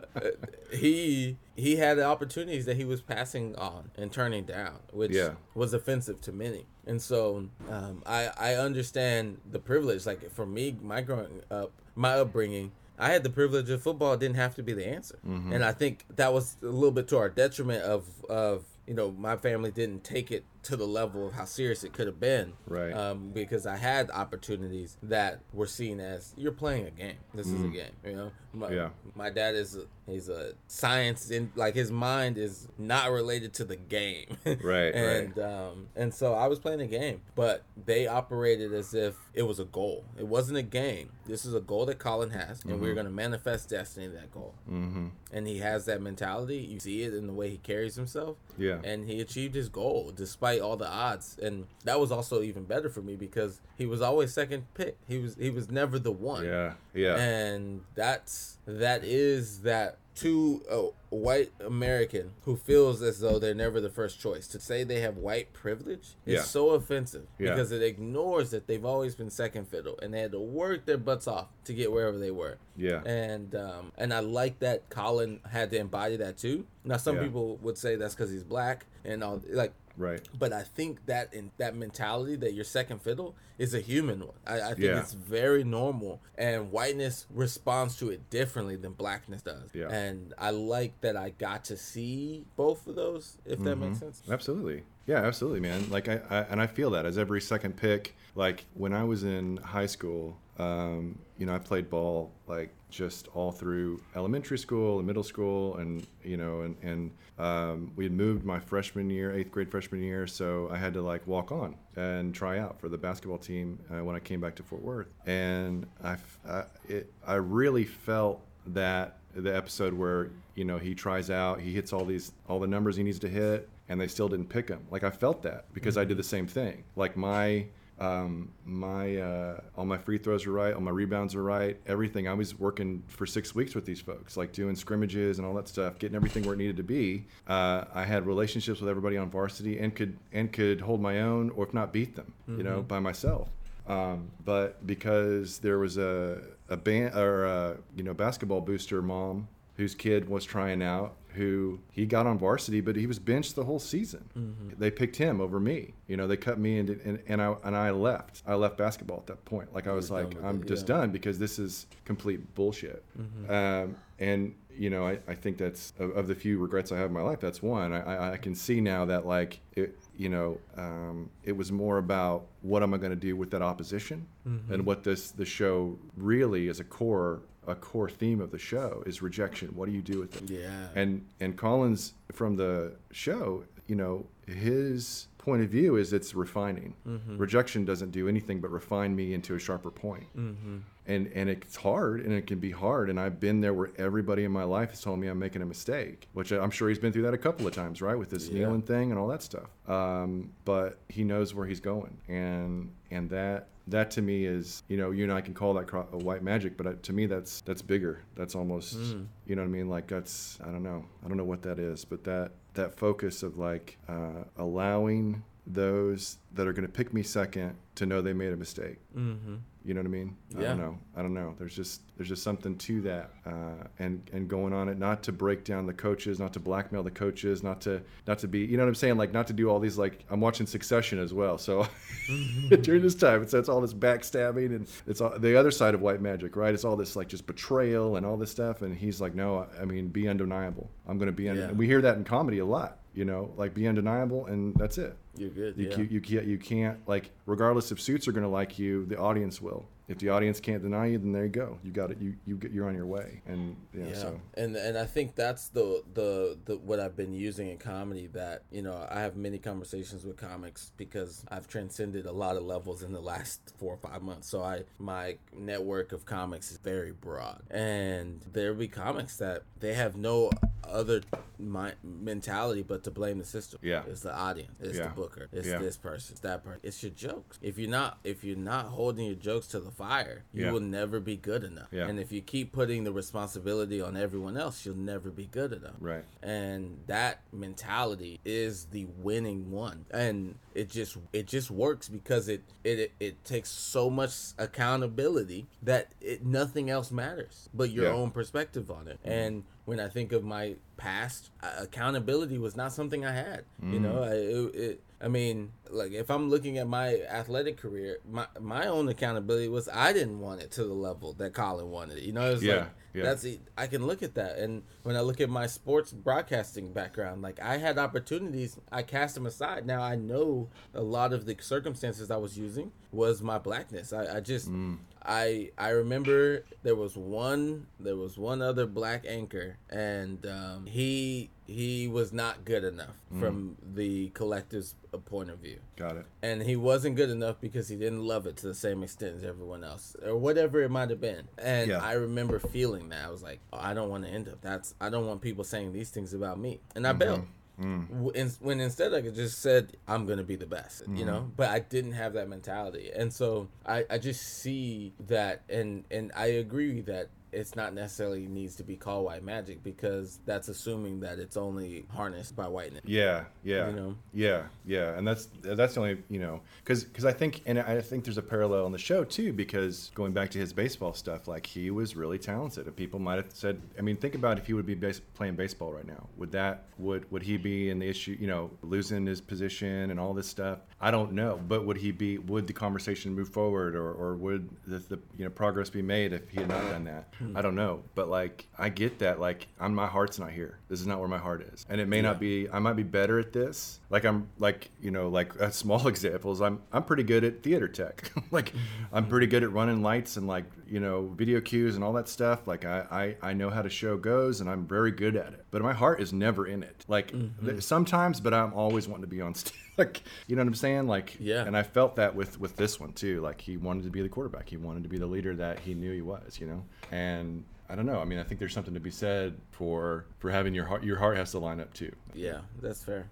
he 0.72 1.36
he 1.58 1.76
had 1.76 1.98
the 1.98 2.06
opportunities 2.06 2.66
that 2.66 2.78
he 2.78 2.86
was 2.86 3.02
passing 3.02 3.54
on 3.58 3.92
and 3.98 4.14
turning 4.14 4.46
down, 4.46 4.80
which 4.94 5.12
yeah. 5.12 5.34
was 5.54 5.74
offensive 5.74 6.22
to 6.22 6.32
many. 6.32 6.66
And 6.88 7.02
so 7.02 7.50
um, 7.70 8.02
I 8.06 8.30
I 8.38 8.54
understand 8.54 9.40
the 9.52 9.60
privilege. 9.60 10.06
Like 10.06 10.32
for 10.32 10.46
me, 10.46 10.78
my 10.82 11.02
growing 11.02 11.42
up, 11.52 11.74
my 11.96 12.14
upbringing 12.14 12.72
I 12.98 13.12
had 13.12 13.24
the 13.24 13.30
privilege 13.30 13.70
of 13.70 13.82
football 13.82 14.16
didn't 14.18 14.38
have 14.38 14.56
to 14.56 14.64
be 14.64 14.74
the 14.74 14.88
answer, 14.88 15.20
mm-hmm. 15.28 15.52
and 15.52 15.64
I 15.64 15.72
think 15.72 16.06
that 16.16 16.34
was 16.34 16.58
a 16.62 16.68
little 16.68 16.92
bit 16.92 17.08
to 17.10 17.18
our 17.18 17.30
detriment 17.30 17.84
of 17.84 18.06
of 18.26 18.66
you 18.88 18.94
know 18.94 19.12
my 19.12 19.38
family 19.38 19.72
didn't 19.72 20.04
take 20.04 20.32
it 20.32 20.46
to 20.66 20.76
the 20.76 20.88
level 20.88 21.28
of 21.28 21.34
how 21.34 21.46
serious 21.46 21.84
it 21.84 21.94
could 21.94 22.08
have 22.08 22.20
been. 22.20 22.54
Right. 22.68 22.92
Um, 22.92 23.32
because 23.32 23.66
I 23.66 23.78
had 23.78 24.10
opportunities 24.12 24.98
that 25.04 25.40
were 25.54 25.68
seen 25.68 26.00
as 26.00 26.34
you're 26.36 26.52
playing 26.52 26.88
a 26.88 26.92
game. 26.92 27.18
This 27.34 27.48
mm. 27.48 27.56
is 27.56 27.62
a 27.62 27.68
mm. 27.68 27.74
game. 27.74 27.92
You 28.04 28.16
know. 28.16 28.32
My, 28.56 28.70
yeah. 28.70 28.90
My 29.16 29.30
dad 29.30 29.56
is 29.56 29.76
a, 29.76 29.84
he's 30.08 30.30
a 30.30 30.54
science 30.68 31.30
in 31.30 31.52
like 31.56 31.76
his 31.76 31.92
mind 31.92 32.38
is 32.38 32.68
not 32.78 33.12
related 33.12 33.54
to 33.56 33.66
the 33.66 33.76
game. 33.76 34.38
right. 34.46 34.94
and 34.96 35.38
right. 35.38 35.46
um 35.46 35.88
and 35.96 36.14
so 36.14 36.34
I 36.34 36.48
was 36.48 36.60
playing 36.60 36.82
a 36.82 36.88
game, 36.88 37.22
but 37.36 37.64
they 37.86 38.08
operated 38.08 38.74
as 38.74 38.94
if 38.94 39.16
it 39.34 39.44
was 39.44 39.60
a 39.60 39.66
goal. 39.66 40.06
It 40.18 40.28
wasn't 40.28 40.58
a 40.58 40.64
game. 40.64 41.12
This 41.26 41.46
is 41.46 41.54
a 41.54 41.60
goal 41.60 41.86
that 41.88 42.00
Colin 42.00 42.30
has, 42.30 42.64
and 42.64 42.74
mm-hmm. 42.74 42.82
we're 42.82 42.96
gonna 42.96 43.10
manifest 43.10 43.70
destiny 43.70 44.08
that 44.08 44.32
goal. 44.32 44.56
Mm-hmm. 44.70 45.08
And 45.34 45.48
he 45.48 45.60
has 45.60 45.86
that 45.86 46.02
mentality. 46.02 46.58
You 46.58 46.80
see 46.80 47.04
it 47.04 47.14
in 47.14 47.28
the 47.28 47.34
way 47.34 47.50
he 47.50 47.58
carries 47.58 47.96
himself. 47.96 48.38
Yeah. 48.58 48.80
And 48.84 49.06
he 49.06 49.20
achieved 49.20 49.56
his 49.56 49.70
goal 49.70 50.14
despite 50.16 50.55
all 50.60 50.78
the 50.78 50.88
odds. 50.90 51.38
And 51.42 51.66
that 51.84 52.00
was 52.00 52.12
also 52.12 52.42
even 52.42 52.64
better 52.66 52.90
for 52.90 53.02
me 53.02 53.16
because 53.16 53.62
he 53.78 53.86
was 53.86 54.02
always 54.02 54.34
second 54.34 54.66
pick. 54.74 54.98
He 55.08 55.18
was 55.20 55.36
he 55.40 55.50
was 55.50 55.70
never 55.70 56.00
the 56.00 56.12
one. 56.12 56.46
Yeah. 56.46 56.74
Yeah. 56.94 57.16
And 57.18 57.82
that's 57.96 58.58
that 58.66 59.04
is 59.04 59.62
that 59.62 59.98
to 60.16 60.64
a 60.72 60.88
white 61.14 61.52
American 61.60 62.32
who 62.46 62.56
feels 62.56 63.02
as 63.02 63.20
though 63.20 63.38
they're 63.38 63.54
never 63.54 63.82
the 63.82 63.90
first 63.90 64.18
choice. 64.18 64.48
To 64.48 64.62
say 64.62 64.86
they 64.86 65.02
have 65.02 65.18
white 65.18 65.52
privilege 65.52 66.16
is 66.26 66.36
Yeah. 66.36 66.42
so 66.44 66.70
offensive 66.70 67.28
Yeah. 67.38 67.50
because 67.50 67.74
it 67.74 67.82
ignores 67.82 68.52
that 68.52 68.66
they've 68.66 68.86
always 68.86 69.14
been 69.14 69.30
second 69.30 69.68
fiddle 69.68 70.00
and 70.02 70.14
they 70.14 70.22
had 70.22 70.32
to 70.32 70.40
work 70.40 70.86
their 70.86 70.98
butts 70.98 71.28
off 71.28 71.48
to 71.66 71.74
get 71.74 71.92
wherever 71.92 72.18
they 72.18 72.32
were. 72.32 72.58
Yeah. 72.78 73.02
And 73.04 73.54
um, 73.56 73.92
and 73.98 74.14
I 74.14 74.20
like 74.20 74.60
that 74.60 74.90
Colin 74.90 75.42
had 75.52 75.70
to 75.72 75.78
embody 75.78 76.16
that 76.18 76.38
too. 76.38 76.66
Now 76.86 76.96
some 76.96 77.18
Yeah. 77.18 77.24
people 77.24 77.58
would 77.58 77.78
say 77.78 77.98
that's 77.98 78.16
because 78.16 78.32
he's 78.32 78.44
black 78.46 78.86
and 79.04 79.22
all 79.22 79.42
like 79.50 79.74
Right. 79.98 80.22
but 80.38 80.52
I 80.54 80.64
think 80.64 81.06
that 81.06 81.34
in 81.34 81.52
that 81.58 81.76
mentality 81.76 82.36
that 82.38 82.54
your 82.54 82.66
second 82.66 83.02
fiddle 83.02 83.36
is 83.58 83.74
a 83.74 83.80
human 83.80 84.20
one. 84.20 84.36
I, 84.46 84.62
I 84.62 84.68
think 84.70 84.80
Yeah. 84.80 85.00
it's 85.00 85.14
very 85.14 85.64
normal, 85.64 86.22
and 86.38 86.72
whiteness 86.72 87.26
responds 87.34 87.96
to 87.98 88.10
it 88.10 88.30
differently 88.30 88.76
than 88.76 88.94
blackness 88.94 89.42
does. 89.42 89.70
Yeah. 89.74 89.90
And 89.90 90.34
I 90.38 90.50
like 90.52 91.00
that 91.02 91.16
I 91.16 91.30
got 91.30 91.64
to 91.66 91.78
see 91.78 92.46
both 92.56 92.86
of 92.88 92.96
those, 92.96 93.38
if 93.46 93.60
that 93.60 93.76
makes 93.78 93.98
Mm-hmm. 93.98 94.06
sense. 94.06 94.22
Absolutely. 94.30 94.84
Yeah, 95.08 95.18
absolutely, 95.24 95.60
man. 95.60 95.90
Like 95.90 96.10
I, 96.10 96.20
I 96.30 96.38
and 96.50 96.60
I 96.60 96.68
feel 96.68 96.90
that 96.92 97.06
as 97.06 97.18
every 97.18 97.40
second 97.40 97.78
pick. 97.78 98.16
Like 98.34 98.66
when 98.74 98.92
I 98.92 99.04
was 99.04 99.24
in 99.24 99.58
high 99.58 99.86
school, 99.86 100.38
um, 100.58 101.20
you 101.38 101.46
know, 101.46 101.54
I 101.56 101.60
played 101.60 101.90
ball 101.90 102.32
like 102.48 102.72
just 102.96 103.28
all 103.34 103.52
through 103.52 104.02
elementary 104.16 104.58
school 104.58 104.98
and 104.98 105.08
middle 105.08 105.24
school, 105.24 105.76
and 105.78 106.08
you 106.24 106.38
know, 106.38 106.62
and 106.62 106.76
and 106.82 107.12
um, 107.38 107.92
we 107.96 108.06
had 108.06 108.14
moved 108.14 108.46
my 108.46 108.60
freshman 108.60 109.10
year, 109.10 109.34
eighth 109.34 109.52
grade 109.52 109.70
freshman 109.70 110.02
year, 110.02 110.26
so 110.26 110.70
I 110.72 110.78
had 110.78 110.94
to 110.94 111.02
like 111.02 111.26
walk 111.28 111.52
on 111.52 111.76
and 111.96 112.34
try 112.34 112.60
out 112.60 112.80
for 112.80 112.90
the 112.90 112.98
basketball 112.98 113.38
team 113.38 113.78
uh, 113.92 114.04
when 114.04 114.16
I 114.16 114.20
came 114.20 114.40
back 114.40 114.56
to 114.56 114.64
Fort 114.64 114.82
Worth, 114.82 115.08
and 115.26 115.86
I, 116.04 116.16
I, 116.48 116.64
it, 116.88 117.12
I 117.28 117.36
really 117.36 117.84
felt 117.84 118.42
that 118.68 119.18
the 119.36 119.54
episode 119.54 119.94
where 119.94 120.30
you 120.56 120.64
know 120.64 120.78
he 120.78 120.96
tries 120.96 121.30
out, 121.30 121.60
he 121.60 121.74
hits 121.74 121.92
all 121.92 122.06
these 122.06 122.32
all 122.48 122.60
the 122.60 122.68
numbers 122.68 122.96
he 122.96 123.04
needs 123.04 123.20
to 123.20 123.30
hit, 123.30 123.70
and 123.90 124.00
they 124.00 124.08
still 124.08 124.30
didn't 124.30 124.50
pick 124.50 124.70
him. 124.70 124.86
Like 124.90 125.04
I 125.04 125.12
felt 125.12 125.44
that 125.44 125.66
because 125.74 125.98
I 125.98 126.06
did 126.06 126.18
the 126.18 126.24
same 126.24 126.48
thing. 126.48 126.84
Like 126.96 127.18
my 127.18 127.66
um, 128.00 128.52
my 128.66 129.18
uh, 129.18 129.60
all 129.78 129.86
my 129.86 129.98
free 129.98 130.18
throws 130.18 130.46
were 130.46 130.54
right, 130.54 130.74
all 130.74 130.82
my 130.82 130.92
rebounds 130.92 131.34
were 131.36 131.44
right, 131.44 131.80
everything. 131.88 132.28
I 132.28 132.34
was 132.34 132.60
working 132.60 133.04
for 133.08 133.26
six 133.26 133.56
weeks 133.56 133.74
with 133.74 133.86
these 133.86 134.02
folks, 134.02 134.36
like 134.36 134.52
doing 134.52 134.76
scrimmages 134.76 135.40
and 135.40 135.48
all 135.48 135.54
that 135.56 135.68
stuff, 135.68 135.98
getting 135.98 136.16
everything 136.16 136.44
where 136.44 136.54
it 136.54 136.58
needed 136.58 136.78
to 136.78 136.84
be. 136.84 137.26
Uh, 137.48 137.86
I 137.94 138.04
had 138.04 138.26
relationships 138.28 138.82
with 138.82 138.90
everybody 138.90 139.16
on 139.18 139.30
varsity 139.30 139.80
and 139.80 139.96
could 139.96 140.18
and 140.34 140.52
could 140.52 140.82
hold 140.82 141.02
my 141.02 141.22
own, 141.22 141.52
or 141.52 141.66
if 141.66 141.74
not 141.74 141.94
beat 141.94 142.16
them, 142.16 142.34
you 142.48 142.64
know, 142.64 142.82
by 142.82 143.00
myself. 143.00 143.50
Um, 143.88 144.32
but 144.44 144.86
because 144.86 145.60
there 145.60 145.78
was 145.80 145.98
a 145.98 146.42
a 146.70 146.76
band 146.78 147.16
or 147.16 147.46
a, 147.46 147.78
you 147.96 148.04
know 148.04 148.14
basketball 148.14 148.60
booster 148.62 149.02
mom 149.02 149.48
whose 149.78 149.94
kid 149.96 150.28
was 150.28 150.44
trying 150.44 150.82
out, 150.82 151.16
who 151.36 151.80
he 151.92 152.06
got 152.06 152.26
on 152.26 152.38
varsity, 152.38 152.82
but 152.82 152.96
he 152.96 153.08
was 153.08 153.20
benched 153.20 153.56
the 153.56 153.64
whole 153.64 153.80
season. 153.80 154.30
They 154.78 154.92
picked 154.92 155.16
him 155.16 155.40
over 155.40 155.60
me. 155.60 155.94
You 156.08 156.18
know, 156.18 156.28
they 156.28 156.38
cut 156.38 156.58
me 156.58 156.80
and 156.80 156.90
and, 156.90 157.20
and 157.28 157.42
I 157.42 157.56
and 157.64 157.76
I 157.76 157.92
left. 157.92 158.44
I 158.46 158.56
left 158.56 158.78
basketball 158.78 159.18
at 159.18 159.28
that 159.28 159.46
point. 159.46 159.74
Like 159.74 159.88
I 159.88 159.94
was 159.94 160.10
like, 160.12 160.36
I'm 160.44 160.62
it, 160.62 160.68
just 160.68 160.90
yeah. 160.90 160.96
done 160.96 161.12
because 161.12 161.40
this 161.40 161.60
is 161.60 161.88
complete 162.06 162.56
bullshit. 162.56 163.04
Um, 163.50 163.96
and 164.20 164.56
you 164.78 164.90
know, 164.90 165.08
I, 165.08 165.20
I 165.28 165.36
think 165.36 165.58
that's 165.58 165.94
of, 166.00 166.16
of 166.18 166.28
the 166.28 166.36
few 166.36 166.60
regrets 166.60 166.92
I 166.92 166.98
have 166.98 167.08
in 167.08 167.14
my 167.14 167.22
life. 167.22 167.40
That's 167.40 167.62
one. 167.62 167.94
I, 167.94 168.02
I, 168.02 168.32
I 168.34 168.38
can 168.38 168.56
see 168.56 168.82
now 168.82 169.06
that 169.06 169.26
like 169.26 169.60
it, 169.76 169.98
you 170.18 170.30
know, 170.30 170.58
um, 170.78 171.30
it 171.44 171.54
was 171.56 171.72
more 171.72 171.98
about 171.98 172.46
what 172.62 172.84
am 172.84 172.94
I 172.94 172.98
going 172.98 173.12
to 173.12 173.16
do 173.16 173.36
with 173.36 173.52
that 173.52 173.62
opposition, 173.62 174.28
and 174.74 174.86
what 174.86 175.04
this 175.04 175.32
the 175.32 175.46
show 175.46 175.98
really 176.18 176.68
is 176.68 176.80
a 176.80 176.84
core 176.84 177.42
a 177.68 177.76
core 177.76 178.10
theme 178.10 178.42
of 178.42 178.52
the 178.52 178.58
show 178.58 179.04
is 179.06 179.22
rejection. 179.22 179.70
What 179.70 179.88
do 179.88 179.92
you 179.92 180.02
do 180.02 180.20
with 180.20 180.42
it? 180.42 180.50
Yeah. 180.50 180.88
And 180.96 181.26
and 181.40 181.58
Colin's 181.58 182.14
from 182.32 182.56
the 182.56 182.96
show, 183.12 183.64
you 183.88 183.96
know, 183.96 184.26
his 184.48 185.28
point 185.38 185.62
of 185.64 185.70
view 185.70 185.96
is 185.96 186.14
it's 186.14 186.34
refining. 186.34 186.96
Rejection 187.28 187.86
doesn't 187.86 188.12
do 188.12 188.28
anything 188.28 188.60
but 188.62 188.72
refine 188.72 189.16
me 189.16 189.34
into 189.34 189.56
a 189.56 189.60
sharper 189.60 189.92
point. 189.92 190.26
Mm-hmm. 190.36 190.78
And 191.08 191.28
and 191.36 191.50
it's 191.50 191.76
hard, 191.76 192.22
and 192.22 192.34
it 192.34 192.48
can 192.48 192.60
be 192.60 192.72
hard. 192.72 193.10
And 193.12 193.20
I've 193.20 193.40
been 193.40 193.62
there 193.62 193.74
where 193.76 193.92
everybody 193.98 194.44
in 194.44 194.52
my 194.52 194.64
life 194.64 194.90
has 194.90 195.02
told 195.02 195.20
me 195.20 195.28
I'm 195.28 195.38
making 195.38 195.62
a 195.62 195.66
mistake, 195.66 196.28
which 196.34 196.52
I'm 196.52 196.72
sure 196.72 196.90
he's 196.90 196.98
been 196.98 197.14
through 197.14 197.22
that 197.24 197.34
a 197.36 197.38
couple 197.38 197.68
of 197.68 197.74
times, 197.74 198.02
right, 198.02 198.18
with 198.18 198.30
this 198.32 198.48
Yeah. 198.48 198.60
kneeling 198.62 198.82
thing 198.82 199.12
and 199.12 199.20
all 199.20 199.28
that 199.28 199.44
stuff. 199.44 199.70
Um, 199.88 200.52
but 200.66 200.98
he 201.10 201.24
knows 201.24 201.54
where 201.54 201.68
he's 201.68 201.80
going, 201.80 202.18
and 202.28 202.92
and 203.12 203.30
that 203.30 203.68
that 203.88 204.10
to 204.12 204.22
me 204.24 204.46
is 204.46 204.82
you 204.88 204.98
know 204.98 205.12
you 205.12 205.24
and 205.24 205.32
I 205.32 205.42
can 205.42 205.54
call 205.54 205.76
that 205.76 205.86
cro- 205.86 206.08
a 206.12 206.18
white 206.18 206.42
magic, 206.42 206.76
but 206.76 206.88
uh, 206.88 206.94
to 207.04 207.14
me 207.14 207.28
that's 207.28 207.62
that's 207.62 207.84
bigger. 207.84 208.24
That's 208.36 208.56
almost 208.56 208.98
Mm. 208.98 209.28
you 209.46 209.56
know 209.56 209.62
what 209.62 209.68
I 209.68 209.72
mean. 209.72 209.88
Like 209.90 210.08
that's 210.08 210.58
I 210.62 210.72
don't 210.72 210.82
know 210.82 211.06
I 211.24 211.28
don't 211.28 211.38
know 211.38 211.44
what 211.44 211.62
that 211.62 211.78
is, 211.78 212.04
but 212.04 212.24
that 212.24 212.54
that 212.74 212.96
focus 212.98 213.44
of 213.44 213.60
like 213.60 214.00
uh, 214.10 214.44
allowing 214.58 215.44
those 215.68 216.38
that 216.54 216.68
are 216.68 216.74
going 216.74 216.86
to 216.86 216.92
pick 216.92 217.14
me 217.14 217.24
second 217.24 217.76
to 217.96 218.06
know 218.06 218.22
they 218.22 218.34
made 218.34 218.54
a 218.54 218.58
mistake. 218.58 218.98
Mm-hmm. 219.16 219.56
You 219.86 219.94
know 219.94 220.00
what 220.00 220.08
I 220.08 220.10
mean? 220.10 220.36
Yeah. 220.50 220.60
I 220.60 220.64
don't 220.70 220.80
know. 220.80 220.98
I 221.16 221.22
don't 221.22 221.34
know. 221.36 221.56
There's 221.60 221.76
just 221.76 222.02
there's 222.18 222.30
just 222.30 222.42
something 222.42 222.76
to 222.76 223.02
that, 223.02 223.30
uh, 223.46 223.88
and 224.00 224.28
and 224.34 224.48
going 224.48 224.74
on 224.74 224.90
it, 224.90 224.98
not 224.98 225.22
to 225.24 225.32
break 225.32 225.64
down 225.64 225.86
the 225.86 225.94
coaches, 225.94 226.40
not 226.40 226.54
to 226.54 226.60
blackmail 226.60 227.04
the 227.04 227.12
coaches, 227.12 227.62
not 227.62 227.82
to 227.82 228.02
not 228.26 228.40
to 228.40 228.48
be, 228.48 228.60
you 228.60 228.78
know 228.78 228.84
what 228.84 228.90
I'm 228.90 228.96
saying? 228.96 229.18
Like 229.18 229.32
not 229.32 229.46
to 229.48 229.54
do 229.54 229.70
all 229.70 229.80
these 229.80 230.00
like 230.00 230.26
I'm 230.32 230.42
watching 230.42 230.66
Succession 230.66 231.20
as 231.20 231.36
well. 231.36 231.60
So 231.60 231.88
during 232.82 233.04
this 233.04 233.14
time, 233.14 233.44
it's 233.44 233.54
it's 233.54 233.70
all 233.70 233.80
this 233.80 233.94
backstabbing 233.94 234.76
and 234.76 234.90
it's 235.06 235.22
all, 235.22 235.38
the 235.38 235.56
other 235.56 235.70
side 235.72 235.94
of 235.94 236.02
white 236.02 236.20
magic, 236.20 236.56
right? 236.56 236.74
It's 236.74 236.84
all 236.84 236.96
this 236.96 237.16
like 237.16 237.28
just 237.28 237.46
betrayal 237.46 238.16
and 238.16 238.26
all 238.26 238.38
this 238.38 238.50
stuff. 238.50 238.82
And 238.82 238.98
he's 238.98 239.22
like, 239.22 239.36
no, 239.36 239.68
I 239.80 239.86
mean, 239.86 240.08
be 240.08 240.28
undeniable. 240.28 240.90
I'm 241.08 241.20
going 241.20 241.28
to 241.28 241.32
be. 241.32 241.48
Und-. 241.48 241.60
Yeah. 241.60 241.66
And 241.66 241.78
we 241.78 241.86
hear 241.86 242.02
that 242.02 242.18
in 242.18 242.24
comedy 242.24 242.58
a 242.58 242.66
lot. 242.66 243.00
You 243.14 243.24
know, 243.24 243.54
like 243.56 243.74
be 243.74 243.88
undeniable, 243.88 244.48
and 244.48 244.76
that's 244.76 244.98
it. 244.98 245.16
You're 245.38 245.50
good. 245.50 245.78
You, 245.78 245.90
yeah. 245.90 245.98
you, 245.98 246.04
you 246.06 246.22
can't 246.22 246.46
you 246.46 246.58
can't 246.58 247.08
like 247.08 247.32
regardless 247.46 247.92
if 247.92 248.02
suits 248.02 248.28
are 248.28 248.32
going 248.32 248.44
to 248.44 248.50
like 248.50 248.80
you, 248.80 249.06
the 249.06 249.18
audience 249.18 249.62
will. 249.62 249.88
If 250.08 250.20
the 250.20 250.30
audience 250.30 250.60
can't 250.60 250.84
deny 250.84 251.08
you, 251.08 251.18
then 251.18 251.32
there 251.32 251.44
you 251.46 251.50
go. 251.50 251.80
You 251.84 251.92
got 251.92 252.12
it. 252.12 252.20
You 252.20 252.36
you 252.46 252.56
get 252.58 252.72
you're 252.72 252.88
on 252.88 252.96
your 252.96 253.06
way. 253.08 253.42
And 253.48 253.76
yeah, 253.94 254.08
yeah 254.08 254.14
so 254.16 254.40
and 254.56 254.76
and 254.76 254.98
i 254.98 255.06
think 255.06 255.36
that's 255.36 255.70
the, 255.70 256.04
the 256.14 256.58
the 256.66 256.78
what 256.78 257.00
i've 257.00 257.16
been 257.16 257.34
using 257.34 257.70
in 257.70 257.78
comedy 257.78 258.28
that 258.28 258.64
you 258.72 258.82
know 258.82 259.06
i 259.10 259.20
have 259.20 259.36
many 259.36 259.58
conversations 259.58 260.24
with 260.26 260.38
comics 260.38 260.92
because 260.98 261.44
i've 261.50 261.68
transcended 261.68 262.26
a 262.26 262.32
lot 262.32 262.56
of 262.58 262.64
levels 262.64 263.04
in 263.04 263.12
the 263.14 263.22
last 263.22 263.60
four 263.78 263.94
or 263.94 263.98
five 263.98 264.22
months 264.22 264.48
so 264.48 264.62
i 264.62 264.84
my 265.00 265.36
network 265.56 266.12
of 266.12 266.26
comics 266.26 266.72
is 266.72 266.78
very 266.78 267.12
broad 267.12 267.62
and 267.70 268.42
there'll 268.54 268.76
be 268.76 268.88
comics 268.88 269.38
that 269.38 269.64
they 269.80 269.94
have 269.94 270.16
no 270.16 270.50
other 270.84 271.22
my 271.58 271.94
mentality 272.04 272.84
but 272.84 273.04
to 273.04 273.12
blame 273.12 273.38
the 273.40 273.46
system 273.46 273.80
Yeah. 273.82 274.04
it's 274.08 274.22
the 274.22 274.36
audience 274.36 274.78
it's 274.80 274.98
Yeah. 274.98 275.08
the 275.08 275.14
booker 275.14 275.50
it's 275.52 275.68
Yeah. 275.68 275.80
this 275.80 275.98
person 275.98 276.34
it's 276.34 276.42
that 276.42 276.64
person 276.64 276.80
it's 276.84 277.02
your 277.04 277.12
jokes 277.12 277.58
if 277.62 277.78
you're 277.78 277.90
not 277.90 278.20
if 278.24 278.44
you're 278.44 278.58
not 278.58 278.86
holding 278.88 279.26
your 279.26 279.36
jokes 279.36 279.68
to 279.68 279.80
the 279.80 279.92
fire 279.96 280.44
you 280.54 280.66
Yeah. 280.66 280.72
will 280.72 280.80
never 280.80 281.20
be 281.20 281.36
good 281.38 281.64
enough 281.64 281.88
Yeah. 281.92 282.08
and 282.08 282.20
if 282.20 282.32
you 282.32 282.42
keep 282.42 282.72
putting 282.72 283.04
the 283.04 283.12
responsibility 283.14 284.02
on 284.02 284.16
everyone 284.18 284.58
else, 284.58 284.86
you'll 284.86 284.96
never 284.98 285.30
be 285.30 285.46
good 285.46 285.72
enough. 285.74 285.96
Right. 286.00 286.26
And 286.42 287.00
that 287.08 287.42
mentality 287.52 288.40
is 288.46 288.86
the 288.92 289.06
winning 289.18 289.72
one. 289.72 290.06
And 290.12 290.56
it 290.74 290.90
just 290.90 291.18
it 291.34 291.48
just 291.48 291.72
works 291.72 292.10
because 292.10 292.48
it 292.48 292.64
it 292.84 293.00
it, 293.00 293.12
it 293.20 293.46
takes 293.46 293.70
so 293.70 294.10
much 294.10 294.34
accountability 294.58 295.68
that 295.82 296.14
it 296.22 296.46
nothing 296.46 296.90
else 296.90 297.12
matters 297.12 297.70
but 297.74 297.90
your 297.92 298.06
Yeah. 298.06 298.12
own 298.12 298.32
perspective 298.32 298.90
on 298.92 299.08
it. 299.08 299.20
Mm-hmm. 299.22 299.30
And 299.32 299.64
when 299.86 300.00
I 300.00 300.08
think 300.10 300.32
of 300.32 300.44
my 300.44 300.76
past, 300.98 301.50
uh, 301.62 301.72
accountability 301.80 302.58
was 302.58 302.76
not 302.76 302.94
something 302.94 303.26
I 303.26 303.32
had. 303.32 303.66
You 303.82 304.00
know, 304.00 304.24
I, 304.24 304.32
it, 304.34 304.76
it, 304.76 305.02
I 305.22 305.28
mean, 305.28 305.72
like 305.90 306.12
if 306.12 306.30
I'm 306.30 306.50
looking 306.50 306.78
at 306.78 306.88
my 306.88 307.22
athletic 307.22 307.78
career, 307.78 308.20
my 308.30 308.48
my 308.60 308.88
own 308.88 309.08
accountability 309.10 309.68
was 309.70 309.88
I 309.92 310.14
didn't 310.14 310.40
want 310.40 310.62
it 310.62 310.72
to 310.72 310.84
the 310.84 310.94
level 310.94 311.34
that 311.34 311.54
Colin 311.54 311.90
wanted 311.92 312.18
it. 312.18 312.24
You 312.24 312.34
know, 312.34 312.52
it's 312.52 312.62
Yeah, 312.64 312.76
like 312.76 312.88
yeah. 313.14 313.24
that's. 313.24 313.46
I 313.78 313.88
can 313.88 314.06
look 314.06 314.22
at 314.24 314.36
that, 314.36 314.58
and 314.58 314.84
when 315.04 315.16
I 315.16 315.22
look 315.22 315.40
at 315.42 315.50
my 315.50 315.68
sports 315.68 316.12
broadcasting 316.12 316.92
background, 316.94 317.42
like 317.42 317.60
I 317.62 317.78
had 317.78 317.98
opportunities, 317.98 318.78
I 318.92 319.04
cast 319.04 319.36
them 319.36 319.46
aside. 319.46 319.86
Now 319.86 320.02
I 320.02 320.16
know 320.16 320.70
a 320.94 321.02
lot 321.02 321.34
of 321.34 321.46
the 321.46 321.56
circumstances 321.62 322.30
I 322.30 322.38
was 322.38 322.58
using 322.58 322.92
was 323.12 323.42
my 323.42 323.58
blackness. 323.58 324.12
I, 324.14 324.38
I 324.38 324.40
just. 324.42 324.70
Mm. 324.72 324.98
I 325.28 325.72
I 325.78 325.90
remember 325.90 326.64
there 326.84 326.96
was 326.96 327.18
one 327.18 327.88
there 328.00 328.16
was 328.16 328.38
one 328.38 328.62
other 328.62 328.86
black 328.86 329.26
anchor 329.28 329.78
and 329.90 330.46
um, 330.46 330.86
he 330.86 331.50
he 331.68 332.08
was 332.08 332.32
not 332.32 332.64
good 332.64 332.84
enough 332.84 333.16
Mm. 333.34 333.40
from 333.40 333.76
the 333.96 334.30
collective's 334.30 334.94
point 335.26 335.50
of 335.50 335.58
view 335.60 335.80
got 335.96 336.16
it. 336.16 336.26
and 336.44 336.62
he 336.62 336.76
wasn't 336.76 337.16
good 337.16 337.30
enough 337.32 337.60
because 337.60 337.88
he 337.90 337.96
didn't 337.96 338.24
love 338.24 338.46
it 338.46 338.56
to 338.58 338.68
the 338.68 338.76
same 338.76 339.02
extent 339.02 339.36
as 339.38 339.44
everyone 339.44 339.84
else 339.84 340.16
or 340.24 340.38
whatever 340.38 340.84
it 340.84 340.92
might 340.92 341.10
have 341.10 341.20
been 341.22 341.48
and 341.58 341.90
Yeah. 341.90 342.04
i 342.04 342.14
remember 342.14 342.60
feeling 342.60 343.10
that 343.10 343.26
i 343.26 343.30
was 343.32 343.42
like 343.42 343.60
oh, 343.74 343.80
i 343.82 343.94
don't 343.96 344.10
want 344.10 344.26
to 344.26 344.30
end 344.30 344.48
up 344.48 344.62
that's 344.62 344.94
i 345.02 345.10
don't 345.10 345.26
want 345.26 345.42
people 345.42 345.64
saying 345.64 345.92
these 345.94 346.12
things 346.12 346.34
about 346.36 346.60
me 346.60 346.80
and 346.96 347.08
i 347.08 347.14
bailed 347.14 347.46
Mm. 347.80 348.36
In- 348.36 348.52
when 348.60 348.80
instead 348.80 349.14
I 349.14 349.22
could 349.22 349.36
just 349.36 349.62
said 349.62 349.98
I'm 350.08 350.26
gonna 350.26 350.44
be 350.44 350.56
the 350.56 350.66
best, 350.66 351.02
you 351.08 351.24
mm. 351.24 351.28
know. 351.28 351.52
But 351.56 351.70
I 351.70 351.80
didn't 351.80 352.14
have 352.14 352.34
that 352.34 352.48
mentality, 352.48 353.12
and 353.14 353.34
so 353.34 353.68
I, 353.86 354.06
I 354.10 354.18
just 354.18 354.42
see 354.42 355.14
that, 355.28 355.64
and 355.70 356.06
and 356.10 356.32
I 356.36 356.48
agree 356.48 357.02
that 357.02 357.30
it's 357.56 357.76
not 357.76 357.94
necessarily 357.94 358.48
needs 358.48 358.76
to 358.76 358.84
be 358.84 358.96
called 358.96 359.26
white 359.26 359.44
magic 359.44 359.84
because 359.84 360.40
that's 360.46 360.68
assuming 360.68 361.22
that 361.22 361.40
it's 361.40 361.58
only 361.58 362.06
harnessed 362.10 362.56
by 362.56 362.68
whiteness. 362.68 363.04
Yeah, 363.06 363.46
yeah, 363.64 363.90
You 363.90 363.96
know? 363.96 364.16
yeah, 364.34 364.64
yeah, 364.86 365.18
and 365.18 365.28
that's 365.28 365.48
that's 365.62 365.96
the 365.96 366.02
only 366.02 366.18
you 366.30 366.40
know 366.40 366.62
because 366.84 367.04
because 367.04 367.26
I 367.26 367.32
think 367.34 367.62
and 367.66 367.80
I 367.80 368.02
think 368.02 368.26
there's 368.26 368.38
a 368.38 368.42
parallel 368.44 368.86
in 368.86 368.92
the 368.92 368.98
show 368.98 369.24
too 369.24 369.54
because 369.54 370.12
going 370.14 370.34
back 370.34 370.50
to 370.52 370.60
his 370.60 370.74
baseball 370.74 371.14
stuff, 371.14 371.48
like 371.48 371.66
he 371.66 371.90
was 371.92 372.16
really 372.16 372.38
talented, 372.38 372.86
and 372.86 372.96
people 372.96 373.20
might 373.20 373.36
have 373.36 373.50
said, 373.54 373.82
I 373.98 374.02
mean, 374.02 374.18
think 374.18 374.36
about 374.36 374.58
if 374.58 374.68
he 374.68 374.74
would 374.74 374.86
be 374.86 374.96
base, 374.96 375.22
playing 375.34 375.56
baseball 375.56 375.92
right 375.94 376.08
now, 376.08 376.28
would 376.38 376.52
that 376.52 376.86
would 376.98 377.30
would 377.32 377.44
he 377.44 377.58
be 377.58 377.90
in 377.90 378.00
the 378.00 378.08
issue, 378.08 378.38
you 378.40 378.48
know, 378.48 378.70
losing 378.82 379.26
his 379.26 379.42
position 379.42 380.12
and 380.12 380.20
all 380.20 380.34
this 380.34 380.48
stuff? 380.48 380.80
I 381.00 381.12
don't 381.12 381.34
know, 381.34 381.60
but 381.68 381.86
would 381.86 381.98
he 381.98 382.12
be? 382.12 382.38
Would 382.38 382.68
the 382.68 382.74
conversation 382.74 383.34
move 383.34 383.50
forward, 383.50 383.96
or 383.96 384.12
or 384.12 384.36
would 384.36 384.70
the, 384.88 385.00
the 385.00 385.20
you 385.38 385.44
know 385.44 385.50
progress 385.50 385.90
be 385.90 386.02
made 386.02 386.34
if 386.34 386.50
he 386.50 386.60
had 386.60 386.70
not 386.70 386.82
done 386.90 387.04
that? 387.06 387.34
I 387.56 387.62
don't 387.62 387.76
know, 387.76 388.04
but 388.16 388.30
like 388.30 388.68
I 388.78 388.90
get 388.90 389.20
that, 389.20 389.40
like 389.40 389.68
I'm 389.80 389.94
my 389.94 390.08
heart's 390.08 390.40
not 390.40 390.52
here. 390.52 390.80
This 390.88 391.00
is 391.00 391.08
not 391.08 391.20
where 391.20 391.28
my 391.28 391.38
heart 391.38 391.62
is, 391.74 391.86
and 391.90 392.00
it 392.00 392.08
may 392.08 392.22
not 392.22 392.40
be. 392.40 392.70
I 392.70 392.80
might 392.80 392.96
be 392.96 393.04
better 393.04 393.40
at 393.40 393.54
this. 393.54 394.00
Like 394.10 394.26
I'm 394.26 394.50
like 394.60 394.90
you 395.02 395.12
know 395.12 395.30
like 395.30 395.56
a 395.60 395.72
small 395.72 396.08
examples. 396.08 396.62
I'm 396.62 396.82
I'm 396.92 397.04
pretty 397.04 397.24
good 397.24 397.44
at 397.44 397.64
theater 397.64 397.88
tech. 397.88 398.32
like 398.52 398.74
I'm 399.12 399.24
mm-hmm. 399.24 399.32
pretty 399.32 399.48
good 399.48 399.64
at 399.64 399.72
running 399.72 400.02
lights 400.02 400.38
and 400.38 400.48
like 400.48 400.66
you 400.88 401.00
know 401.00 401.28
video 401.36 401.62
cues 401.62 401.96
and 401.96 402.04
all 402.04 402.14
that 402.14 402.30
stuff. 402.30 402.68
Like 402.68 402.86
I 402.86 403.36
I, 403.42 403.50
I 403.50 403.54
know 403.54 403.70
how 403.70 403.82
the 403.82 403.90
show 403.90 404.18
goes 404.18 404.62
and 404.62 404.70
I'm 404.70 404.88
very 404.88 405.12
good 405.12 405.36
at 405.36 405.54
it. 405.54 405.66
But 405.72 405.82
my 405.82 405.94
heart 405.94 406.22
is 406.22 406.34
never 406.34 406.68
in 406.68 406.84
it. 406.84 407.06
Like 407.08 407.34
th- 407.64 407.84
sometimes, 407.84 408.40
but 408.40 408.54
I'm 408.54 408.74
always 408.74 409.08
wanting 409.08 409.24
to 409.24 409.28
be 409.28 409.42
on 409.42 409.54
stage. 409.56 409.85
like 409.98 410.24
you 410.48 410.56
know 410.56 410.62
what 410.62 410.68
I'm 410.68 410.76
saying? 410.76 411.08
Like 411.08 411.36
Yeah. 411.40 411.66
And 411.66 411.76
I 411.76 411.84
felt 411.84 412.16
that 412.18 412.36
with 412.36 412.60
with 412.60 412.76
this 412.76 413.00
one 413.00 413.14
too. 413.14 413.42
Like 413.42 413.62
he 413.62 413.78
wanted 413.78 414.04
to 414.04 414.10
be 414.10 414.22
the 414.22 414.30
quarterback. 414.30 414.70
He 414.70 414.78
wanted 414.78 415.04
to 415.04 415.10
be 415.10 415.18
the 415.18 415.28
leader 415.28 415.56
that 415.56 415.80
he 415.80 415.94
knew 415.94 416.14
he 416.14 416.22
was. 416.22 416.60
You 416.60 416.68
know 416.68 416.84
and. 417.12 417.64
I 417.88 417.94
don't 417.94 418.08
know. 418.08 418.20
I 418.20 418.26
mean, 418.26 418.40
I 418.40 418.44
think 418.44 418.60
there's 418.60 418.74
something 418.74 418.96
to 418.96 419.00
be 419.00 419.12
said 419.12 419.54
for 419.70 420.26
for 420.40 420.50
having 420.50 420.74
your 420.74 420.86
heart. 420.86 421.04
Your 421.04 421.18
heart 421.18 421.38
has 421.38 421.52
to 421.52 421.60
line 421.60 421.80
up 421.80 421.94
too. 421.94 422.12
Yeah, 422.34 422.62
that's 422.82 423.04
fair. 423.04 423.28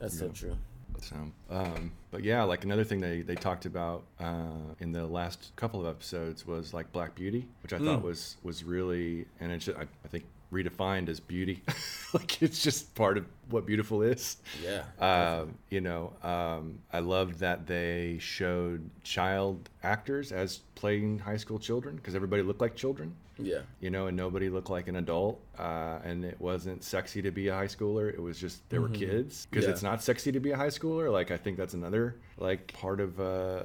That's 0.00 0.18
so 0.18 0.28
true. 0.30 0.56
So, 1.00 1.14
um, 1.50 1.92
but 2.10 2.24
yeah, 2.24 2.42
like 2.42 2.64
another 2.64 2.82
thing 2.82 3.00
they, 3.00 3.22
they 3.22 3.36
talked 3.36 3.64
about 3.64 4.04
uh, 4.18 4.74
in 4.80 4.90
the 4.92 5.06
last 5.06 5.52
couple 5.56 5.80
of 5.80 5.86
episodes 5.86 6.46
was 6.46 6.74
like 6.74 6.90
Black 6.92 7.14
Beauty, 7.14 7.46
which 7.62 7.72
I 7.72 7.78
thought 7.78 8.02
was 8.02 8.36
was 8.42 8.64
really 8.64 9.26
and 9.38 9.52
it's 9.52 9.68
I, 9.68 9.82
I 9.82 10.08
think 10.08 10.24
redefined 10.52 11.08
as 11.08 11.20
beauty. 11.20 11.62
like 12.12 12.42
it's 12.42 12.62
just 12.62 12.94
part 12.94 13.18
of 13.18 13.26
what 13.50 13.66
beautiful 13.66 14.02
is. 14.02 14.36
Yeah, 14.62 14.82
Um, 15.00 15.54
you 15.70 15.80
know, 15.80 16.12
um, 16.22 16.78
I 16.92 16.98
loved 17.00 17.38
that 17.40 17.66
they 17.66 18.18
showed 18.20 18.88
child 19.02 19.68
actors 19.82 20.32
as 20.32 20.58
playing 20.74 21.18
high 21.20 21.36
school 21.36 21.58
children 21.58 21.96
because 21.96 22.14
everybody 22.14 22.42
looked 22.42 22.60
like 22.60 22.74
children 22.76 23.14
Yeah, 23.38 23.60
you 23.80 23.90
know, 23.90 24.06
and 24.08 24.16
nobody 24.16 24.48
looked 24.50 24.68
like 24.70 24.88
an 24.88 24.96
adult. 24.96 25.40
Uh, 25.58 25.98
and 26.04 26.24
it 26.24 26.38
wasn't 26.40 26.82
sexy 26.84 27.22
to 27.22 27.30
be 27.30 27.48
a 27.48 27.54
high 27.54 27.66
schooler. 27.66 28.12
It 28.12 28.20
was 28.20 28.38
just 28.38 28.68
they 28.68 28.78
were 28.78 28.88
kids 28.90 29.46
because 29.50 29.64
Yeah. 29.64 29.70
it's 29.70 29.82
not 29.82 30.02
sexy 30.02 30.32
to 30.32 30.40
be 30.40 30.50
a 30.50 30.56
high 30.56 30.68
schooler. 30.68 31.10
Like 31.12 31.30
I 31.30 31.36
think 31.36 31.56
that's 31.56 31.74
another 31.74 32.16
like 32.38 32.72
part 32.74 33.00
of 33.00 33.18
uh, 33.20 33.62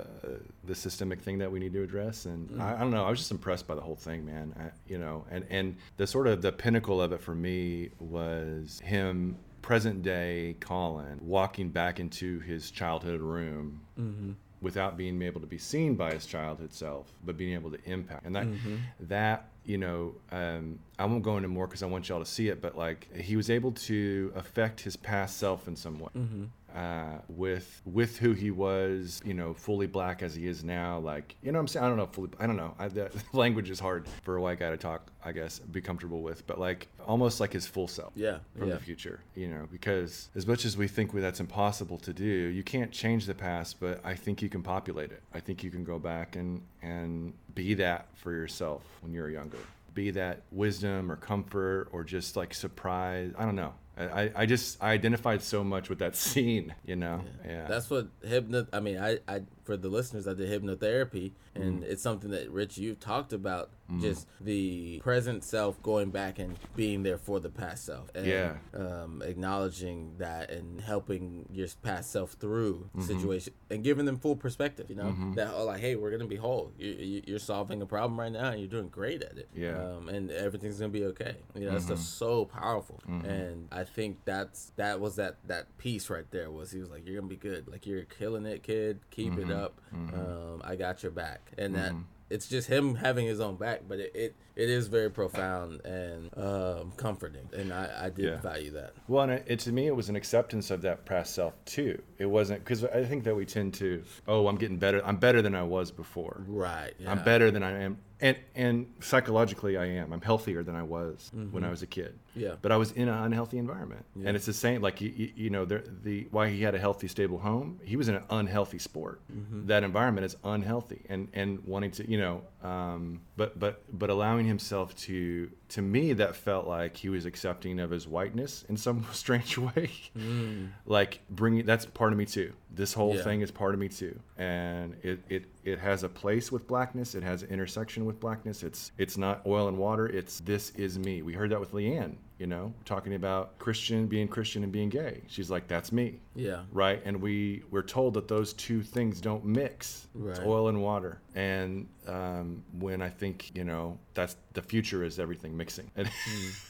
the 0.63 0.76
systemic 0.76 1.20
thing 1.22 1.38
that 1.39 1.52
we 1.52 1.60
need 1.60 1.74
to 1.74 1.84
address. 1.84 2.26
And 2.26 2.62
I, 2.62 2.76
I 2.76 2.80
don't 2.80 2.91
know. 2.91 3.04
I 3.06 3.10
was 3.10 3.20
just 3.20 3.32
impressed 3.32 3.67
by 3.67 3.76
the 3.76 3.82
whole 3.82 3.96
thing, 3.98 4.26
man. 4.26 4.54
I, 4.58 4.72
you 4.88 4.98
know, 5.00 5.26
and 5.32 5.46
and 5.50 5.76
the 5.98 6.08
sort 6.08 6.28
of 6.28 6.41
the 6.41 6.52
pinnacle 6.52 7.02
of 7.02 7.12
it 7.12 7.22
for 7.22 7.36
me 7.36 7.89
was 8.00 8.80
him 8.84 9.38
present 9.62 10.04
day 10.04 10.56
Colin 10.60 11.19
walking 11.21 11.69
back 11.69 12.00
into 12.00 12.39
his 12.39 12.71
childhood 12.71 13.21
room 13.21 13.82
mm-hmm. 14.00 14.32
without 14.62 14.97
being 14.97 15.21
able 15.21 15.41
to 15.41 15.47
be 15.47 15.58
seen 15.58 15.95
by 15.95 16.13
his 16.13 16.26
childhood 16.26 16.74
self, 16.74 17.12
but 17.26 17.38
being 17.38 17.54
able 17.54 17.71
to 17.71 17.80
impact. 17.86 18.26
And 18.26 18.36
that 18.36 18.45
mm-hmm. 18.45 18.76
that 19.02 19.47
you 19.63 19.78
know, 19.78 20.15
um, 20.32 20.80
I 20.97 21.06
won't 21.06 21.21
go 21.24 21.38
into 21.38 21.47
more 21.47 21.67
because 21.67 21.84
I 21.84 21.86
want 21.86 22.10
y'all 22.10 22.19
to 22.19 22.26
see 22.26 22.47
it, 22.50 22.62
but 22.62 22.78
like 22.78 23.15
he 23.15 23.36
was 23.36 23.50
able 23.50 23.71
to 23.74 24.34
affect 24.36 24.82
his 24.82 24.95
past 24.95 25.38
self 25.38 25.67
in 25.67 25.76
some 25.76 26.00
way. 26.00 26.10
Mm-hmm. 26.17 26.43
Uh, 26.76 27.20
with 27.28 27.82
with 27.86 28.18
who 28.18 28.34
he 28.34 28.52
was, 28.52 29.22
you 29.26 29.34
know, 29.34 29.54
fully 29.54 29.88
black 29.88 30.22
as 30.22 30.36
he 30.36 30.48
is 30.48 30.64
now, 30.64 31.00
like 31.00 31.36
you 31.42 31.52
know, 31.52 31.58
what 31.58 31.62
I'm 31.62 31.68
saying 31.68 31.86
I 31.86 31.90
don't 31.90 31.98
know, 31.98 32.06
fully, 32.08 32.30
I 32.40 32.48
don't 32.48 32.56
know. 32.56 32.74
I, 32.80 32.88
the 32.88 33.12
language 33.34 33.70
is 33.70 33.80
hard 33.80 34.08
for 34.24 34.38
a 34.38 34.42
white 34.42 34.60
guy 34.60 34.70
to 34.70 34.78
talk, 34.78 35.12
I 35.24 35.32
guess, 35.34 35.60
be 35.60 35.82
comfortable 35.82 36.22
with, 36.22 36.48
but 36.48 36.60
like 36.60 36.88
almost 37.06 37.40
like 37.40 37.52
his 37.54 37.68
full 37.68 37.88
self 37.88 38.14
yeah, 38.16 38.38
from 38.58 38.70
yeah. 38.70 38.76
the 38.76 38.80
future, 38.80 39.20
you 39.36 39.48
know, 39.48 39.68
because 39.72 40.30
as 40.36 40.48
much 40.48 40.66
as 40.66 40.78
we 40.78 40.88
think 40.88 41.12
that's 41.12 41.40
impossible 41.40 41.98
to 42.00 42.14
do, 42.14 42.26
you 42.26 42.64
can't 42.64 42.92
change 42.92 43.26
the 43.26 43.36
past, 43.36 43.80
but 43.80 44.00
I 44.06 44.16
think 44.16 44.42
you 44.42 44.50
can 44.50 44.64
populate 44.64 45.12
it. 45.12 45.22
I 45.34 45.40
think 45.40 45.64
you 45.64 45.72
can 45.72 45.84
go 45.84 46.00
back 46.00 46.36
and 46.36 46.62
and 46.82 47.34
be 47.54 47.74
that 47.76 48.08
for 48.16 48.32
yourself 48.32 48.84
when 49.02 49.14
you're 49.14 49.30
younger. 49.30 49.58
Be 49.94 50.12
that 50.12 50.44
wisdom 50.52 51.12
or 51.12 51.18
comfort 51.18 51.90
or 51.92 52.04
just 52.04 52.38
like 52.38 52.54
surprise. 52.54 53.34
I 53.38 53.44
don't 53.44 53.56
know. 53.56 53.74
I, 53.98 54.32
I- 54.36 54.46
just 54.46 54.82
I 54.82 54.92
identified 54.92 55.42
so 55.44 55.64
much 55.64 55.90
with 55.90 56.00
that 56.00 56.16
scene, 56.24 56.74
you 56.86 56.96
know. 56.96 57.24
Yeah. 57.46 57.68
That's 57.68 57.90
what 57.90 58.08
hypno. 58.24 58.68
I 58.74 58.80
mean, 58.80 58.98
I, 58.98 59.20
I 59.28 59.42
for 59.72 59.78
the 59.78 59.90
listeners, 59.90 60.28
I 60.28 60.34
did 60.34 60.50
hypnotherapy, 60.50 61.32
Mm. 61.56 61.62
and 61.62 61.84
it's 61.84 62.02
something 62.02 62.32
that 62.32 62.50
Rich 62.50 62.78
you've 62.78 63.00
talked 63.00 63.34
about. 63.34 63.70
Just 64.00 64.26
the 64.40 65.02
present 65.04 65.44
self 65.44 65.84
going 65.84 66.12
back 66.12 66.40
and 66.40 66.56
being 66.78 67.04
there 67.04 67.18
for 67.18 67.42
the 67.42 67.50
past 67.50 67.84
self, 67.84 68.10
and, 68.16 68.26
Yeah. 68.26 68.56
um, 68.74 69.22
acknowledging 69.22 70.16
that 70.18 70.50
and 70.50 70.80
helping 70.80 71.46
your 71.52 71.68
past 71.84 72.10
self 72.10 72.32
through 72.40 72.90
Mm-hmm. 72.96 73.02
situation 73.02 73.54
and 73.70 73.84
giving 73.84 74.06
them 74.06 74.18
full 74.18 74.38
perspective. 74.38 74.86
You 74.90 74.96
know 74.96 75.14
that 75.36 75.52
oh, 75.54 75.66
like, 75.66 75.82
hey, 75.82 75.98
we're 75.98 76.10
gonna 76.12 76.26
be 76.26 76.38
whole. 76.38 76.72
You, 76.78 77.22
you're 77.28 77.38
solving 77.40 77.82
a 77.82 77.86
problem 77.86 78.18
right 78.18 78.32
now, 78.32 78.52
and 78.52 78.62
you're 78.62 78.70
doing 78.70 78.88
great 78.88 79.22
at 79.24 79.38
it. 79.38 79.50
Yeah. 79.54 79.72
Mm-hmm. 79.74 79.98
um, 80.08 80.10
and 80.16 80.32
everything's 80.32 80.80
gonna 80.80 80.90
be 81.02 81.04
okay. 81.08 81.36
You 81.54 81.66
know, 81.66 81.72
that's 81.72 81.88
just 81.88 82.18
so 82.18 82.46
powerful, 82.46 83.02
and 83.08 83.68
I 83.74 83.84
think 83.84 84.20
that's 84.24 84.72
that 84.78 85.02
was 85.02 85.18
that 85.18 85.36
that 85.48 85.78
piece 85.78 86.10
right 86.10 86.30
there 86.32 86.50
was 86.50 86.72
he 86.72 86.80
was 86.80 86.90
like, 86.90 87.06
you're 87.06 87.18
gonna 87.20 87.28
be 87.28 87.36
good, 87.36 87.68
like 87.68 87.86
you're 87.86 88.04
killing 88.04 88.46
it, 88.46 88.64
kid. 88.64 89.00
Keep 89.12 89.34
Mm-hmm. 89.34 89.52
it 89.52 89.58
up. 89.58 89.61
Um, 89.93 90.62
I 90.63 90.76
got 90.76 91.04
your 91.04 91.12
back, 91.12 91.52
and 91.58 91.76
that. 91.76 91.93
It's 92.30 92.47
just 92.47 92.69
him 92.69 92.95
having 92.95 93.26
his 93.28 93.41
own 93.41 93.58
back, 93.58 93.82
but 93.89 94.00
it, 94.00 94.12
it, 94.15 94.36
it 94.56 94.70
is 94.70 94.88
very 94.88 95.10
profound 95.10 95.82
and 95.86 96.30
um, 96.38 96.92
comforting, 96.98 97.48
and 97.56 97.72
I, 97.74 98.06
I 98.06 98.10
did 98.10 98.26
Yeah. 98.26 98.38
value 98.42 98.72
that. 98.72 98.94
Well, 99.08 99.30
and 99.30 99.44
it, 99.48 99.60
to 99.60 99.72
me, 99.72 99.88
it 99.88 99.96
was 99.96 100.10
an 100.10 100.16
acceptance 100.16 100.72
of 100.72 100.82
that 100.82 101.06
past 101.06 101.34
self 101.34 101.54
too. 101.66 102.02
It 102.18 102.26
wasn't 102.28 102.60
because 102.64 102.84
I 102.84 103.04
think 103.06 103.24
that 103.24 103.36
we 103.36 103.46
tend 103.46 103.74
to, 103.76 104.04
oh, 104.28 104.48
I'm 104.48 104.58
getting 104.58 104.78
better. 104.78 105.02
I'm 105.06 105.18
better 105.18 105.42
than 105.42 105.56
I 105.56 105.64
was 105.64 105.92
before. 105.92 106.44
Right. 106.48 106.94
Yeah. 107.00 107.12
I'm 107.12 107.24
better 107.24 107.50
than 107.52 107.64
I 107.64 107.82
am, 107.84 107.98
and 108.20 108.38
and 108.56 108.88
psychologically 109.00 109.78
I 109.78 109.86
am. 109.86 110.14
I'm 110.14 110.22
healthier 110.22 110.62
than 110.64 110.76
I 110.76 110.84
was 110.84 111.32
when 111.52 111.64
I 111.64 111.70
was 111.70 111.82
a 111.82 111.88
kid. 111.88 112.18
Yeah. 112.36 112.56
But 112.62 112.72
I 112.72 112.78
was 112.78 112.92
in 112.94 113.08
an 113.10 113.18
unhealthy 113.24 113.58
environment, 113.58 114.06
Yeah. 114.16 114.28
and 114.28 114.38
it's 114.38 114.46
the 114.46 114.54
same. 114.54 114.82
Like 114.82 115.02
you, 115.02 115.32
you, 115.36 115.50
know, 115.50 115.66
the, 115.66 115.84
the 116.04 116.28
why 116.32 116.50
he 116.50 116.62
had 116.62 116.76
a 116.76 116.80
healthy, 116.80 117.08
stable 117.08 117.40
home. 117.40 117.80
He 117.84 117.96
was 117.98 118.08
in 118.08 118.16
an 118.16 118.24
unhealthy 118.30 118.80
sport. 118.80 119.20
That 119.66 119.84
environment 119.84 120.26
is 120.26 120.36
unhealthy, 120.44 121.02
and 121.10 121.28
and 121.34 121.60
wanting 121.66 121.92
to, 121.92 122.10
you 122.10 122.20
know, 122.20 122.42
um, 122.64 123.22
but 123.38 123.58
but 123.60 123.82
but 123.92 124.10
allowing 124.10 124.41
himself 124.46 124.96
to, 124.98 125.50
to 125.70 125.82
me, 125.82 126.14
that 126.14 126.36
felt 126.36 126.68
like 126.68 126.96
he 126.98 127.10
was 127.10 127.26
accepting 127.26 127.80
of 127.80 127.90
his 127.90 128.08
whiteness 128.08 128.64
in 128.70 128.78
some 128.78 129.06
strange 129.14 129.58
way. 129.58 129.92
Mm. 130.18 130.70
Like 130.86 131.20
bringing 131.30 131.66
that's 131.66 131.86
part 131.86 132.12
of 132.14 132.18
me 132.18 132.26
too. 132.26 132.54
This 132.74 132.94
whole 132.94 133.16
Yeah. 133.16 133.24
thing 133.24 133.42
is 133.42 133.52
part 133.52 133.74
of 133.74 133.80
me 133.80 133.90
too, 133.90 134.18
and 134.38 134.96
it 135.04 135.20
it 135.30 135.46
it 135.64 135.80
has 135.80 136.04
a 136.04 136.10
place 136.10 136.52
with 136.52 136.68
blackness. 136.68 137.16
It 137.16 137.24
has 137.24 137.44
an 137.44 137.50
intersection 137.50 138.06
with 138.06 138.20
blackness. 138.20 138.64
It's 138.64 138.92
it's 138.98 139.18
not 139.18 139.46
oil 139.46 139.68
and 139.68 139.78
water. 139.78 140.08
It's 140.08 140.40
this 140.40 140.70
is 140.72 140.98
me. 140.98 141.22
We 141.22 141.34
heard 141.34 141.52
that 141.52 141.60
with 141.60 141.72
Leanne. 141.74 142.16
You 142.42 142.48
know, 142.48 142.74
talking 142.86 143.14
about 143.14 143.60
Christian 143.60 144.08
being 144.08 144.28
Christian 144.28 144.64
and 144.64 144.72
being 144.72 144.90
gay. 144.90 145.22
She's 145.28 145.52
like, 145.52 145.68
that's 145.68 145.92
me 145.92 146.22
Yeah. 146.34 146.64
right? 146.72 147.00
And 147.06 147.22
we 147.22 147.62
we're 147.70 147.84
told 147.84 148.16
that 148.16 148.28
those 148.28 148.54
two 148.54 148.82
things 148.82 149.22
don't 149.22 149.46
mix. 149.46 150.08
It's 150.26 150.40
oil 150.40 150.68
and 150.68 150.82
water. 150.82 151.22
And 151.36 151.88
um, 152.08 152.64
when 152.80 153.00
I 153.04 153.10
think 153.10 153.56
you 153.56 153.64
know 153.64 154.00
that's 154.16 154.38
the 154.54 154.62
future 154.64 155.04
is 155.04 155.20
everything 155.20 155.56
mixing. 155.56 155.92
And 155.96 156.10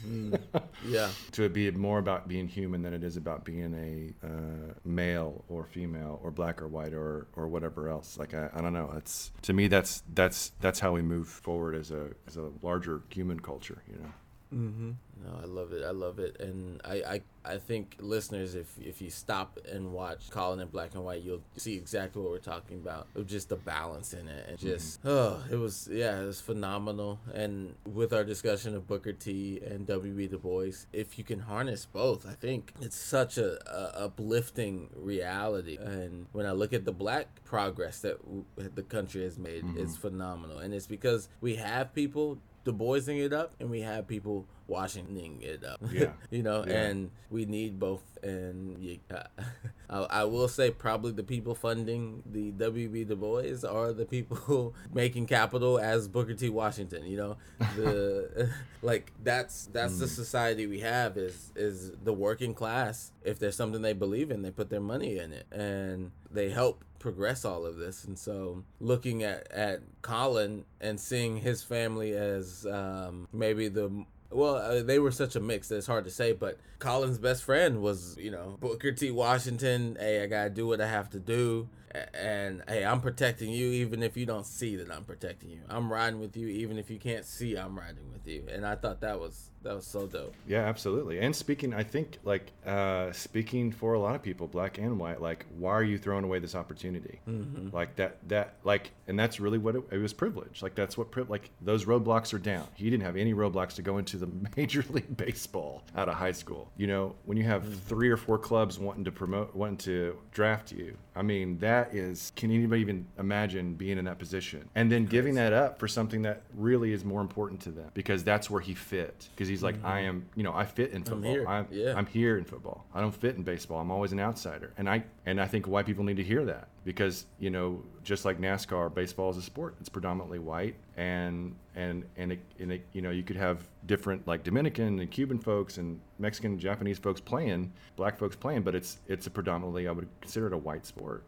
Yeah. 0.85 1.09
to 1.31 1.47
be 1.47 1.71
more 1.71 1.99
about 1.99 2.27
being 2.27 2.49
human 2.49 2.81
than 2.81 2.93
it 2.93 3.05
is 3.05 3.15
about 3.15 3.45
being 3.45 3.73
a 3.73 4.27
uh, 4.27 4.73
male 4.83 5.45
or 5.47 5.65
female 5.65 6.19
or 6.21 6.31
black 6.31 6.61
or 6.61 6.67
white 6.67 6.93
or 6.93 7.27
or 7.37 7.47
whatever 7.47 7.87
else. 7.87 8.17
Like 8.17 8.33
I, 8.33 8.49
I 8.53 8.59
don't 8.59 8.73
know. 8.73 8.93
It's 8.97 9.31
to 9.43 9.53
me 9.53 9.69
that's 9.69 10.03
that's 10.13 10.51
that's 10.59 10.81
how 10.81 10.91
we 10.91 11.01
move 11.01 11.29
forward 11.29 11.75
as 11.75 11.91
a 11.91 12.09
as 12.27 12.35
a 12.35 12.49
larger 12.61 13.03
human 13.09 13.39
culture. 13.39 13.81
You 13.89 13.99
know. 13.99 14.11
Mm-hmm. 14.53 14.91
No, 15.23 15.39
I 15.41 15.45
love 15.45 15.71
it. 15.71 15.83
I 15.85 15.91
love 15.91 16.17
it, 16.17 16.39
and 16.39 16.81
I, 16.83 16.95
I, 16.95 17.21
I 17.53 17.57
think 17.57 17.95
listeners, 17.99 18.55
if 18.55 18.75
if 18.79 19.01
you 19.01 19.11
stop 19.11 19.59
and 19.71 19.93
watch 19.93 20.31
Colin 20.31 20.59
in 20.59 20.67
black 20.69 20.95
and 20.95 21.03
white, 21.05 21.21
you'll 21.21 21.43
see 21.57 21.75
exactly 21.75 22.21
what 22.23 22.31
we're 22.31 22.39
talking 22.39 22.77
about. 22.77 23.07
Of 23.15 23.27
just 23.27 23.49
the 23.49 23.55
balance 23.55 24.13
in 24.13 24.27
it, 24.27 24.47
and 24.49 24.57
just 24.57 24.99
oh, 25.05 25.43
it 25.51 25.57
was 25.57 25.87
yeah, 25.91 26.21
it 26.21 26.25
was 26.25 26.41
phenomenal. 26.41 27.19
And 27.35 27.75
with 27.85 28.13
our 28.13 28.23
discussion 28.23 28.75
of 28.75 28.87
Booker 28.87 29.13
T 29.13 29.61
and 29.63 29.85
WB 29.85 30.31
Du 30.31 30.39
Bois, 30.39 30.71
if 30.91 31.19
you 31.19 31.23
can 31.23 31.39
harness 31.39 31.85
both, 31.85 32.27
I 32.27 32.33
think 32.33 32.73
it's 32.81 32.97
such 32.97 33.37
a, 33.37 33.59
a 33.71 34.05
uplifting 34.05 34.89
reality. 34.95 35.77
And 35.77 36.25
when 36.31 36.47
I 36.47 36.51
look 36.51 36.73
at 36.73 36.83
the 36.85 36.91
black 36.93 37.43
progress 37.43 37.99
that 37.99 38.17
w- 38.23 38.45
the 38.57 38.83
country 38.83 39.23
has 39.23 39.37
made, 39.37 39.63
it's 39.77 39.95
phenomenal, 39.95 40.57
and 40.57 40.73
it's 40.73 40.87
because 40.87 41.29
we 41.41 41.57
have 41.57 41.93
people 41.93 42.39
Du 42.63 42.71
Boising 42.71 43.17
it 43.17 43.33
up, 43.33 43.53
and 43.59 43.69
we 43.69 43.81
have 43.81 44.07
people 44.07 44.45
Washington 44.67 45.39
it 45.41 45.63
up. 45.65 45.81
Yeah. 45.91 46.11
you 46.29 46.43
know, 46.43 46.63
Yeah. 46.65 46.73
and 46.83 47.11
we 47.29 47.45
need 47.45 47.79
both. 47.79 48.03
And 48.23 48.77
you, 48.83 48.99
uh, 49.13 49.23
I, 49.89 49.97
I 50.21 50.23
will 50.25 50.47
say, 50.47 50.69
probably 50.71 51.11
the 51.11 51.23
people 51.23 51.55
funding 51.55 52.21
the 52.25 52.51
WB 52.51 53.07
Du 53.07 53.15
Bois 53.15 53.67
are 53.67 53.91
the 53.93 54.05
people 54.05 54.75
making 54.93 55.25
capital 55.25 55.79
as 55.79 56.07
Booker 56.07 56.35
T. 56.35 56.49
Washington. 56.49 57.05
You 57.05 57.17
know, 57.17 57.37
the 57.75 58.49
like 58.81 59.11
that's 59.23 59.65
that's 59.73 59.99
the 59.99 60.07
society 60.07 60.67
we 60.67 60.79
have 60.81 61.17
is 61.17 61.51
is 61.55 61.91
the 62.03 62.13
working 62.13 62.53
class. 62.53 63.11
If 63.23 63.39
there's 63.39 63.55
something 63.55 63.81
they 63.81 63.93
believe 63.93 64.29
in, 64.31 64.41
they 64.43 64.51
put 64.51 64.69
their 64.69 64.81
money 64.81 65.17
in 65.17 65.33
it, 65.33 65.47
and 65.51 66.11
they 66.29 66.49
help 66.51 66.83
progress 67.01 67.43
all 67.43 67.65
of 67.65 67.77
this 67.77 68.03
and 68.05 68.17
so 68.17 68.63
looking 68.79 69.23
at 69.23 69.51
at 69.51 69.81
colin 70.01 70.63
and 70.79 70.99
seeing 70.99 71.37
his 71.37 71.63
family 71.63 72.13
as 72.13 72.65
um 72.67 73.27
maybe 73.33 73.67
the 73.67 74.05
well, 74.31 74.55
uh, 74.55 74.81
they 74.81 74.99
were 74.99 75.11
such 75.11 75.35
a 75.35 75.39
mix 75.39 75.67
that 75.67 75.77
it's 75.77 75.87
hard 75.87 76.05
to 76.05 76.09
say, 76.09 76.31
but 76.31 76.57
Colin's 76.79 77.17
best 77.17 77.43
friend 77.43 77.81
was, 77.81 78.17
you 78.17 78.31
know, 78.31 78.57
Booker 78.59 78.91
T. 78.91 79.11
Washington. 79.11 79.97
Hey, 79.99 80.23
I 80.23 80.27
gotta 80.27 80.49
do 80.49 80.67
what 80.67 80.81
I 80.81 80.87
have 80.87 81.09
to 81.11 81.19
do, 81.19 81.67
and 82.13 82.63
hey, 82.67 82.85
I'm 82.85 83.01
protecting 83.01 83.51
you 83.51 83.67
even 83.67 84.03
if 84.03 84.17
you 84.17 84.25
don't 84.25 84.45
see 84.45 84.75
that 84.77 84.91
I'm 84.91 85.03
protecting 85.03 85.49
you. 85.49 85.61
I'm 85.69 85.91
riding 85.91 86.19
with 86.19 86.35
you 86.37 86.47
even 86.47 86.77
if 86.77 86.89
you 86.89 86.97
can't 86.97 87.25
see 87.25 87.55
I'm 87.55 87.77
riding 87.77 88.11
with 88.11 88.27
you. 88.27 88.45
And 88.51 88.65
I 88.65 88.75
thought 88.75 89.01
that 89.01 89.19
was 89.19 89.51
that 89.63 89.75
was 89.75 89.85
so 89.85 90.07
dope. 90.07 90.33
Yeah, 90.47 90.61
absolutely. 90.61 91.19
And 91.19 91.35
speaking, 91.35 91.73
I 91.73 91.83
think 91.83 92.17
like 92.23 92.51
uh, 92.65 93.11
speaking 93.11 93.71
for 93.71 93.93
a 93.93 93.99
lot 93.99 94.15
of 94.15 94.23
people, 94.23 94.47
black 94.47 94.77
and 94.77 94.99
white, 94.99 95.21
like 95.21 95.45
why 95.57 95.71
are 95.71 95.83
you 95.83 95.97
throwing 95.97 96.23
away 96.23 96.39
this 96.39 96.55
opportunity? 96.55 97.19
Mm-hmm. 97.27 97.75
Like 97.75 97.95
that, 97.97 98.17
that, 98.29 98.55
like, 98.63 98.91
and 99.07 99.19
that's 99.19 99.39
really 99.39 99.57
what 99.57 99.75
it, 99.75 99.83
it 99.91 99.97
was 99.97 100.13
privilege. 100.13 100.61
Like 100.61 100.75
that's 100.75 100.97
what 100.97 101.11
pri- 101.11 101.25
like 101.27 101.49
those 101.61 101.85
roadblocks 101.85 102.33
are 102.33 102.39
down. 102.39 102.67
He 102.73 102.89
didn't 102.89 103.03
have 103.03 103.15
any 103.15 103.33
roadblocks 103.33 103.75
to 103.75 103.81
go 103.81 103.97
into 103.97 104.17
the 104.17 104.29
Major 104.57 104.83
League 104.89 105.15
Baseball 105.15 105.83
out 105.95 106.09
of 106.09 106.15
high 106.15 106.31
school. 106.31 106.71
You 106.77 106.87
know, 106.87 107.15
when 107.25 107.37
you 107.37 107.43
have 107.43 107.81
three 107.83 108.09
or 108.09 108.17
four 108.17 108.37
clubs 108.37 108.79
wanting 108.79 109.03
to 109.05 109.11
promote, 109.11 109.55
wanting 109.55 109.77
to 109.77 110.17
draft 110.31 110.71
you, 110.71 110.97
I 111.15 111.21
mean, 111.21 111.59
that 111.59 111.80
is. 111.93 112.31
Can 112.35 112.51
anybody 112.51 112.81
even 112.81 113.07
imagine 113.17 113.75
being 113.75 113.97
in 113.97 114.05
that 114.05 114.19
position 114.19 114.69
and 114.75 114.91
then 114.91 115.05
giving 115.05 115.35
that 115.35 115.53
up 115.53 115.79
for 115.79 115.87
something 115.87 116.21
that 116.23 116.43
really 116.55 116.93
is 116.93 117.03
more 117.03 117.21
important 117.21 117.61
to 117.61 117.71
them 117.71 117.89
because 117.93 118.23
that's 118.23 118.49
where 118.49 118.61
he 118.61 118.73
fit. 118.73 119.27
Because 119.33 119.47
he's 119.47 119.63
like, 119.63 119.75
mm-hmm. 119.77 119.87
I 119.87 120.01
am, 120.01 120.25
you 120.35 120.43
know, 120.43 120.53
I 120.53 120.65
fit 120.65 120.91
in 120.91 121.03
football. 121.03 121.31
here. 121.31 121.47
I'm, 121.47 121.67
Yeah. 121.71 121.93
I'm 121.95 122.05
here 122.05 122.37
in 122.37 122.43
football. 122.43 122.85
I 122.93 123.01
don't 123.01 123.15
fit 123.15 123.35
in 123.35 123.43
baseball. 123.43 123.79
I'm 123.79 123.91
always 123.91 124.11
an 124.11 124.19
outsider. 124.19 124.73
And 124.77 124.89
I 124.89 125.03
and 125.25 125.39
I 125.39 125.47
think 125.47 125.67
white 125.67 125.85
people 125.85 126.03
need 126.03 126.17
to 126.17 126.23
hear 126.23 126.45
that 126.45 126.67
because, 126.83 127.25
you 127.39 127.49
know, 127.49 127.83
just 128.03 128.25
like 128.25 128.39
NASCAR, 128.39 128.93
baseball 128.93 129.29
is 129.29 129.37
a 129.37 129.41
sport. 129.41 129.75
It's 129.79 129.89
predominantly 129.89 130.39
white 130.39 130.75
and 130.97 131.55
and 131.75 132.03
and 132.17 132.33
it, 132.33 132.39
and 132.59 132.71
it, 132.71 132.85
you 132.93 133.01
know, 133.01 133.11
you 133.11 133.23
could 133.23 133.35
have 133.35 133.67
different 133.85 134.27
like 134.27 134.43
Dominican 134.43 134.99
and 134.99 135.11
Cuban 135.11 135.39
folks 135.39 135.77
and 135.77 135.99
Mexican 136.19 136.51
and 136.51 136.59
Japanese 136.59 136.97
folks 136.97 137.21
playing, 137.21 137.71
black 137.95 138.17
folks 138.17 138.35
playing, 138.35 138.63
but 138.63 138.75
it's 138.75 138.97
it's 139.07 139.27
a 139.27 139.29
predominantly 139.29 139.87
I 139.87 139.91
would 139.91 140.07
consider 140.21 140.47
it 140.47 140.53
a 140.53 140.57
white 140.57 140.85
sport. 140.85 141.23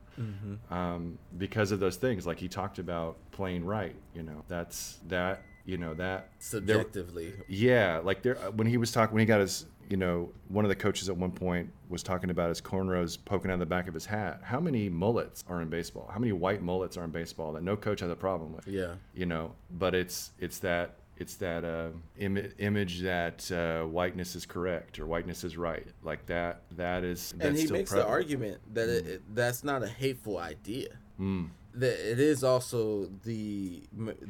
Um, 0.69 1.17
because 1.37 1.71
of 1.71 1.79
those 1.79 1.95
things 1.97 2.25
like 2.27 2.39
he 2.39 2.47
talked 2.47 2.79
about 2.79 3.17
playing 3.31 3.65
right, 3.65 3.95
you 4.13 4.23
know. 4.23 4.43
That's 4.47 4.99
that, 5.07 5.41
you 5.65 5.77
know, 5.77 5.93
that 5.95 6.29
there- 6.29 6.29
Subjectively, 6.39 7.33
yeah, 7.47 7.99
like 8.03 8.21
there 8.21 8.35
when 8.55 8.67
he 8.67 8.77
was 8.77 8.91
talking 8.91 9.13
when 9.13 9.21
he 9.21 9.25
got 9.25 9.39
his 9.41 9.65
you 9.89 9.97
know 9.97 10.31
one 10.47 10.63
of 10.63 10.69
the 10.69 10.75
coaches 10.75 11.09
at 11.09 11.17
one 11.17 11.31
point 11.31 11.69
was 11.89 12.01
talking 12.01 12.29
about 12.29 12.47
his 12.49 12.61
cornrows 12.61 13.17
poking 13.23 13.51
out 13.51 13.55
of 13.55 13.59
the 13.59 13.65
back 13.65 13.87
of 13.87 13.93
his 13.93 14.05
hat. 14.05 14.39
How 14.43 14.59
many 14.59 14.87
mullets 14.89 15.43
are 15.49 15.61
in 15.61 15.67
baseball? 15.69 16.09
How 16.11 16.19
many 16.19 16.31
white 16.31 16.61
mullets 16.61 16.95
are 16.97 17.03
in 17.03 17.11
baseball 17.11 17.51
that 17.53 17.63
no 17.63 17.75
coach 17.75 17.99
has 17.99 18.09
a 18.09 18.15
problem 18.15 18.53
with? 18.53 18.67
yeah. 18.67 18.95
You 19.13 19.25
know, 19.25 19.53
but 19.71 19.93
it's 19.93 20.31
it's 20.39 20.59
that 20.59 20.95
it's 21.23 21.35
that 21.37 21.63
uh, 21.63 21.89
Im- 22.17 22.51
image 22.57 22.99
that 22.99 23.49
uh, 23.49 23.83
whiteness 23.87 24.35
is 24.35 24.45
correct 24.45 24.99
or 24.99 25.07
whiteness 25.07 25.45
is 25.45 25.55
right. 25.55 25.87
Like 26.03 26.25
that 26.25 26.63
that 26.71 27.05
is 27.05 27.33
that's 27.37 27.47
and 27.47 27.57
he 27.57 27.67
makes 27.71 27.91
the 27.91 28.05
argument 28.05 28.59
that 28.73 28.89
it, 28.89 29.07
it, 29.07 29.21
that's 29.33 29.63
not 29.63 29.83
a 29.83 29.87
hateful 29.87 30.37
idea. 30.37 30.89
Mm. 31.19 31.49
That 31.75 32.11
it 32.11 32.19
is 32.19 32.43
also 32.43 33.09
the 33.23 33.83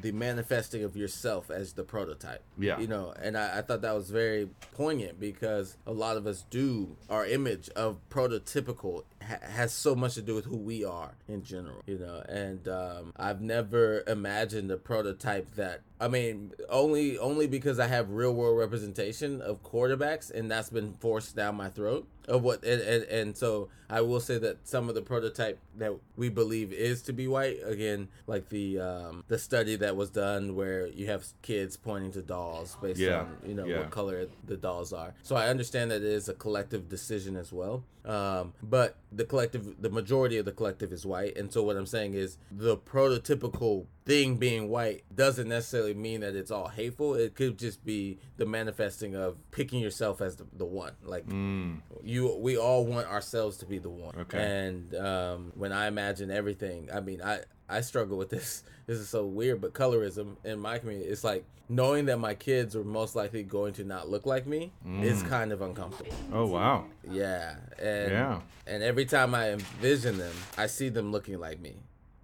the 0.03 0.11
manifesting 0.11 0.83
of 0.83 0.95
yourself 0.95 1.49
as 1.49 1.73
the 1.73 1.83
prototype. 1.83 2.43
Yeah. 2.59 2.79
you 2.79 2.87
know, 2.87 3.13
and 3.19 3.35
I, 3.35 3.57
I 3.57 3.61
thought 3.63 3.81
that 3.81 3.95
was 3.95 4.11
very 4.11 4.49
poignant 4.73 5.19
because 5.19 5.75
a 5.87 5.91
lot 5.91 6.15
of 6.15 6.27
us 6.27 6.45
do 6.49 6.95
our 7.09 7.25
image 7.25 7.69
of 7.69 7.97
prototypical 8.09 9.03
ha- 9.27 9.45
has 9.47 9.71
so 9.73 9.95
much 9.95 10.15
to 10.15 10.21
do 10.21 10.35
with 10.35 10.45
who 10.45 10.57
we 10.57 10.83
are 10.85 11.13
in 11.27 11.43
general. 11.43 11.81
You 11.85 11.99
know, 11.99 12.23
and 12.29 12.67
um, 12.67 13.13
I've 13.17 13.41
never 13.41 14.03
imagined 14.07 14.71
a 14.71 14.77
prototype 14.77 15.55
that 15.55 15.81
I 15.99 16.07
mean, 16.09 16.51
only 16.69 17.17
only 17.17 17.47
because 17.47 17.79
I 17.79 17.87
have 17.87 18.09
real 18.09 18.33
world 18.33 18.57
representation 18.57 19.41
of 19.41 19.63
quarterbacks, 19.63 20.29
and 20.31 20.51
that's 20.51 20.69
been 20.69 20.93
forced 20.99 21.35
down 21.35 21.55
my 21.55 21.69
throat 21.69 22.07
of 22.27 22.41
what 22.43 22.63
and, 22.63 22.81
and 22.81 23.03
and 23.05 23.37
so 23.37 23.69
I 23.89 23.99
will 24.01 24.19
say 24.21 24.37
that 24.37 24.65
some 24.67 24.87
of 24.89 24.95
the 24.95 25.01
prototype 25.01 25.59
that 25.77 25.93
we 26.15 26.29
believe 26.29 26.71
is 26.71 27.01
to 27.03 27.13
be 27.13 27.27
white 27.27 27.57
again 27.65 28.07
like 28.27 28.47
the 28.49 28.79
um 28.79 29.23
the 29.27 29.37
study 29.37 29.75
that 29.77 29.95
was 29.97 30.09
done 30.09 30.55
where 30.55 30.87
you 30.87 31.07
have 31.07 31.25
kids 31.41 31.75
pointing 31.75 32.11
to 32.13 32.21
dolls 32.21 32.77
based 32.81 32.99
Yeah, 33.01 33.19
on 33.19 33.37
you 33.45 33.53
know 33.53 33.65
yeah. 33.65 33.79
what 33.79 33.91
color 33.91 34.27
the 34.45 34.55
dolls 34.55 34.93
are 34.93 35.13
so 35.21 35.35
I 35.35 35.47
understand 35.49 35.91
that 35.91 35.97
it 35.97 36.03
is 36.03 36.29
a 36.29 36.33
collective 36.33 36.87
decision 36.87 37.35
as 37.35 37.51
well 37.51 37.83
um 38.05 38.53
but 38.61 38.97
the 39.11 39.23
collective 39.23 39.81
the 39.81 39.89
majority 39.89 40.37
of 40.37 40.45
the 40.45 40.51
collective 40.51 40.91
is 40.91 41.05
white. 41.05 41.37
And 41.37 41.51
so 41.51 41.63
what 41.63 41.77
I'm 41.77 41.85
saying 41.85 42.13
is 42.13 42.37
the 42.51 42.77
prototypical 42.77 43.85
thing 44.05 44.35
being 44.35 44.67
white 44.69 45.03
doesn't 45.15 45.47
necessarily 45.47 45.93
mean 45.93 46.21
that 46.21 46.35
it's 46.35 46.51
all 46.51 46.67
hateful. 46.67 47.15
It 47.15 47.35
could 47.35 47.57
just 47.57 47.85
be 47.85 48.19
the 48.37 48.45
manifesting 48.45 49.15
of 49.15 49.37
picking 49.51 49.79
yourself 49.79 50.19
as 50.21 50.35
the, 50.35 50.45
the 50.57 50.65
one. 50.65 50.93
Like 51.03 51.25
you 52.03 52.35
we 52.39 52.57
all 52.57 52.85
want 52.85 53.07
ourselves 53.07 53.57
to 53.57 53.65
be 53.65 53.77
the 53.79 53.89
one. 53.89 54.15
Okay. 54.21 54.39
and 54.39 54.93
um 54.95 55.51
when 55.55 55.71
i 55.71 55.87
imagine 55.87 56.29
everything 56.31 56.89
i 56.93 56.99
mean 56.99 57.21
i 57.21 57.39
i 57.69 57.81
struggle 57.81 58.17
with 58.17 58.29
this. 58.29 58.63
This 58.85 58.99
is 58.99 59.07
so 59.07 59.25
weird 59.25 59.61
but 59.61 59.73
colorism 59.73 60.35
in 60.43 60.59
my 60.59 60.77
community 60.77 61.07
it's 61.09 61.23
like 61.23 61.45
knowing 61.69 62.07
that 62.07 62.17
my 62.19 62.33
kids 62.33 62.75
are 62.75 62.83
most 62.83 63.15
likely 63.15 63.41
going 63.43 63.71
to 63.75 63.85
not 63.85 64.09
look 64.09 64.25
like 64.25 64.45
me 64.45 64.73
is 65.01 65.23
kind 65.23 65.53
of 65.53 65.61
uncomfortable. 65.61 66.11
Oh 66.33 66.47
wow. 66.47 66.83
yeah. 67.09 67.55
And 67.79 68.11
Yeah. 68.11 68.41
and 68.67 68.83
every 68.83 69.05
time 69.05 69.33
i 69.33 69.51
envision 69.51 70.17
them 70.17 70.35
i 70.57 70.67
see 70.67 70.89
them 70.89 71.13
looking 71.13 71.39
like 71.39 71.61
me 71.61 71.75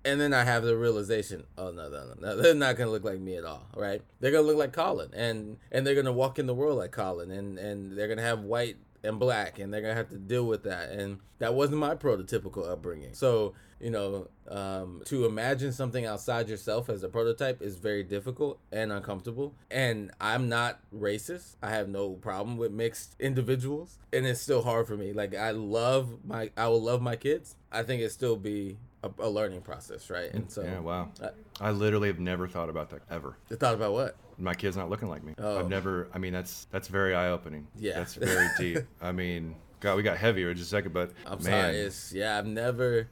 and 0.09 0.19
then 0.19 0.33
I 0.33 0.43
have 0.43 0.63
the 0.63 0.75
realization, 0.75 1.43
oh 1.57 1.71
no, 1.71 1.89
no, 1.89 2.05
no, 2.05 2.13
no, 2.19 2.35
they're 2.41 2.53
not 2.53 2.77
gonna 2.77 2.91
look 2.91 3.03
like 3.03 3.19
me 3.19 3.35
at 3.35 3.45
all, 3.45 3.67
right? 3.75 4.01
They're 4.19 4.31
gonna 4.31 4.47
look 4.47 4.57
like 4.57 4.73
Colin, 4.73 5.13
and 5.13 5.57
and 5.71 5.85
they're 5.85 5.95
gonna 5.95 6.11
walk 6.11 6.39
in 6.39 6.47
the 6.47 6.53
world 6.53 6.77
like 6.77 6.91
Colin, 6.91 7.31
and 7.31 7.57
and 7.57 7.97
they're 7.97 8.07
gonna 8.07 8.21
have 8.21 8.41
white 8.41 8.77
and 9.03 9.19
black, 9.19 9.59
and 9.59 9.73
they're 9.73 9.81
gonna 9.81 9.95
have 9.95 10.09
to 10.09 10.17
deal 10.17 10.45
with 10.45 10.63
that, 10.63 10.89
and 10.89 11.19
that 11.39 11.53
wasn't 11.53 11.79
my 11.79 11.95
prototypical 11.95 12.69
upbringing. 12.69 13.13
So 13.13 13.53
you 13.79 13.91
know, 13.91 14.27
um, 14.49 15.01
to 15.05 15.25
imagine 15.25 15.71
something 15.71 16.05
outside 16.05 16.49
yourself 16.49 16.89
as 16.89 17.03
a 17.03 17.09
prototype 17.09 17.61
is 17.61 17.77
very 17.77 18.03
difficult 18.03 18.59
and 18.71 18.91
uncomfortable. 18.91 19.53
And 19.71 20.11
I'm 20.19 20.49
not 20.49 20.79
racist. 20.93 21.55
I 21.63 21.69
have 21.69 21.87
no 21.87 22.11
problem 22.11 22.57
with 22.57 22.71
mixed 22.71 23.15
individuals, 23.19 23.97
and 24.11 24.25
it's 24.25 24.41
still 24.41 24.63
hard 24.63 24.87
for 24.87 24.97
me. 24.97 25.13
Like 25.13 25.33
I 25.33 25.51
love 25.51 26.25
my, 26.25 26.51
I 26.57 26.67
will 26.67 26.81
love 26.81 27.01
my 27.01 27.15
kids. 27.15 27.55
I 27.71 27.83
think 27.83 28.01
it 28.01 28.11
still 28.11 28.35
be 28.35 28.77
a, 29.03 29.09
a 29.19 29.29
learning 29.29 29.61
process, 29.61 30.09
right? 30.09 30.33
And 30.33 30.51
so, 30.51 30.63
Yeah, 30.63 30.79
wow. 30.79 31.09
I- 31.21 31.29
I 31.61 31.71
literally 31.71 32.07
have 32.07 32.19
never 32.19 32.47
thought 32.47 32.69
about 32.69 32.89
that 32.91 33.01
ever. 33.09 33.35
Thought 33.49 33.73
about 33.75 33.93
what? 33.93 34.15
my 34.37 34.53
kid's 34.53 34.77
not 34.77 34.89
looking 34.89 35.09
like 35.09 35.21
me. 35.21 35.35
Oh. 35.37 35.59
I've 35.59 35.69
never. 35.69 36.07
I 36.13 36.17
mean, 36.17 36.31
that's 36.31 36.65
that's 36.71 36.87
very 36.87 37.13
eye 37.13 37.29
opening. 37.31 37.67
Yeah. 37.77 37.95
that's 37.97 38.13
very 38.15 38.47
deep. 38.57 38.77
I 39.01 39.11
mean, 39.11 39.55
God, 39.79 39.95
we 39.95 40.03
got 40.03 40.17
heavier 40.17 40.49
in 40.49 40.57
just 40.57 40.67
a 40.67 40.75
second, 40.75 40.93
but 40.93 41.11
I'm 41.25 41.41
man, 41.43 41.43
sorry. 41.43 41.77
It's 41.77 42.13
yeah. 42.13 42.37
I've 42.37 42.45
never. 42.45 43.07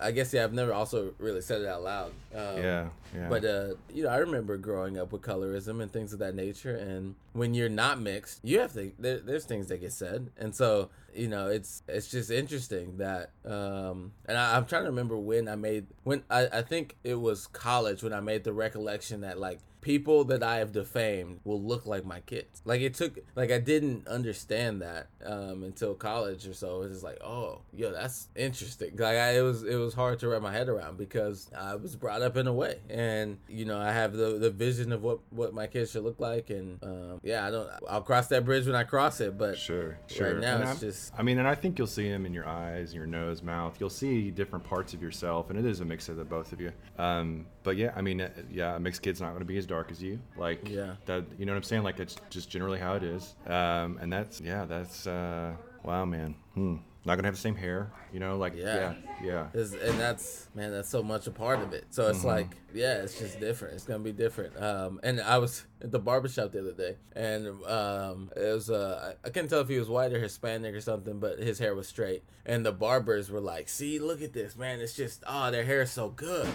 I 0.00 0.10
guess 0.10 0.34
yeah. 0.34 0.44
I've 0.44 0.52
never 0.52 0.72
also 0.72 1.14
really 1.18 1.40
said 1.40 1.60
it 1.60 1.68
out 1.68 1.82
loud. 1.82 2.12
Um, 2.34 2.56
yeah, 2.58 2.88
yeah. 3.14 3.28
But 3.28 3.44
uh, 3.44 3.74
you 3.92 4.02
know, 4.02 4.08
I 4.08 4.16
remember 4.16 4.56
growing 4.56 4.98
up 4.98 5.12
with 5.12 5.22
colorism 5.22 5.80
and 5.80 5.92
things 5.92 6.12
of 6.12 6.18
that 6.18 6.34
nature. 6.34 6.76
And 6.76 7.14
when 7.32 7.54
you're 7.54 7.68
not 7.68 8.00
mixed, 8.00 8.40
you 8.42 8.60
have 8.60 8.72
to. 8.74 8.92
There, 8.98 9.20
there's 9.20 9.44
things 9.44 9.68
that 9.68 9.78
get 9.78 9.92
said, 9.92 10.30
and 10.36 10.54
so 10.54 10.90
you 11.14 11.28
know, 11.28 11.48
it's 11.48 11.82
it's 11.88 12.08
just 12.10 12.30
interesting 12.30 12.98
that. 12.98 13.30
Um, 13.44 14.12
and 14.26 14.36
I, 14.36 14.56
I'm 14.56 14.66
trying 14.66 14.82
to 14.82 14.90
remember 14.90 15.16
when 15.16 15.48
I 15.48 15.54
made 15.54 15.86
when 16.02 16.24
I, 16.28 16.48
I 16.52 16.62
think 16.62 16.96
it 17.04 17.14
was 17.14 17.46
college 17.46 18.02
when 18.02 18.12
I 18.12 18.20
made 18.20 18.44
the 18.44 18.52
recollection 18.52 19.20
that 19.22 19.38
like 19.38 19.60
people 19.84 20.24
that 20.24 20.42
I 20.42 20.56
have 20.56 20.72
defamed 20.72 21.40
will 21.44 21.60
look 21.62 21.84
like 21.84 22.06
my 22.06 22.20
kids. 22.20 22.62
Like 22.64 22.80
it 22.80 22.94
took 22.94 23.18
like 23.36 23.52
I 23.52 23.58
didn't 23.58 24.08
understand 24.08 24.80
that 24.80 25.08
um, 25.24 25.62
until 25.62 25.94
college 25.94 26.48
or 26.48 26.54
so. 26.54 26.82
It's 26.82 26.92
just 26.94 27.04
like, 27.04 27.18
oh, 27.22 27.60
yo, 27.72 27.92
that's 27.92 28.28
interesting. 28.34 28.92
Like 28.96 29.18
I, 29.18 29.36
it 29.38 29.42
was 29.42 29.62
it 29.62 29.76
was 29.76 29.92
hard 29.92 30.18
to 30.20 30.28
wrap 30.28 30.40
my 30.40 30.52
head 30.52 30.70
around 30.70 30.96
because 30.96 31.50
I 31.56 31.74
was 31.76 31.96
brought 31.96 32.22
up 32.22 32.36
in 32.38 32.46
a 32.46 32.52
way, 32.52 32.80
and 32.88 33.38
you 33.46 33.66
know 33.66 33.78
I 33.78 33.92
have 33.92 34.14
the 34.14 34.38
the 34.38 34.50
vision 34.50 34.90
of 34.90 35.02
what 35.02 35.18
what 35.30 35.52
my 35.52 35.66
kids 35.66 35.90
should 35.90 36.02
look 36.02 36.18
like, 36.18 36.48
and 36.48 36.82
um, 36.82 37.20
yeah, 37.22 37.46
I 37.46 37.50
don't. 37.50 37.68
I'll 37.88 38.00
cross 38.00 38.28
that 38.28 38.46
bridge 38.46 38.66
when 38.66 38.74
I 38.74 38.84
cross 38.84 39.20
it, 39.20 39.36
but 39.36 39.58
Sure, 39.58 39.98
sure. 40.06 40.40
now 40.40 40.54
And 40.54 40.62
it's 40.62 40.70
I'm- 40.70 40.80
just- 40.80 41.12
I 41.18 41.22
mean, 41.22 41.38
and 41.38 41.46
I 41.46 41.54
think 41.54 41.78
you'll 41.78 41.86
see 41.86 42.08
them 42.10 42.24
in 42.24 42.32
your 42.32 42.48
eyes, 42.48 42.94
your 42.94 43.06
nose, 43.06 43.42
mouth. 43.42 43.76
You'll 43.78 43.90
see 43.90 44.30
different 44.30 44.64
parts 44.64 44.94
of 44.94 45.02
yourself, 45.02 45.50
and 45.50 45.58
it 45.58 45.66
is 45.66 45.80
a 45.80 45.84
mix 45.84 46.08
of 46.08 46.16
the 46.16 46.24
both 46.24 46.52
of 46.54 46.60
you. 46.60 46.72
Um, 46.98 47.44
but 47.62 47.76
yeah, 47.76 47.92
I 47.94 48.00
mean, 48.00 48.20
uh, 48.22 48.30
yeah, 48.50 48.76
a 48.76 48.80
mixed 48.80 49.02
kid's 49.02 49.20
not 49.20 49.28
going 49.28 49.40
to 49.40 49.44
be 49.44 49.58
as 49.58 49.66
dark 49.66 49.73
dark 49.74 49.90
as 49.90 50.02
you. 50.02 50.18
Like 50.36 50.68
Yeah. 50.68 50.94
that. 51.06 51.24
You 51.38 51.44
know 51.46 51.52
what 51.52 51.56
I'm 51.58 51.62
saying? 51.70 51.82
Like 51.82 51.96
that's 51.96 52.16
just 52.30 52.48
generally 52.50 52.78
how 52.78 52.94
it 52.94 53.02
is. 53.02 53.34
Um, 53.46 53.98
and 54.00 54.12
that's 54.12 54.40
yeah. 54.40 54.64
That's 54.64 55.06
uh, 55.06 55.52
wow, 55.82 56.04
man. 56.04 56.34
Hmm. 56.54 56.76
Not 57.06 57.16
gonna 57.16 57.28
have 57.28 57.34
the 57.34 57.40
same 57.48 57.54
hair. 57.66 57.90
You 58.14 58.20
know, 58.20 58.38
like 58.38 58.54
Yeah. 58.56 58.94
yeah, 59.22 59.46
yeah. 59.52 59.60
And 59.88 60.00
that's 60.00 60.48
man, 60.54 60.70
that's 60.72 60.88
so 60.88 61.02
much 61.02 61.26
a 61.26 61.30
part 61.30 61.60
of 61.60 61.74
it. 61.74 61.84
So 61.90 62.08
it's 62.08 62.20
Mm-hmm. 62.20 62.26
like, 62.36 62.50
yeah, 62.72 63.02
it's 63.02 63.18
just 63.18 63.38
different. 63.40 63.74
It's 63.74 63.84
gonna 63.84 64.02
be 64.12 64.12
different. 64.12 64.56
Um, 64.68 65.00
and 65.02 65.20
I 65.20 65.36
was 65.36 65.66
at 65.82 65.90
the 65.90 65.98
barbershop 65.98 66.52
the 66.52 66.60
other 66.60 66.72
day, 66.72 66.96
and 67.14 67.46
um, 67.66 68.30
it 68.34 68.50
was 68.54 68.70
uh, 68.70 69.14
I 69.22 69.28
couldn't 69.28 69.50
tell 69.50 69.60
if 69.60 69.68
he 69.68 69.78
was 69.78 69.88
white 69.90 70.14
or 70.14 70.20
Hispanic 70.20 70.74
or 70.74 70.80
something, 70.80 71.18
but 71.20 71.38
his 71.38 71.58
hair 71.58 71.74
was 71.74 71.86
straight. 71.88 72.22
And 72.46 72.64
the 72.64 72.72
barbers 72.72 73.30
were 73.30 73.40
like, 73.54 73.68
"See, 73.68 73.98
look 73.98 74.22
at 74.22 74.32
this, 74.32 74.56
man. 74.56 74.80
It's 74.80 74.96
just 74.96 75.24
oh, 75.26 75.50
their 75.50 75.64
hair 75.64 75.82
is 75.82 75.90
so 75.90 76.08
good." 76.08 76.48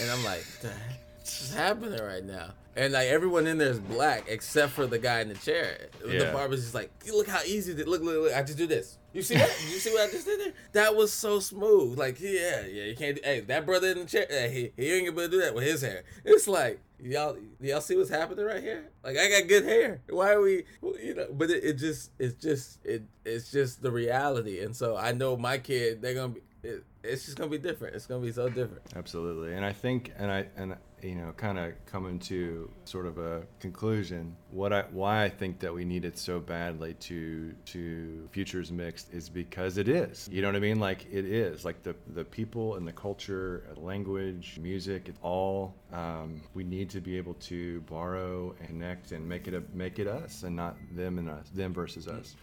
And 0.00 0.10
I'm 0.10 0.24
like, 0.24 0.44
"The 0.62 0.68
heck 0.70 1.00
is 1.22 1.54
happening 1.54 2.00
right 2.02 2.24
now?" 2.24 2.48
And 2.74 2.94
like 2.94 3.08
everyone 3.08 3.46
in 3.46 3.58
there 3.58 3.68
is 3.68 3.78
black 3.78 4.24
except 4.28 4.72
for 4.72 4.86
the 4.86 4.98
guy 4.98 5.20
in 5.20 5.28
the 5.28 5.34
chair. 5.34 5.88
The 6.00 6.30
barber's 6.32 6.62
just 6.62 6.74
like, 6.74 6.90
look 7.12 7.28
how 7.28 7.42
easy. 7.42 7.72
It, 7.72 7.86
look, 7.86 8.02
look, 8.02 8.22
look. 8.22 8.34
I 8.34 8.42
just 8.42 8.56
do 8.56 8.66
this. 8.66 8.98
You 9.12 9.22
see 9.22 9.34
that? 9.34 9.50
you 9.70 9.78
see 9.78 9.90
what 9.90 10.08
I 10.08 10.10
just 10.10 10.24
did 10.24 10.40
there? 10.40 10.52
That 10.72 10.96
was 10.96 11.12
so 11.12 11.38
smooth. 11.38 11.98
Like, 11.98 12.18
yeah, 12.20 12.66
yeah. 12.66 12.84
You 12.84 12.96
can't. 12.96 13.16
Do, 13.16 13.22
hey, 13.22 13.40
that 13.40 13.66
brother 13.66 13.88
in 13.88 13.98
the 13.98 14.04
chair, 14.06 14.26
hey, 14.28 14.72
he, 14.76 14.82
he 14.82 14.92
ain't 14.92 15.14
gonna 15.14 15.28
do 15.28 15.40
that 15.40 15.54
with 15.54 15.64
his 15.64 15.82
hair. 15.82 16.04
It's 16.24 16.48
like 16.48 16.80
y'all, 17.02 17.36
y'all 17.60 17.80
see 17.80 17.96
what's 17.96 18.10
happening 18.10 18.44
right 18.44 18.62
here? 18.62 18.90
Like, 19.04 19.16
I 19.18 19.28
got 19.28 19.48
good 19.48 19.64
hair. 19.64 20.00
Why 20.08 20.32
are 20.32 20.40
we? 20.40 20.64
You 20.82 21.14
know, 21.14 21.26
but 21.32 21.50
it, 21.50 21.64
it 21.64 21.72
just, 21.74 22.12
it's 22.18 22.40
just, 22.40 22.78
it, 22.84 23.02
it's 23.24 23.50
just 23.50 23.82
the 23.82 23.90
reality. 23.90 24.60
And 24.60 24.74
so 24.74 24.96
I 24.96 25.12
know 25.12 25.36
my 25.36 25.58
kid, 25.58 26.02
they're 26.02 26.14
gonna 26.14 26.34
be. 26.34 26.40
It, 26.62 26.84
it's 27.02 27.24
just 27.24 27.36
gonna 27.36 27.50
be 27.50 27.58
different. 27.58 27.96
It's 27.96 28.06
gonna 28.06 28.24
be 28.24 28.32
so 28.32 28.48
different. 28.48 28.82
Absolutely. 28.94 29.54
And 29.54 29.64
I 29.64 29.72
think, 29.72 30.12
and 30.16 30.30
I, 30.30 30.46
and 30.56 30.76
you 31.02 31.16
know, 31.16 31.32
kind 31.36 31.58
of 31.58 31.72
coming 31.84 32.18
to 32.20 32.70
sort 32.84 33.06
of 33.06 33.18
a 33.18 33.42
conclusion. 33.58 34.36
What 34.50 34.72
I, 34.72 34.82
why 34.92 35.24
I 35.24 35.28
think 35.28 35.58
that 35.60 35.74
we 35.74 35.84
need 35.84 36.04
it 36.04 36.16
so 36.16 36.38
badly 36.38 36.94
to 36.94 37.52
to 37.66 38.28
futures 38.30 38.70
mixed 38.70 39.12
is 39.12 39.28
because 39.28 39.78
it 39.78 39.88
is. 39.88 40.28
You 40.30 40.42
know 40.42 40.48
what 40.48 40.56
I 40.56 40.60
mean? 40.60 40.78
Like 40.78 41.06
it 41.10 41.24
is. 41.24 41.64
Like 41.64 41.82
the 41.82 41.96
the 42.14 42.24
people 42.24 42.76
and 42.76 42.86
the 42.86 42.92
culture, 42.92 43.66
language, 43.76 44.58
music, 44.62 45.08
it's 45.08 45.18
all. 45.22 45.74
Um, 45.92 46.40
we 46.54 46.64
need 46.64 46.88
to 46.92 47.00
be 47.00 47.16
able 47.16 47.34
to 47.34 47.80
borrow 47.82 48.54
and 48.60 48.68
connect 48.68 49.12
and 49.12 49.28
make 49.28 49.48
it 49.48 49.54
a 49.54 49.62
make 49.74 49.98
it 49.98 50.06
us 50.06 50.42
and 50.44 50.54
not 50.56 50.76
them 50.94 51.18
and 51.18 51.28
us, 51.28 51.48
them 51.50 51.72
versus 51.74 52.06
us. 52.08 52.36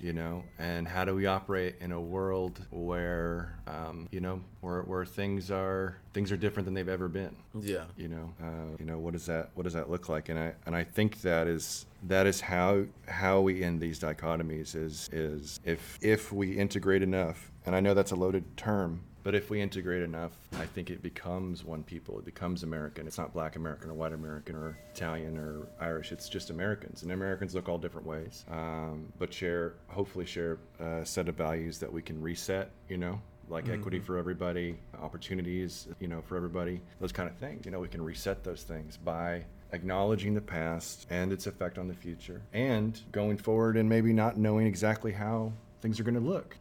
You 0.00 0.12
know. 0.12 0.44
And 0.58 0.86
how 0.86 1.04
do 1.04 1.14
we 1.14 1.26
operate 1.26 1.76
in 1.80 1.92
a 1.92 2.00
world 2.00 2.60
where 2.70 3.58
um, 3.66 4.08
you 4.10 4.20
know 4.20 4.40
where 4.60 4.82
where 4.82 5.04
things 5.04 5.50
are 5.50 5.96
things 6.12 6.30
are 6.32 6.36
different 6.36 6.64
than 6.66 6.74
they've 6.74 6.88
ever 6.88 7.08
been 7.08 7.34
Yeah. 7.60 7.84
you 7.96 8.08
know 8.08 8.32
uh, 8.42 8.76
you 8.78 8.84
know 8.84 8.98
what 8.98 9.12
does 9.12 9.26
that 9.26 9.50
what 9.54 9.62
does 9.64 9.72
that 9.72 9.90
look 9.90 10.08
like 10.08 10.28
and 10.28 10.38
i 10.38 10.52
and 10.66 10.76
i 10.76 10.84
think 10.84 11.20
that 11.22 11.46
is 11.46 11.86
that 12.04 12.26
is 12.26 12.40
how 12.40 12.84
how 13.08 13.40
we 13.40 13.62
end 13.62 13.80
these 13.80 13.98
dichotomies 13.98 14.74
is 14.76 15.08
is 15.12 15.58
if 15.64 15.98
if 16.02 16.32
we 16.32 16.52
integrate 16.58 17.02
enough 17.02 17.50
and 17.66 17.74
i 17.74 17.80
know 17.80 17.94
that's 17.94 18.12
a 18.12 18.16
loaded 18.16 18.44
term 18.56 19.00
but 19.22 19.34
if 19.34 19.50
we 19.50 19.60
integrate 19.60 20.02
enough 20.02 20.32
i 20.58 20.66
think 20.66 20.90
it 20.90 21.02
becomes 21.02 21.64
one 21.64 21.82
people. 21.82 22.18
It 22.18 22.24
becomes 22.24 22.62
american. 22.62 23.06
It's 23.06 23.18
not 23.18 23.32
black 23.32 23.56
american 23.56 23.90
or 23.90 23.94
white 23.94 24.12
american 24.12 24.56
or 24.56 24.78
italian 24.94 25.38
or 25.38 25.66
irish. 25.80 26.12
It's 26.12 26.28
just 26.28 26.50
americans. 26.50 27.02
And 27.02 27.12
americans 27.12 27.54
look 27.54 27.68
all 27.68 27.78
different 27.78 28.06
ways. 28.06 28.44
Um, 28.50 29.12
but 29.18 29.32
share 29.32 29.74
hopefully 29.88 30.26
share 30.26 30.58
a 30.78 31.04
set 31.04 31.28
of 31.28 31.34
values 31.34 31.78
that 31.78 31.92
we 31.92 32.02
can 32.02 32.20
reset 32.20 32.70
you 32.88 32.98
know? 32.98 33.20
Like 33.48 33.68
equity 33.68 33.98
for 33.98 34.16
everybody, 34.16 34.78
opportunities, 35.02 35.88
you 36.00 36.08
know, 36.08 36.22
for 36.22 36.36
everybody, 36.36 36.80
those 37.00 37.12
kind 37.12 37.28
of 37.28 37.36
things. 37.36 37.66
You 37.66 37.72
know, 37.72 37.80
we 37.80 37.88
can 37.88 38.00
reset 38.00 38.44
those 38.44 38.62
things 38.62 38.96
by 38.96 39.44
acknowledging 39.72 40.34
the 40.34 40.40
past 40.40 41.06
and 41.10 41.32
its 41.32 41.46
effect 41.46 41.76
on 41.76 41.88
the 41.88 41.94
future 41.94 42.42
and 42.52 43.00
going 43.10 43.36
forward 43.36 43.76
and 43.76 43.88
maybe 43.88 44.12
not 44.12 44.36
knowing 44.38 44.66
exactly 44.66 45.12
how 45.12 45.52
things 45.82 46.00
are 46.00 46.04
going 46.04 46.14
to 46.14 46.20
look 46.20 46.56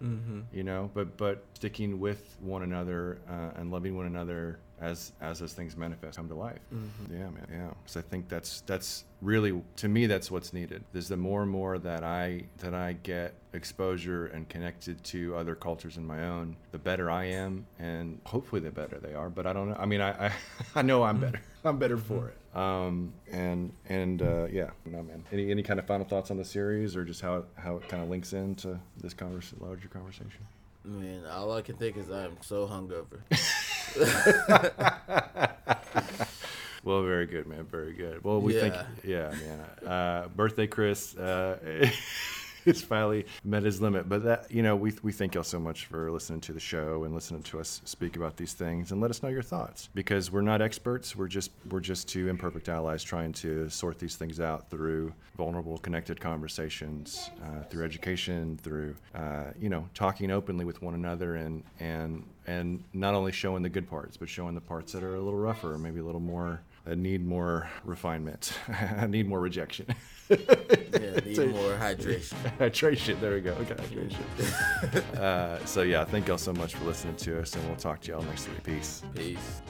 you 0.52 0.64
know 0.64 0.90
but 0.94 1.16
but 1.16 1.44
sticking 1.54 2.00
with 2.00 2.36
one 2.42 2.64
another 2.64 3.20
uh, 3.30 3.52
and 3.60 3.72
loving 3.72 3.96
one 3.96 4.08
another 4.08 4.60
as 4.82 5.14
as 5.22 5.40
those 5.40 5.54
things 5.54 5.78
manifest 5.78 6.18
come 6.18 6.28
to 6.28 6.36
life. 6.36 6.60
Yeah 7.10 7.30
man 7.30 7.48
yeah. 7.52 7.72
So 7.86 8.00
i 8.00 8.04
think 8.04 8.28
that's 8.28 8.62
that's 8.62 9.06
really 9.22 9.62
to 9.78 9.88
me 9.88 10.08
that's 10.08 10.32
what's 10.32 10.52
needed 10.54 10.84
is 10.94 11.08
the 11.08 11.18
more 11.18 11.44
and 11.44 11.52
more 11.52 11.78
that 11.78 12.04
i 12.04 12.44
that 12.58 12.74
i 12.74 12.94
get 12.94 13.36
exposure 13.54 14.26
and 14.28 14.50
connected 14.50 15.04
to 15.04 15.36
other 15.36 15.54
cultures 15.54 15.98
in 15.98 16.06
my 16.06 16.28
own 16.28 16.56
the 16.72 16.80
better 16.80 17.12
i 17.12 17.26
am 17.26 17.66
and 17.78 18.20
hopefully 18.26 18.60
the 18.62 18.72
better 18.72 18.98
they 19.00 19.14
are 19.14 19.30
but 19.30 19.46
i 19.46 19.54
don't 19.54 19.70
know 19.70 19.76
i 19.78 19.86
mean 19.86 20.02
i 20.02 20.28
i, 20.28 20.32
I 20.76 20.82
know 20.82 21.04
i'm 21.04 21.20
better 21.20 21.40
i'm 21.64 21.78
better 21.78 21.98
for 21.98 22.30
it. 22.30 22.38
Um 22.58 23.14
and 23.32 23.72
and 23.88 24.22
uh 24.22 24.48
yeah 24.52 24.72
no 24.86 25.02
man. 25.04 25.24
Any 25.32 25.52
any 25.52 25.64
kind 25.64 25.80
of 25.80 25.86
final 25.88 26.06
thoughts 26.06 26.32
on 26.32 26.38
the 26.38 26.44
series 26.44 26.98
or 26.98 27.06
just 27.06 27.22
how 27.22 27.38
it 27.38 27.46
how 27.56 27.78
it 27.78 27.88
kind 27.88 28.04
of 28.04 28.10
links 28.10 28.34
into 28.34 28.78
this 28.98 29.14
convers 29.14 29.54
larger 29.60 29.88
conversation? 29.88 30.46
Man, 30.84 31.26
all 31.28 31.54
I 31.54 31.62
can 31.62 31.78
think 31.78 31.96
is 31.96 32.10
I'm 32.10 32.36
so 32.42 32.68
hungover. 32.68 33.22
Well, 36.84 37.04
very 37.04 37.28
good, 37.28 37.46
man. 37.46 37.66
Very 37.66 37.94
good. 37.94 38.24
Well, 38.24 38.42
we 38.42 38.54
think, 38.54 38.74
Yeah. 39.04 39.32
yeah, 39.32 39.36
man. 39.84 39.88
Uh, 39.92 40.28
birthday, 40.36 40.66
Chris. 40.66 41.16
Uh, 41.16 41.88
It's 42.66 42.82
finally 42.82 43.26
met 43.44 43.64
his 43.64 43.82
limit, 43.82 44.08
but 44.08 44.24
that 44.24 44.52
you 44.52 44.62
know 44.62 44.76
we 44.76 44.94
we 45.02 45.12
thank 45.12 45.34
y'all 45.34 45.44
so 45.44 45.60
much 45.60 45.86
for 45.88 46.12
listening 46.12 46.42
to 46.42 46.54
the 46.54 46.60
show 46.60 47.04
and 47.04 47.14
listening 47.14 47.42
to 47.44 47.60
us 47.60 47.82
speak 47.86 48.16
about 48.16 48.38
these 48.38 48.54
things 48.54 48.92
and 48.92 49.02
let 49.02 49.10
us 49.10 49.24
know 49.24 49.30
your 49.30 49.42
thoughts 49.42 49.90
because 49.96 50.32
we're 50.32 50.42
not 50.42 50.62
experts. 50.62 51.16
We're 51.16 51.28
just 51.28 51.52
we're 51.70 51.80
just 51.80 52.08
two 52.08 52.30
imperfect 52.30 52.70
allies 52.70 53.04
trying 53.04 53.34
to 53.34 53.68
sort 53.70 53.98
these 53.98 54.16
things 54.16 54.40
out 54.40 54.70
through 54.70 55.12
vulnerable, 55.38 55.80
connected 55.80 56.22
conversations, 56.22 57.32
uh, 57.44 57.64
through 57.64 57.84
education, 57.84 58.60
through 58.62 58.96
uh, 59.16 59.46
you 59.60 59.70
know 59.70 59.88
talking 59.96 60.30
openly 60.30 60.64
with 60.66 60.84
one 60.84 60.94
another 60.94 61.38
and 61.38 61.64
and 61.80 62.24
and 62.46 62.84
not 62.94 63.16
only 63.16 63.32
showing 63.32 63.64
the 63.64 63.70
good 63.70 63.90
parts, 63.90 64.18
but 64.18 64.30
showing 64.30 64.54
the 64.54 64.62
parts 64.62 64.92
that 64.94 65.04
are 65.04 65.16
a 65.16 65.22
little 65.22 65.40
rougher, 65.40 65.78
maybe 65.80 66.00
a 66.00 66.04
little 66.04 66.22
more 66.22 66.62
need 66.96 67.26
more 67.26 67.70
refinement, 67.84 68.54
I 68.98 69.08
need 69.08 69.28
more 69.28 69.40
rejection. 69.40 69.88
Yeah, 70.30 71.20
need 71.26 71.52
more 71.52 71.76
hydration. 71.78 72.34
hydration. 72.60 73.20
There 73.20 73.34
we 73.34 73.42
go. 73.42 73.52
Okay, 73.52 73.76
hydration. 73.76 75.18
uh, 75.18 75.66
so 75.66 75.82
yeah, 75.82 76.06
thank 76.06 76.28
y'all 76.28 76.38
so 76.38 76.54
much 76.54 76.76
for 76.76 76.86
listening 76.86 77.16
to 77.18 77.42
us, 77.42 77.54
and 77.56 77.66
we'll 77.68 77.76
talk 77.76 78.00
to 78.02 78.12
y'all 78.12 78.22
next 78.22 78.48
week. 78.48 78.64
Peace. 78.64 79.02
Peace. 79.14 79.62